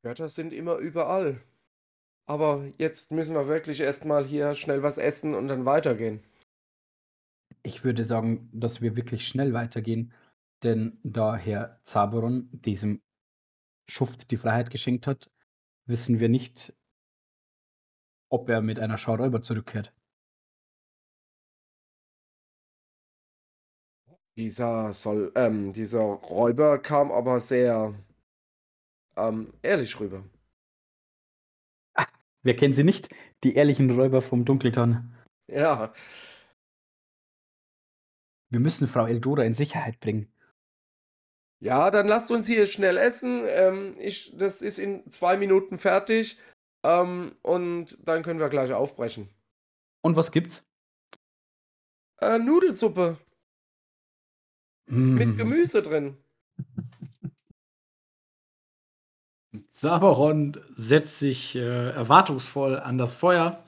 Götter 0.02 0.28
sind 0.28 0.52
immer 0.52 0.76
überall. 0.76 1.42
Aber 2.28 2.72
jetzt 2.78 3.12
müssen 3.12 3.34
wir 3.34 3.48
wirklich 3.48 3.80
erstmal 3.80 4.26
hier 4.26 4.54
schnell 4.54 4.82
was 4.82 4.98
essen 4.98 5.34
und 5.34 5.48
dann 5.48 5.64
weitergehen. 5.64 6.22
Ich 7.62 7.84
würde 7.84 8.04
sagen, 8.04 8.48
dass 8.52 8.80
wir 8.80 8.96
wirklich 8.96 9.26
schnell 9.26 9.52
weitergehen, 9.52 10.12
denn 10.62 10.98
da 11.02 11.36
Herr 11.36 11.80
Zaberon 11.82 12.48
diesem 12.52 13.02
Schuft 13.90 14.30
die 14.30 14.36
Freiheit 14.36 14.70
geschenkt 14.70 15.06
hat, 15.06 15.30
wissen 15.86 16.20
wir 16.20 16.28
nicht, 16.28 16.74
ob 18.30 18.48
er 18.48 18.60
mit 18.60 18.78
einer 18.78 18.98
Schar 18.98 19.18
Räuber 19.18 19.42
zurückkehrt. 19.42 19.92
Dieser 24.36 24.92
soll, 24.92 25.32
ähm, 25.34 25.72
dieser 25.72 26.02
Räuber 26.02 26.78
kam 26.78 27.10
aber 27.10 27.40
sehr 27.40 27.94
ähm, 29.16 29.54
ehrlich 29.62 29.98
rüber. 29.98 30.24
Wer 32.42 32.56
kennt 32.56 32.74
sie 32.74 32.84
nicht? 32.84 33.08
Die 33.44 33.54
ehrlichen 33.54 33.90
Räuber 33.90 34.20
vom 34.20 34.44
Dunkelton. 34.44 35.14
Ja, 35.48 35.94
Wir 38.48 38.60
müssen 38.60 38.86
Frau 38.86 39.06
Eldora 39.06 39.44
in 39.44 39.54
Sicherheit 39.54 39.98
bringen. 40.00 40.32
Ja, 41.60 41.90
dann 41.90 42.08
lasst 42.08 42.30
uns 42.30 42.46
hier 42.46 42.66
schnell 42.66 42.96
essen. 42.96 43.44
Ähm, 43.48 43.96
ich, 43.98 44.34
das 44.36 44.62
ist 44.62 44.78
in 44.78 45.10
zwei 45.10 45.36
Minuten 45.36 45.78
fertig. 45.78 46.38
Ähm, 46.84 47.36
und 47.42 47.98
dann 48.06 48.22
können 48.22 48.40
wir 48.40 48.48
gleich 48.48 48.72
aufbrechen. 48.72 49.28
Und 50.02 50.16
was 50.16 50.30
gibt's? 50.30 50.64
Äh, 52.20 52.38
Nudelsuppe 52.38 53.18
mit 54.86 55.28
Mm. 55.28 55.36
Gemüse 55.36 55.82
drin. 55.82 56.16
Sabaron 59.70 60.60
setzt 60.76 61.18
sich 61.18 61.56
äh, 61.56 61.90
erwartungsvoll 61.90 62.78
an 62.78 62.98
das 62.98 63.14
Feuer 63.14 63.64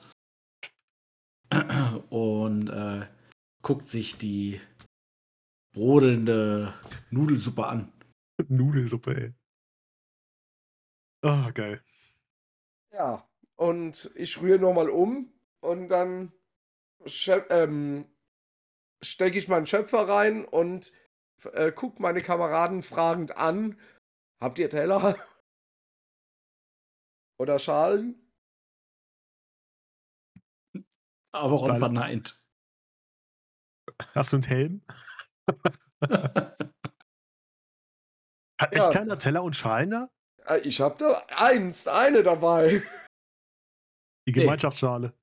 und 2.09 2.69
äh, 2.69 3.05
guckt 3.61 3.89
sich 3.89 4.17
die 4.17 4.61
brodelnde 5.71 6.73
Nudelsuppe 7.11 7.65
an. 7.65 7.93
Nudelsuppe, 8.47 9.15
ey. 9.15 9.33
Ah, 11.21 11.51
geil. 11.51 11.83
Ja, 12.91 13.27
und 13.55 14.11
ich 14.15 14.41
rühre 14.41 14.59
nochmal 14.59 14.89
um 14.89 15.31
und 15.61 15.89
dann 15.89 16.31
ähm, 17.49 18.05
stecke 19.01 19.37
ich 19.37 19.47
meinen 19.47 19.65
Schöpfer 19.65 20.07
rein 20.07 20.45
und 20.45 20.91
äh, 21.53 21.71
guck 21.71 21.99
meine 21.99 22.21
Kameraden 22.21 22.83
fragend 22.83 23.37
an. 23.37 23.79
Habt 24.41 24.59
ihr 24.59 24.69
Teller? 24.69 25.15
Oder 27.37 27.59
Schalen? 27.59 28.15
Aber 31.31 31.55
Ron 31.55 31.79
verneint. 31.79 32.41
Hast 34.15 34.33
du 34.33 34.37
einen 34.37 34.43
Helm? 34.43 34.81
Hat 38.59 38.75
Ja. 38.75 38.85
echt 38.87 38.91
keiner 38.97 39.17
Teller 39.17 39.43
und 39.43 39.55
Schalen 39.55 39.91
da? 39.91 40.09
Äh, 40.45 40.59
ich 40.59 40.81
hab 40.81 40.97
da 40.97 41.23
eins, 41.37 41.87
eine 41.87 42.23
dabei. 42.23 42.81
Die. 44.27 44.31
Gemeinschaftsschale. 44.33 45.13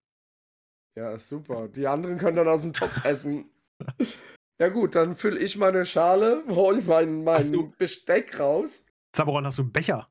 Ja, 0.96 1.18
super. 1.18 1.68
Die 1.68 1.86
anderen 1.86 2.18
können 2.18 2.36
dann 2.38 2.48
aus 2.48 2.62
dem 2.62 2.72
Topf 2.72 3.04
essen. 3.04 3.50
Ja 4.58 4.70
gut, 4.70 4.94
dann 4.94 5.14
fülle 5.14 5.38
ich 5.38 5.58
meine 5.58 5.84
Schale, 5.84 6.42
hol 6.48 6.80
mein, 6.80 7.24
mein 7.24 7.52
du- 7.52 7.68
Besteck 7.76 8.38
raus. 8.40 8.82
Zaberon, 9.14 9.44
hast 9.44 9.58
du 9.58 9.64
einen 9.64 9.72
Becher? 9.72 10.10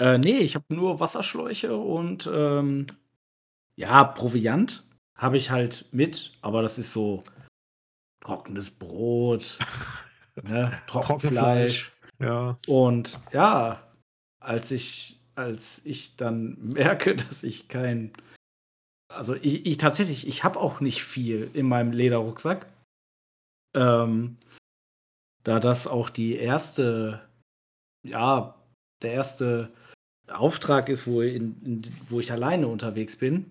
Äh, 0.00 0.18
nee, 0.18 0.38
ich 0.38 0.54
habe 0.54 0.72
nur 0.72 1.00
Wasserschläuche 1.00 1.76
und 1.76 2.30
ähm, 2.32 2.86
ja, 3.74 4.04
Proviant 4.04 4.88
habe 5.18 5.36
ich 5.36 5.50
halt 5.50 5.88
mit, 5.92 6.38
aber 6.42 6.62
das 6.62 6.78
ist 6.78 6.92
so 6.92 7.24
trockenes 8.22 8.70
Brot, 8.70 9.58
ne, 10.42 10.72
Trockenfleisch. 10.86 11.92
Ja. 12.18 12.58
Und 12.68 13.18
ja, 13.32 13.82
als 14.40 14.70
ich, 14.70 15.20
als 15.34 15.84
ich 15.84 16.16
dann 16.16 16.56
merke, 16.60 17.16
dass 17.16 17.42
ich 17.42 17.68
kein, 17.68 18.12
also 19.08 19.34
ich, 19.34 19.66
ich 19.66 19.78
tatsächlich, 19.78 20.26
ich 20.26 20.44
habe 20.44 20.60
auch 20.60 20.80
nicht 20.80 21.02
viel 21.02 21.50
in 21.52 21.66
meinem 21.66 21.92
Lederrucksack. 21.92 22.66
Ähm, 23.74 24.36
da 25.44 25.58
das 25.58 25.86
auch 25.86 26.08
die 26.10 26.36
erste, 26.36 27.26
ja, 28.06 28.54
der 29.02 29.12
erste 29.12 29.72
Auftrag 30.28 30.88
ist, 30.88 31.06
wo, 31.06 31.20
in, 31.20 31.60
in, 31.64 31.82
wo 32.08 32.20
ich 32.20 32.30
alleine 32.30 32.68
unterwegs 32.68 33.16
bin, 33.16 33.50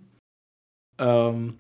ähm, 0.98 1.58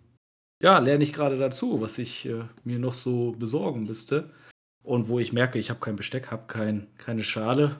ja, 0.61 0.79
lerne 0.79 1.03
ich 1.03 1.13
gerade 1.13 1.37
dazu, 1.37 1.81
was 1.81 1.97
ich 1.97 2.25
äh, 2.27 2.43
mir 2.63 2.79
noch 2.79 2.93
so 2.93 3.33
besorgen 3.33 3.83
müsste. 3.83 4.31
Und 4.83 5.09
wo 5.09 5.19
ich 5.19 5.31
merke, 5.31 5.59
ich 5.59 5.69
habe 5.69 5.79
kein 5.79 5.95
Besteck, 5.95 6.31
habe 6.31 6.47
kein, 6.47 6.87
keine 6.97 7.23
Schale, 7.23 7.79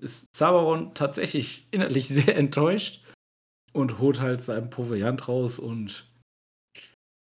ist 0.00 0.34
Zabaron 0.34 0.94
tatsächlich 0.94 1.68
innerlich 1.70 2.08
sehr 2.08 2.36
enttäuscht 2.36 3.04
und 3.72 3.98
holt 3.98 4.20
halt 4.20 4.42
seinen 4.42 4.70
Proviant 4.70 5.28
raus 5.28 5.58
und, 5.58 6.10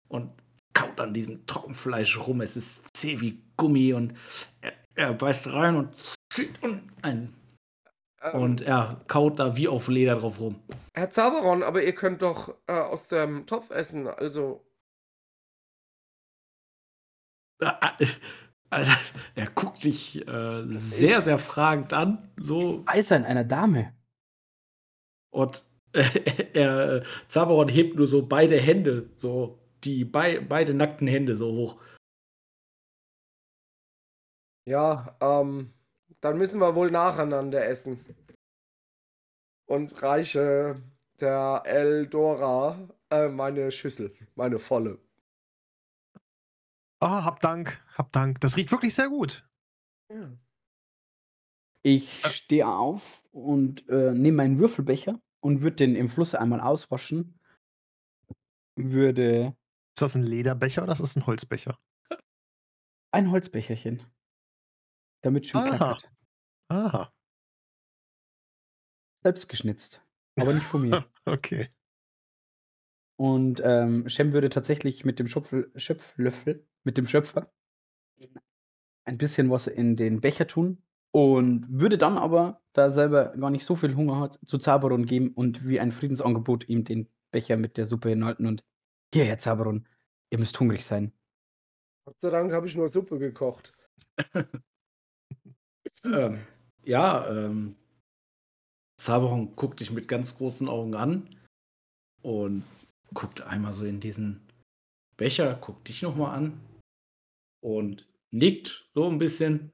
und 0.08 0.32
kaut 0.74 1.00
an 1.00 1.14
diesem 1.14 1.46
Trockenfleisch 1.46 2.18
rum. 2.20 2.42
Es 2.42 2.56
ist 2.56 2.96
zäh 2.96 3.22
wie 3.22 3.42
Gummi 3.58 3.94
und 3.94 4.18
er, 4.62 4.74
er 4.96 5.14
beißt 5.14 5.48
rein 5.54 5.76
und 5.76 5.96
zieht 6.34 6.62
und, 6.64 6.82
ein, 7.02 7.34
und 8.34 8.62
er 8.62 9.02
kaut 9.08 9.40
da 9.40 9.56
wie 9.56 9.68
auf 9.68 9.88
Leder 9.88 10.16
drauf 10.16 10.40
rum. 10.40 10.62
Herr 10.94 11.10
Zaberon, 11.10 11.64
aber 11.64 11.84
ihr 11.84 11.96
könnt 11.96 12.22
doch 12.22 12.56
äh, 12.68 12.74
aus 12.74 13.08
dem 13.08 13.48
Topf 13.48 13.72
essen. 13.72 14.08
Also, 14.08 14.64
ah, 17.62 17.98
Alter, 18.70 18.98
er 19.36 19.48
guckt 19.48 19.84
dich 19.84 20.28
äh, 20.28 20.64
sehr, 20.68 21.22
sehr 21.22 21.38
fragend 21.38 21.94
an. 21.94 22.22
So 22.38 22.84
Eisern 22.86 23.26
einer 23.26 23.44
Dame. 23.44 23.94
Und 25.34 25.66
er, 26.54 27.04
Zabaron 27.28 27.70
hebt 27.70 27.98
nur 27.98 28.08
so 28.08 28.26
beide 28.26 28.58
Hände, 28.60 29.10
so 29.18 29.60
die 29.84 30.06
bei, 30.06 30.40
beide 30.40 30.74
nackten 30.74 31.08
Hände 31.08 31.36
so 31.36 31.54
hoch. 31.54 31.82
ja, 34.66 35.18
ähm, 35.20 35.74
dann 36.22 36.38
müssen 36.38 36.62
wir 36.62 36.76
wohl 36.76 36.92
nacheinander 36.92 37.66
essen. 37.66 38.06
Und 39.66 40.02
reiche 40.02 40.82
der 41.20 41.64
Eldora 41.66 42.90
äh, 43.10 43.30
meine 43.30 43.72
Schüssel, 43.72 44.14
meine 44.36 44.60
volle. 44.60 45.00
Ah, 47.00 47.24
hab 47.24 47.40
Dank, 47.40 47.84
hab 47.96 48.12
Dank. 48.12 48.40
Das 48.42 48.58
riecht 48.58 48.72
wirklich 48.72 48.94
sehr 48.94 49.10
gut. 49.10 49.48
Ja. 50.10 50.32
Ich 51.84 52.24
stehe 52.28 52.68
auf 52.68 53.24
und 53.32 53.88
äh, 53.90 54.12
nehme 54.12 54.38
meinen 54.38 54.60
Würfelbecher 54.60 55.20
und 55.40 55.62
würde 55.62 55.78
den 55.78 55.96
im 55.96 56.10
Fluss 56.10 56.36
einmal 56.36 56.62
auswaschen. 56.62 57.40
Würde 58.76 59.56
Ist 59.96 60.02
das 60.02 60.16
ein 60.16 60.24
Lederbecher 60.24 60.84
oder 60.84 60.94
ist 60.94 61.02
das 61.02 61.16
ein 61.16 61.26
Holzbecher? 61.26 61.80
ein 63.12 63.32
Holzbecherchen. 63.32 64.04
Damit 65.22 65.48
schön 65.48 65.62
Aha. 65.62 65.70
klackert. 65.70 66.11
Aha, 66.72 67.12
Selbst 69.24 69.50
geschnitzt. 69.50 70.02
Aber 70.40 70.54
nicht 70.54 70.66
von 70.66 70.84
mir. 70.88 71.06
okay. 71.26 71.68
Und 73.18 73.62
ähm, 73.62 74.08
Shem 74.08 74.32
würde 74.32 74.50
tatsächlich 74.50 75.04
mit 75.04 75.20
dem 75.20 75.28
Schöpfel, 75.28 75.70
Schöpflöffel, 75.76 76.66
mit 76.86 76.98
dem 76.98 77.08
Schöpfer, 77.08 77.52
ein 79.04 79.18
bisschen 79.18 79.50
was 79.50 79.68
in 79.68 79.98
den 79.98 80.22
Becher 80.22 80.48
tun 80.48 80.82
und 81.12 81.68
würde 81.70 81.98
dann 81.98 82.18
aber, 82.18 82.62
da 82.72 82.84
er 82.84 82.92
selber 82.92 83.36
gar 83.36 83.50
nicht 83.50 83.66
so 83.66 83.76
viel 83.76 83.94
Hunger 83.98 84.22
hat, 84.22 84.40
zu 84.46 84.58
Zaberon 84.58 85.06
gehen 85.06 85.34
und 85.34 85.68
wie 85.68 85.82
ein 85.82 85.92
Friedensangebot 85.92 86.70
ihm 86.70 86.86
den 86.86 87.10
Becher 87.32 87.58
mit 87.58 87.76
der 87.76 87.86
Suppe 87.86 88.08
hinhalten 88.08 88.46
und 88.46 88.64
hier, 89.14 89.26
Herr 89.26 89.40
Zaberon, 89.40 89.90
ihr 90.30 90.40
müsst 90.40 90.58
hungrig 90.58 90.86
sein. 90.86 91.12
Gott 92.06 92.22
sei 92.22 92.30
Dank 92.30 92.54
habe 92.54 92.66
ich 92.66 92.78
nur 92.78 92.88
Suppe 92.88 93.20
gekocht. 93.20 93.74
Ähm, 96.04 96.40
ja, 96.84 97.28
ähm, 97.30 97.76
Zabaron 98.98 99.56
guckt 99.56 99.80
dich 99.80 99.92
mit 99.92 100.08
ganz 100.08 100.38
großen 100.38 100.70
Augen 100.70 100.96
an 100.96 101.28
und 102.22 102.64
guckt 103.14 103.42
einmal 103.42 103.74
so 103.74 103.84
in 103.84 104.00
diesen 104.00 104.48
Becher, 105.18 105.56
guckt 105.56 105.88
dich 105.88 106.02
nochmal 106.02 106.36
an 106.38 106.62
und 107.64 108.08
nickt 108.32 108.90
so 108.94 109.10
ein 109.10 109.18
bisschen, 109.18 109.72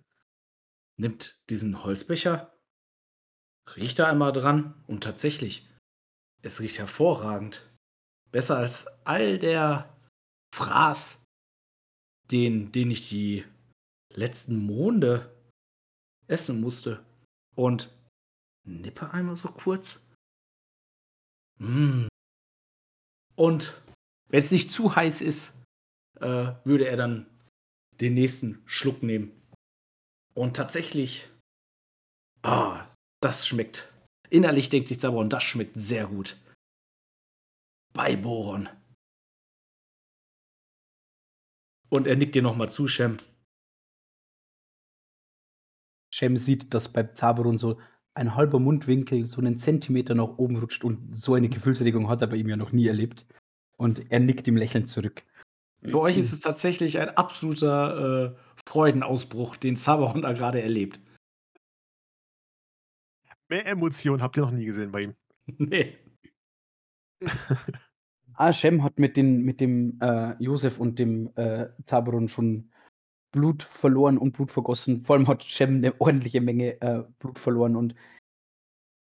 nimmt 0.97 1.41
diesen 1.49 1.83
Holzbecher, 1.83 2.57
riecht 3.75 3.99
da 3.99 4.07
einmal 4.07 4.31
dran 4.31 4.81
und 4.87 5.03
tatsächlich, 5.03 5.67
es 6.41 6.59
riecht 6.61 6.79
hervorragend. 6.79 7.69
besser 8.31 8.57
als 8.57 8.87
all 9.05 9.39
der 9.39 9.97
Fraß, 10.53 11.21
den, 12.31 12.71
den 12.71 12.91
ich 12.91 13.09
die 13.09 13.45
letzten 14.13 14.57
Monde 14.57 15.36
essen 16.27 16.61
musste. 16.61 17.05
Und 17.55 17.91
nippe 18.65 19.11
einmal 19.11 19.35
so 19.35 19.49
kurz. 19.49 19.99
Mm. 21.59 22.07
Und 23.35 23.81
wenn 24.29 24.39
es 24.39 24.51
nicht 24.51 24.71
zu 24.71 24.95
heiß 24.95 25.21
ist, 25.21 25.55
äh, 26.19 26.53
würde 26.63 26.87
er 26.87 26.97
dann 26.97 27.27
den 27.99 28.13
nächsten 28.13 28.61
Schluck 28.65 29.03
nehmen. 29.03 29.31
Und 30.33 30.55
tatsächlich, 30.55 31.29
ah, 32.43 32.85
das 33.21 33.47
schmeckt. 33.47 33.91
Innerlich 34.29 34.69
denkt 34.69 34.87
sich 34.87 34.99
Zaboron, 34.99 35.29
das 35.29 35.43
schmeckt 35.43 35.79
sehr 35.79 36.07
gut. 36.07 36.37
Bei 37.93 38.15
Boron. 38.15 38.69
Und 41.89 42.05
er 42.05 42.15
nickt 42.15 42.35
dir 42.35 42.41
nochmal 42.41 42.69
zu, 42.69 42.87
Shem. 42.87 43.17
Shem 46.17 46.35
sieht, 46.35 46.73
dass 46.73 46.89
bei 46.91 47.03
Zaboron 47.03 47.59
so 47.59 47.79
ein 48.15 48.33
halber 48.33 48.59
Mundwinkel 48.59 49.27
so 49.27 49.39
einen 49.39 49.59
Zentimeter 49.59 50.15
nach 50.15 50.39
oben 50.39 50.57
rutscht 50.57 50.83
und 50.83 51.15
so 51.15 51.35
eine 51.35 51.47
Gefühlsregung 51.47 52.09
hat 52.09 52.21
er 52.21 52.27
bei 52.27 52.37
ihm 52.37 52.49
ja 52.49 52.57
noch 52.57 52.71
nie 52.71 52.87
erlebt. 52.87 53.27
Und 53.77 54.11
er 54.11 54.19
nickt 54.19 54.47
ihm 54.47 54.57
lächelnd 54.57 54.89
zurück. 54.89 55.23
Für 55.83 55.99
euch 55.99 56.17
ist 56.17 56.33
es 56.33 56.39
tatsächlich 56.39 56.97
ein 56.97 57.09
absoluter 57.09 58.35
äh, 58.35 58.35
Freudenausbruch, 58.65 59.57
den 59.57 59.77
Zabaron 59.77 60.23
da 60.23 60.33
gerade 60.33 60.59
erlebt. 60.59 60.99
Mehr 63.47 63.67
Emotionen 63.67 64.23
habt 64.23 64.37
ihr 64.37 64.41
noch 64.41 64.51
nie 64.51 64.65
gesehen 64.65 64.91
bei 64.91 65.01
ihm. 65.01 65.13
nee. 65.59 65.95
ah, 68.33 68.51
Shem 68.51 68.83
hat 68.83 68.97
mit, 68.97 69.17
den, 69.17 69.43
mit 69.43 69.61
dem 69.61 69.99
äh, 70.01 70.33
Josef 70.43 70.79
und 70.79 70.97
dem 70.97 71.31
äh, 71.35 71.67
Zabaron 71.85 72.27
schon 72.27 72.71
Blut 73.31 73.63
verloren 73.63 74.17
und 74.17 74.33
Blut 74.33 74.51
vergossen. 74.51 75.03
Vor 75.05 75.15
allem 75.15 75.27
hat 75.27 75.43
Shem 75.43 75.77
eine 75.77 75.99
ordentliche 75.99 76.41
Menge 76.41 76.81
äh, 76.81 77.03
Blut 77.19 77.39
verloren 77.39 77.75
und 77.75 77.95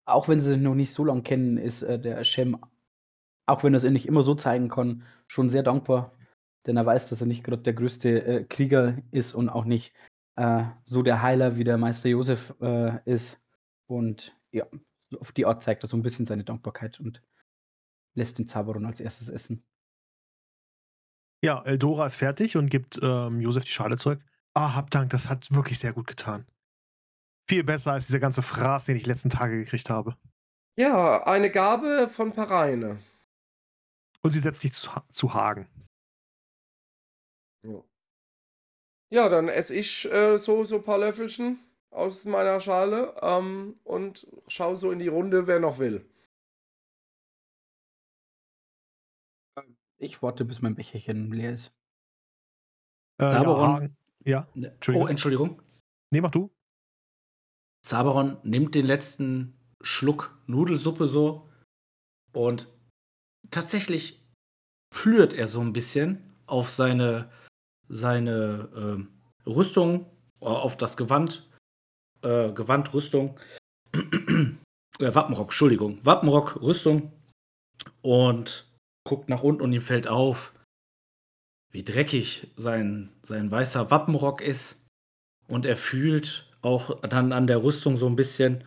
auch 0.04 0.28
wenn 0.28 0.40
sie 0.40 0.50
sich 0.50 0.58
noch 0.58 0.74
nicht 0.74 0.92
so 0.92 1.04
lange 1.04 1.22
kennen, 1.22 1.56
ist 1.56 1.82
äh, 1.82 1.98
der 1.98 2.22
Shem, 2.24 2.58
auch 3.46 3.62
wenn 3.62 3.74
er 3.74 3.78
es 3.78 3.84
nicht 3.84 4.06
immer 4.06 4.22
so 4.22 4.34
zeigen 4.34 4.68
kann, 4.68 5.04
schon 5.26 5.48
sehr 5.48 5.62
dankbar, 5.62 6.16
denn 6.66 6.76
er 6.76 6.86
weiß, 6.86 7.08
dass 7.08 7.20
er 7.20 7.26
nicht 7.26 7.44
gerade 7.44 7.62
der 7.62 7.74
größte 7.74 8.24
äh, 8.24 8.44
Krieger 8.44 8.98
ist 9.10 9.34
und 9.34 9.48
auch 9.48 9.64
nicht 9.64 9.92
äh, 10.36 10.64
so 10.84 11.02
der 11.02 11.22
Heiler 11.22 11.56
wie 11.56 11.64
der 11.64 11.78
Meister 11.78 12.08
Josef 12.08 12.54
äh, 12.60 12.98
ist. 13.04 13.40
Und 13.86 14.36
ja, 14.52 14.66
auf 15.18 15.32
die 15.32 15.46
Art 15.46 15.62
zeigt 15.62 15.84
er 15.84 15.88
so 15.88 15.96
ein 15.96 16.02
bisschen 16.02 16.26
seine 16.26 16.44
Dankbarkeit 16.44 17.00
und 17.00 17.22
lässt 18.14 18.38
den 18.38 18.48
Zaberon 18.48 18.86
als 18.86 19.00
erstes 19.00 19.28
essen. 19.28 19.64
Ja, 21.42 21.62
Eldora 21.64 22.06
ist 22.06 22.16
fertig 22.16 22.56
und 22.56 22.70
gibt 22.70 22.98
ähm, 23.02 23.40
Josef 23.40 23.64
die 23.64 23.70
Schale 23.70 23.96
zurück. 23.96 24.20
Ah, 24.54 24.74
hab 24.74 24.90
Dank, 24.90 25.10
das 25.10 25.28
hat 25.28 25.52
wirklich 25.54 25.78
sehr 25.78 25.92
gut 25.92 26.06
getan. 26.06 26.46
Viel 27.48 27.64
besser 27.64 27.92
als 27.92 28.06
dieser 28.06 28.18
ganze 28.18 28.42
Fraß, 28.42 28.84
den 28.84 28.96
ich 28.96 29.06
letzten 29.06 29.30
Tage 29.30 29.56
gekriegt 29.56 29.88
habe. 29.88 30.16
Ja, 30.76 31.24
eine 31.24 31.50
Gabe 31.50 32.08
von 32.08 32.32
Pareine. 32.32 32.98
Und 34.22 34.32
sie 34.32 34.38
setzt 34.38 34.60
sich 34.60 34.72
zu, 34.72 34.90
zu 35.08 35.32
Hagen. 35.32 35.66
Ja. 37.66 37.82
Ja, 39.12 39.28
dann 39.28 39.48
esse 39.48 39.74
ich 39.74 40.10
äh, 40.12 40.36
so, 40.36 40.64
so 40.64 40.76
ein 40.76 40.84
paar 40.84 40.98
Löffelchen 40.98 41.58
aus 41.90 42.24
meiner 42.24 42.60
Schale 42.60 43.16
ähm, 43.22 43.80
und 43.84 44.26
schaue 44.46 44.76
so 44.76 44.92
in 44.92 44.98
die 44.98 45.08
Runde, 45.08 45.46
wer 45.46 45.58
noch 45.58 45.78
will. 45.78 46.09
Ich 50.00 50.22
warte, 50.22 50.44
bis 50.44 50.62
mein 50.62 50.74
Becherchen 50.74 51.30
leer 51.32 51.52
ist. 51.52 51.72
Äh, 53.20 53.24
ja, 53.24 53.32
Zaberon- 53.42 53.68
Hagen. 53.74 53.96
Ja, 54.24 54.46
Oh, 54.54 54.60
Entschuldigung. 54.64 55.08
Entschuldigung. 55.08 55.62
Nee, 56.10 56.20
mach 56.20 56.30
du. 56.30 56.50
Zaberon 57.82 58.36
nimmt 58.42 58.74
den 58.74 58.84
letzten 58.86 59.54
Schluck 59.80 60.38
Nudelsuppe 60.46 61.08
so 61.08 61.48
und 62.34 62.68
tatsächlich 63.50 64.22
plürt 64.90 65.32
er 65.32 65.46
so 65.48 65.60
ein 65.60 65.72
bisschen 65.72 66.34
auf 66.46 66.70
seine, 66.70 67.30
seine 67.88 68.68
ähm, 68.76 69.20
Rüstung, 69.46 70.04
äh, 70.40 70.44
auf 70.46 70.76
das 70.76 70.96
Gewand, 70.98 71.48
äh, 72.22 72.52
Gewand, 72.52 72.92
Rüstung, 72.92 73.38
äh, 73.94 74.54
Wappenrock, 74.98 75.46
Entschuldigung, 75.48 76.04
Wappenrock, 76.04 76.60
Rüstung 76.60 77.12
und 78.02 78.69
guckt 79.04 79.28
nach 79.28 79.42
unten 79.42 79.62
und 79.62 79.72
ihm 79.72 79.80
fällt 79.80 80.08
auf, 80.08 80.52
wie 81.70 81.84
dreckig 81.84 82.48
sein, 82.56 83.12
sein 83.22 83.50
weißer 83.50 83.90
Wappenrock 83.90 84.40
ist 84.40 84.84
und 85.48 85.66
er 85.66 85.76
fühlt 85.76 86.46
auch 86.62 87.00
dann 87.00 87.32
an 87.32 87.46
der 87.46 87.62
Rüstung 87.62 87.96
so 87.96 88.06
ein 88.06 88.16
bisschen. 88.16 88.64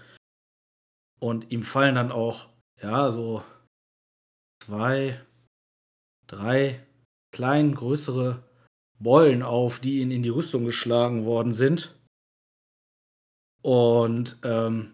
Und 1.20 1.52
ihm 1.52 1.64
fallen 1.64 1.96
dann 1.96 2.12
auch, 2.12 2.50
ja, 2.82 3.12
so 3.12 3.44
zwei, 4.64 5.22
drei 6.28 6.86
klein 7.32 7.74
größere 7.76 8.44
Beulen 9.00 9.44
auf, 9.44 9.80
die 9.80 10.00
ihn 10.00 10.12
in 10.12 10.24
die 10.24 10.30
Rüstung 10.30 10.66
geschlagen 10.66 11.26
worden 11.26 11.54
sind. 11.54 11.96
Und 13.62 14.40
ähm, 14.44 14.94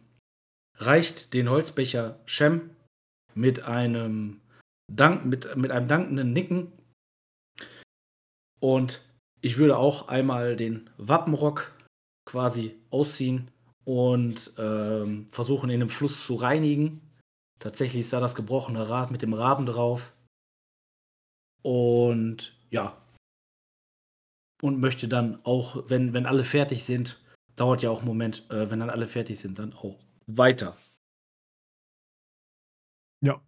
reicht 0.76 1.34
den 1.34 1.50
Holzbecher 1.50 2.20
Shem 2.26 2.70
mit 3.34 3.64
einem, 3.64 4.42
Dank, 4.96 5.26
mit, 5.26 5.56
mit 5.56 5.72
einem 5.72 5.88
dankenden 5.88 6.34
Nicken. 6.34 6.72
Und 8.60 9.08
ich 9.42 9.58
würde 9.58 9.78
auch 9.78 10.08
einmal 10.08 10.56
den 10.56 10.90
Wappenrock 10.98 11.72
quasi 12.26 12.76
ausziehen 12.90 13.52
und 13.86 14.54
ähm, 14.58 15.28
versuchen 15.32 15.70
in 15.70 15.80
dem 15.80 15.90
Fluss 15.90 16.26
zu 16.26 16.36
reinigen. 16.36 17.02
Tatsächlich 17.60 18.10
da 18.10 18.20
das 18.20 18.36
gebrochene 18.36 18.88
Rad 18.88 19.12
mit 19.12 19.22
dem 19.22 19.34
Raben 19.34 19.66
drauf. 19.66 20.14
Und 21.62 22.58
ja. 22.70 23.02
Und 24.62 24.80
möchte 24.80 25.08
dann 25.08 25.44
auch, 25.46 25.90
wenn, 25.90 26.14
wenn 26.14 26.26
alle 26.26 26.44
fertig 26.44 26.84
sind, 26.84 27.22
dauert 27.56 27.82
ja 27.82 27.90
auch 27.90 28.00
einen 28.00 28.08
Moment, 28.08 28.50
äh, 28.50 28.70
wenn 28.70 28.80
dann 28.80 28.90
alle 28.90 29.08
fertig 29.08 29.40
sind, 29.40 29.60
dann 29.60 29.74
auch 29.74 29.98
weiter. 30.28 30.78
Ja. 33.22 33.42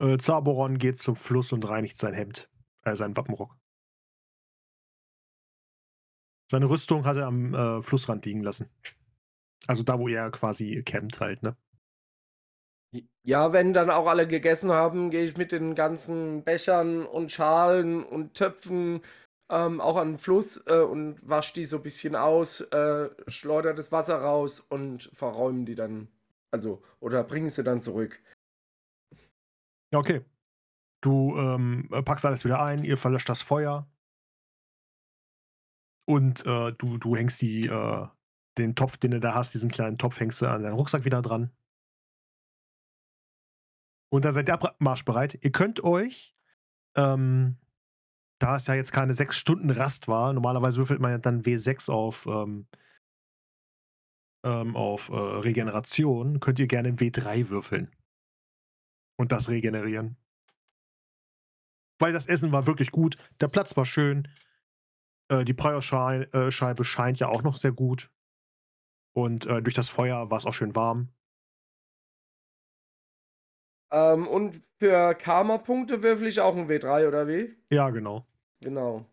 Äh, 0.00 0.16
Zaboron 0.16 0.78
geht 0.78 0.98
zum 0.98 1.14
Fluss 1.14 1.52
und 1.52 1.68
reinigt 1.68 1.96
sein 1.96 2.14
Hemd, 2.14 2.48
äh, 2.84 2.96
seinen 2.96 3.16
Wappenrock. 3.16 3.56
Seine 6.50 6.68
Rüstung 6.68 7.04
hat 7.04 7.16
er 7.16 7.26
am 7.26 7.54
äh, 7.54 7.82
Flussrand 7.82 8.24
liegen 8.24 8.42
lassen. 8.42 8.68
Also 9.66 9.82
da, 9.82 9.98
wo 9.98 10.08
er 10.08 10.30
quasi 10.30 10.82
campt 10.82 11.20
halt, 11.20 11.42
ne? 11.42 11.56
Ja, 13.22 13.52
wenn 13.52 13.72
dann 13.72 13.90
auch 13.90 14.08
alle 14.08 14.26
gegessen 14.26 14.72
haben, 14.72 15.10
gehe 15.10 15.22
ich 15.22 15.36
mit 15.36 15.52
den 15.52 15.74
ganzen 15.74 16.42
Bechern 16.42 17.04
und 17.04 17.30
Schalen 17.30 18.02
und 18.02 18.34
Töpfen 18.34 19.02
ähm, 19.50 19.80
auch 19.80 19.96
an 19.96 20.12
den 20.12 20.18
Fluss 20.18 20.60
äh, 20.66 20.80
und 20.80 21.16
wasche 21.28 21.54
die 21.54 21.66
so 21.66 21.76
ein 21.76 21.82
bisschen 21.82 22.16
aus, 22.16 22.62
äh, 22.62 23.10
schleuder 23.28 23.74
das 23.74 23.92
Wasser 23.92 24.16
raus 24.16 24.60
und 24.60 25.10
verräumen 25.14 25.66
die 25.66 25.74
dann. 25.74 26.08
Also, 26.50 26.82
oder 26.98 27.22
bringen 27.22 27.50
sie 27.50 27.62
dann 27.62 27.80
zurück. 27.80 28.20
Ja, 29.92 29.98
okay. 29.98 30.24
Du 31.02 31.36
ähm, 31.36 31.88
packst 32.04 32.24
alles 32.26 32.44
wieder 32.44 32.62
ein, 32.62 32.84
ihr 32.84 32.96
verlöscht 32.96 33.28
das 33.28 33.42
Feuer. 33.42 33.88
Und 36.06 36.44
äh, 36.46 36.72
du, 36.72 36.98
du 36.98 37.16
hängst 37.16 37.40
die, 37.40 37.66
äh, 37.66 38.06
den 38.58 38.74
Topf, 38.74 38.96
den 38.98 39.12
du 39.12 39.20
da 39.20 39.34
hast, 39.34 39.54
diesen 39.54 39.70
kleinen 39.70 39.98
Topf, 39.98 40.20
hängst 40.20 40.42
du 40.42 40.46
an 40.46 40.62
deinen 40.62 40.74
Rucksack 40.74 41.04
wieder 41.04 41.22
dran. 41.22 41.50
Und 44.12 44.24
dann 44.24 44.34
seid 44.34 44.48
ihr 44.48 44.54
abmarschbereit. 44.54 45.38
Ihr 45.42 45.52
könnt 45.52 45.82
euch, 45.84 46.34
ähm, 46.96 47.56
da 48.40 48.56
es 48.56 48.66
ja 48.66 48.74
jetzt 48.74 48.92
keine 48.92 49.14
sechs 49.14 49.36
Stunden 49.36 49.70
Rast 49.70 50.08
war, 50.08 50.32
normalerweise 50.32 50.78
würfelt 50.78 51.00
man 51.00 51.12
ja 51.12 51.18
dann 51.18 51.42
W6 51.42 51.90
auf, 51.90 52.26
ähm, 52.26 52.66
ähm, 54.44 54.76
auf 54.76 55.10
äh, 55.10 55.14
Regeneration, 55.14 56.40
könnt 56.40 56.58
ihr 56.58 56.66
gerne 56.66 56.92
W3 56.92 57.50
würfeln. 57.50 57.90
Und 59.20 59.32
das 59.32 59.50
regenerieren. 59.50 60.16
Weil 61.98 62.14
das 62.14 62.24
Essen 62.24 62.52
war 62.52 62.66
wirklich 62.66 62.90
gut, 62.90 63.18
der 63.38 63.48
Platz 63.48 63.76
war 63.76 63.84
schön, 63.84 64.26
äh, 65.28 65.44
die 65.44 65.52
Preisscheibe 65.52 66.84
scheint 66.84 67.18
ja 67.18 67.28
auch 67.28 67.42
noch 67.42 67.58
sehr 67.58 67.72
gut. 67.72 68.10
Und 69.12 69.44
äh, 69.44 69.60
durch 69.60 69.74
das 69.74 69.90
Feuer 69.90 70.30
war 70.30 70.38
es 70.38 70.46
auch 70.46 70.54
schön 70.54 70.74
warm. 70.74 71.10
Ähm, 73.92 74.26
und 74.26 74.62
für 74.78 75.14
Karma-Punkte 75.14 76.02
würfel 76.02 76.26
ich 76.26 76.40
auch 76.40 76.56
ein 76.56 76.70
W3, 76.70 77.06
oder 77.06 77.28
wie? 77.28 77.54
Ja, 77.70 77.90
genau. 77.90 78.26
Genau. 78.62 79.04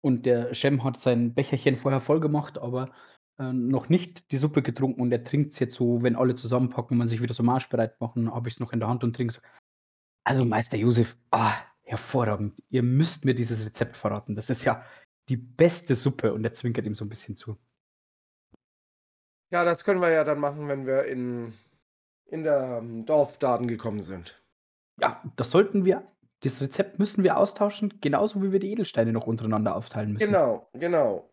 Und 0.00 0.26
der 0.26 0.52
Shem 0.52 0.82
hat 0.82 0.98
sein 0.98 1.32
Becherchen 1.32 1.76
vorher 1.76 2.00
voll 2.00 2.18
gemacht, 2.18 2.58
aber 2.58 2.92
äh, 3.38 3.52
noch 3.52 3.88
nicht 3.88 4.30
die 4.32 4.36
Suppe 4.36 4.62
getrunken 4.62 5.00
und 5.00 5.12
er 5.12 5.24
trinkt 5.24 5.52
es 5.52 5.58
jetzt 5.58 5.74
so, 5.76 6.02
wenn 6.02 6.16
alle 6.16 6.34
zusammenpacken 6.34 6.94
und 6.94 6.98
man 6.98 7.08
sich 7.08 7.22
wieder 7.22 7.34
so 7.34 7.42
marschbereit 7.42 8.00
machen, 8.00 8.32
habe 8.32 8.48
ich 8.48 8.54
es 8.54 8.60
noch 8.60 8.72
in 8.72 8.80
der 8.80 8.88
Hand 8.88 9.04
und 9.04 9.16
trinke 9.16 9.40
Also, 10.24 10.44
Meister 10.44 10.76
Josef, 10.76 11.16
ah, 11.32 11.54
hervorragend. 11.82 12.54
Ihr 12.70 12.82
müsst 12.82 13.24
mir 13.24 13.34
dieses 13.34 13.64
Rezept 13.66 13.96
verraten. 13.96 14.36
Das 14.36 14.50
ist 14.50 14.64
ja 14.64 14.84
die 15.28 15.36
beste 15.36 15.96
Suppe 15.96 16.32
und 16.34 16.44
er 16.44 16.52
zwinkert 16.54 16.86
ihm 16.86 16.94
so 16.94 17.04
'n 17.04 17.08
bisschen 17.08 17.36
zu. 17.36 17.58
Ja, 19.50 19.64
das 19.64 19.84
können 19.84 20.00
wir 20.00 20.10
ja 20.10 20.24
dann 20.24 20.38
machen, 20.38 20.68
wenn 20.68 20.86
wir 20.86 21.04
in 21.04 21.52
in 22.26 22.42
der, 22.42 22.78
ähm, 22.78 23.06
Dorfladen 23.06 23.68
gekommen 23.68 24.02
sind. 24.02 24.42
Ja, 25.00 25.22
das 25.36 25.50
sollten 25.50 25.84
wir 25.84 26.10
das 26.40 26.60
Rezept 26.60 26.98
müssen 26.98 27.24
wir 27.24 27.38
austauschen, 27.38 28.00
genauso 28.02 28.42
wie 28.42 28.52
wir 28.52 28.60
die 28.60 28.70
Edelsteine 28.72 29.12
noch 29.12 29.26
untereinander 29.26 29.74
aufteilen 29.74 30.12
müssen. 30.12 30.26
Genau, 30.26 30.68
genau. 30.74 31.30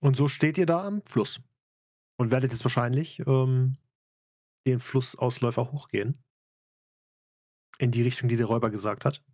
Und 0.00 0.16
so 0.16 0.28
steht 0.28 0.58
ihr 0.58 0.66
da 0.66 0.86
am 0.86 1.02
Fluss 1.02 1.40
und 2.18 2.30
werdet 2.30 2.52
jetzt 2.52 2.64
wahrscheinlich, 2.64 3.20
ähm, 3.26 3.76
den 4.66 4.80
Flussausläufer 4.80 5.72
hochgehen. 5.72 6.22
In 7.78 7.90
die 7.90 8.02
Richtung, 8.02 8.28
die 8.28 8.36
der 8.36 8.46
Räuber 8.46 8.70
gesagt 8.70 9.04
hat. 9.04 9.24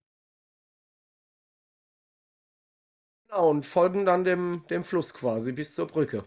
Genau, 3.28 3.50
und 3.50 3.66
folgen 3.66 4.06
dann 4.06 4.24
dem 4.24 4.64
dem 4.70 4.84
Fluss 4.84 5.12
quasi 5.12 5.52
bis 5.52 5.74
zur 5.74 5.88
Brücke. 5.88 6.24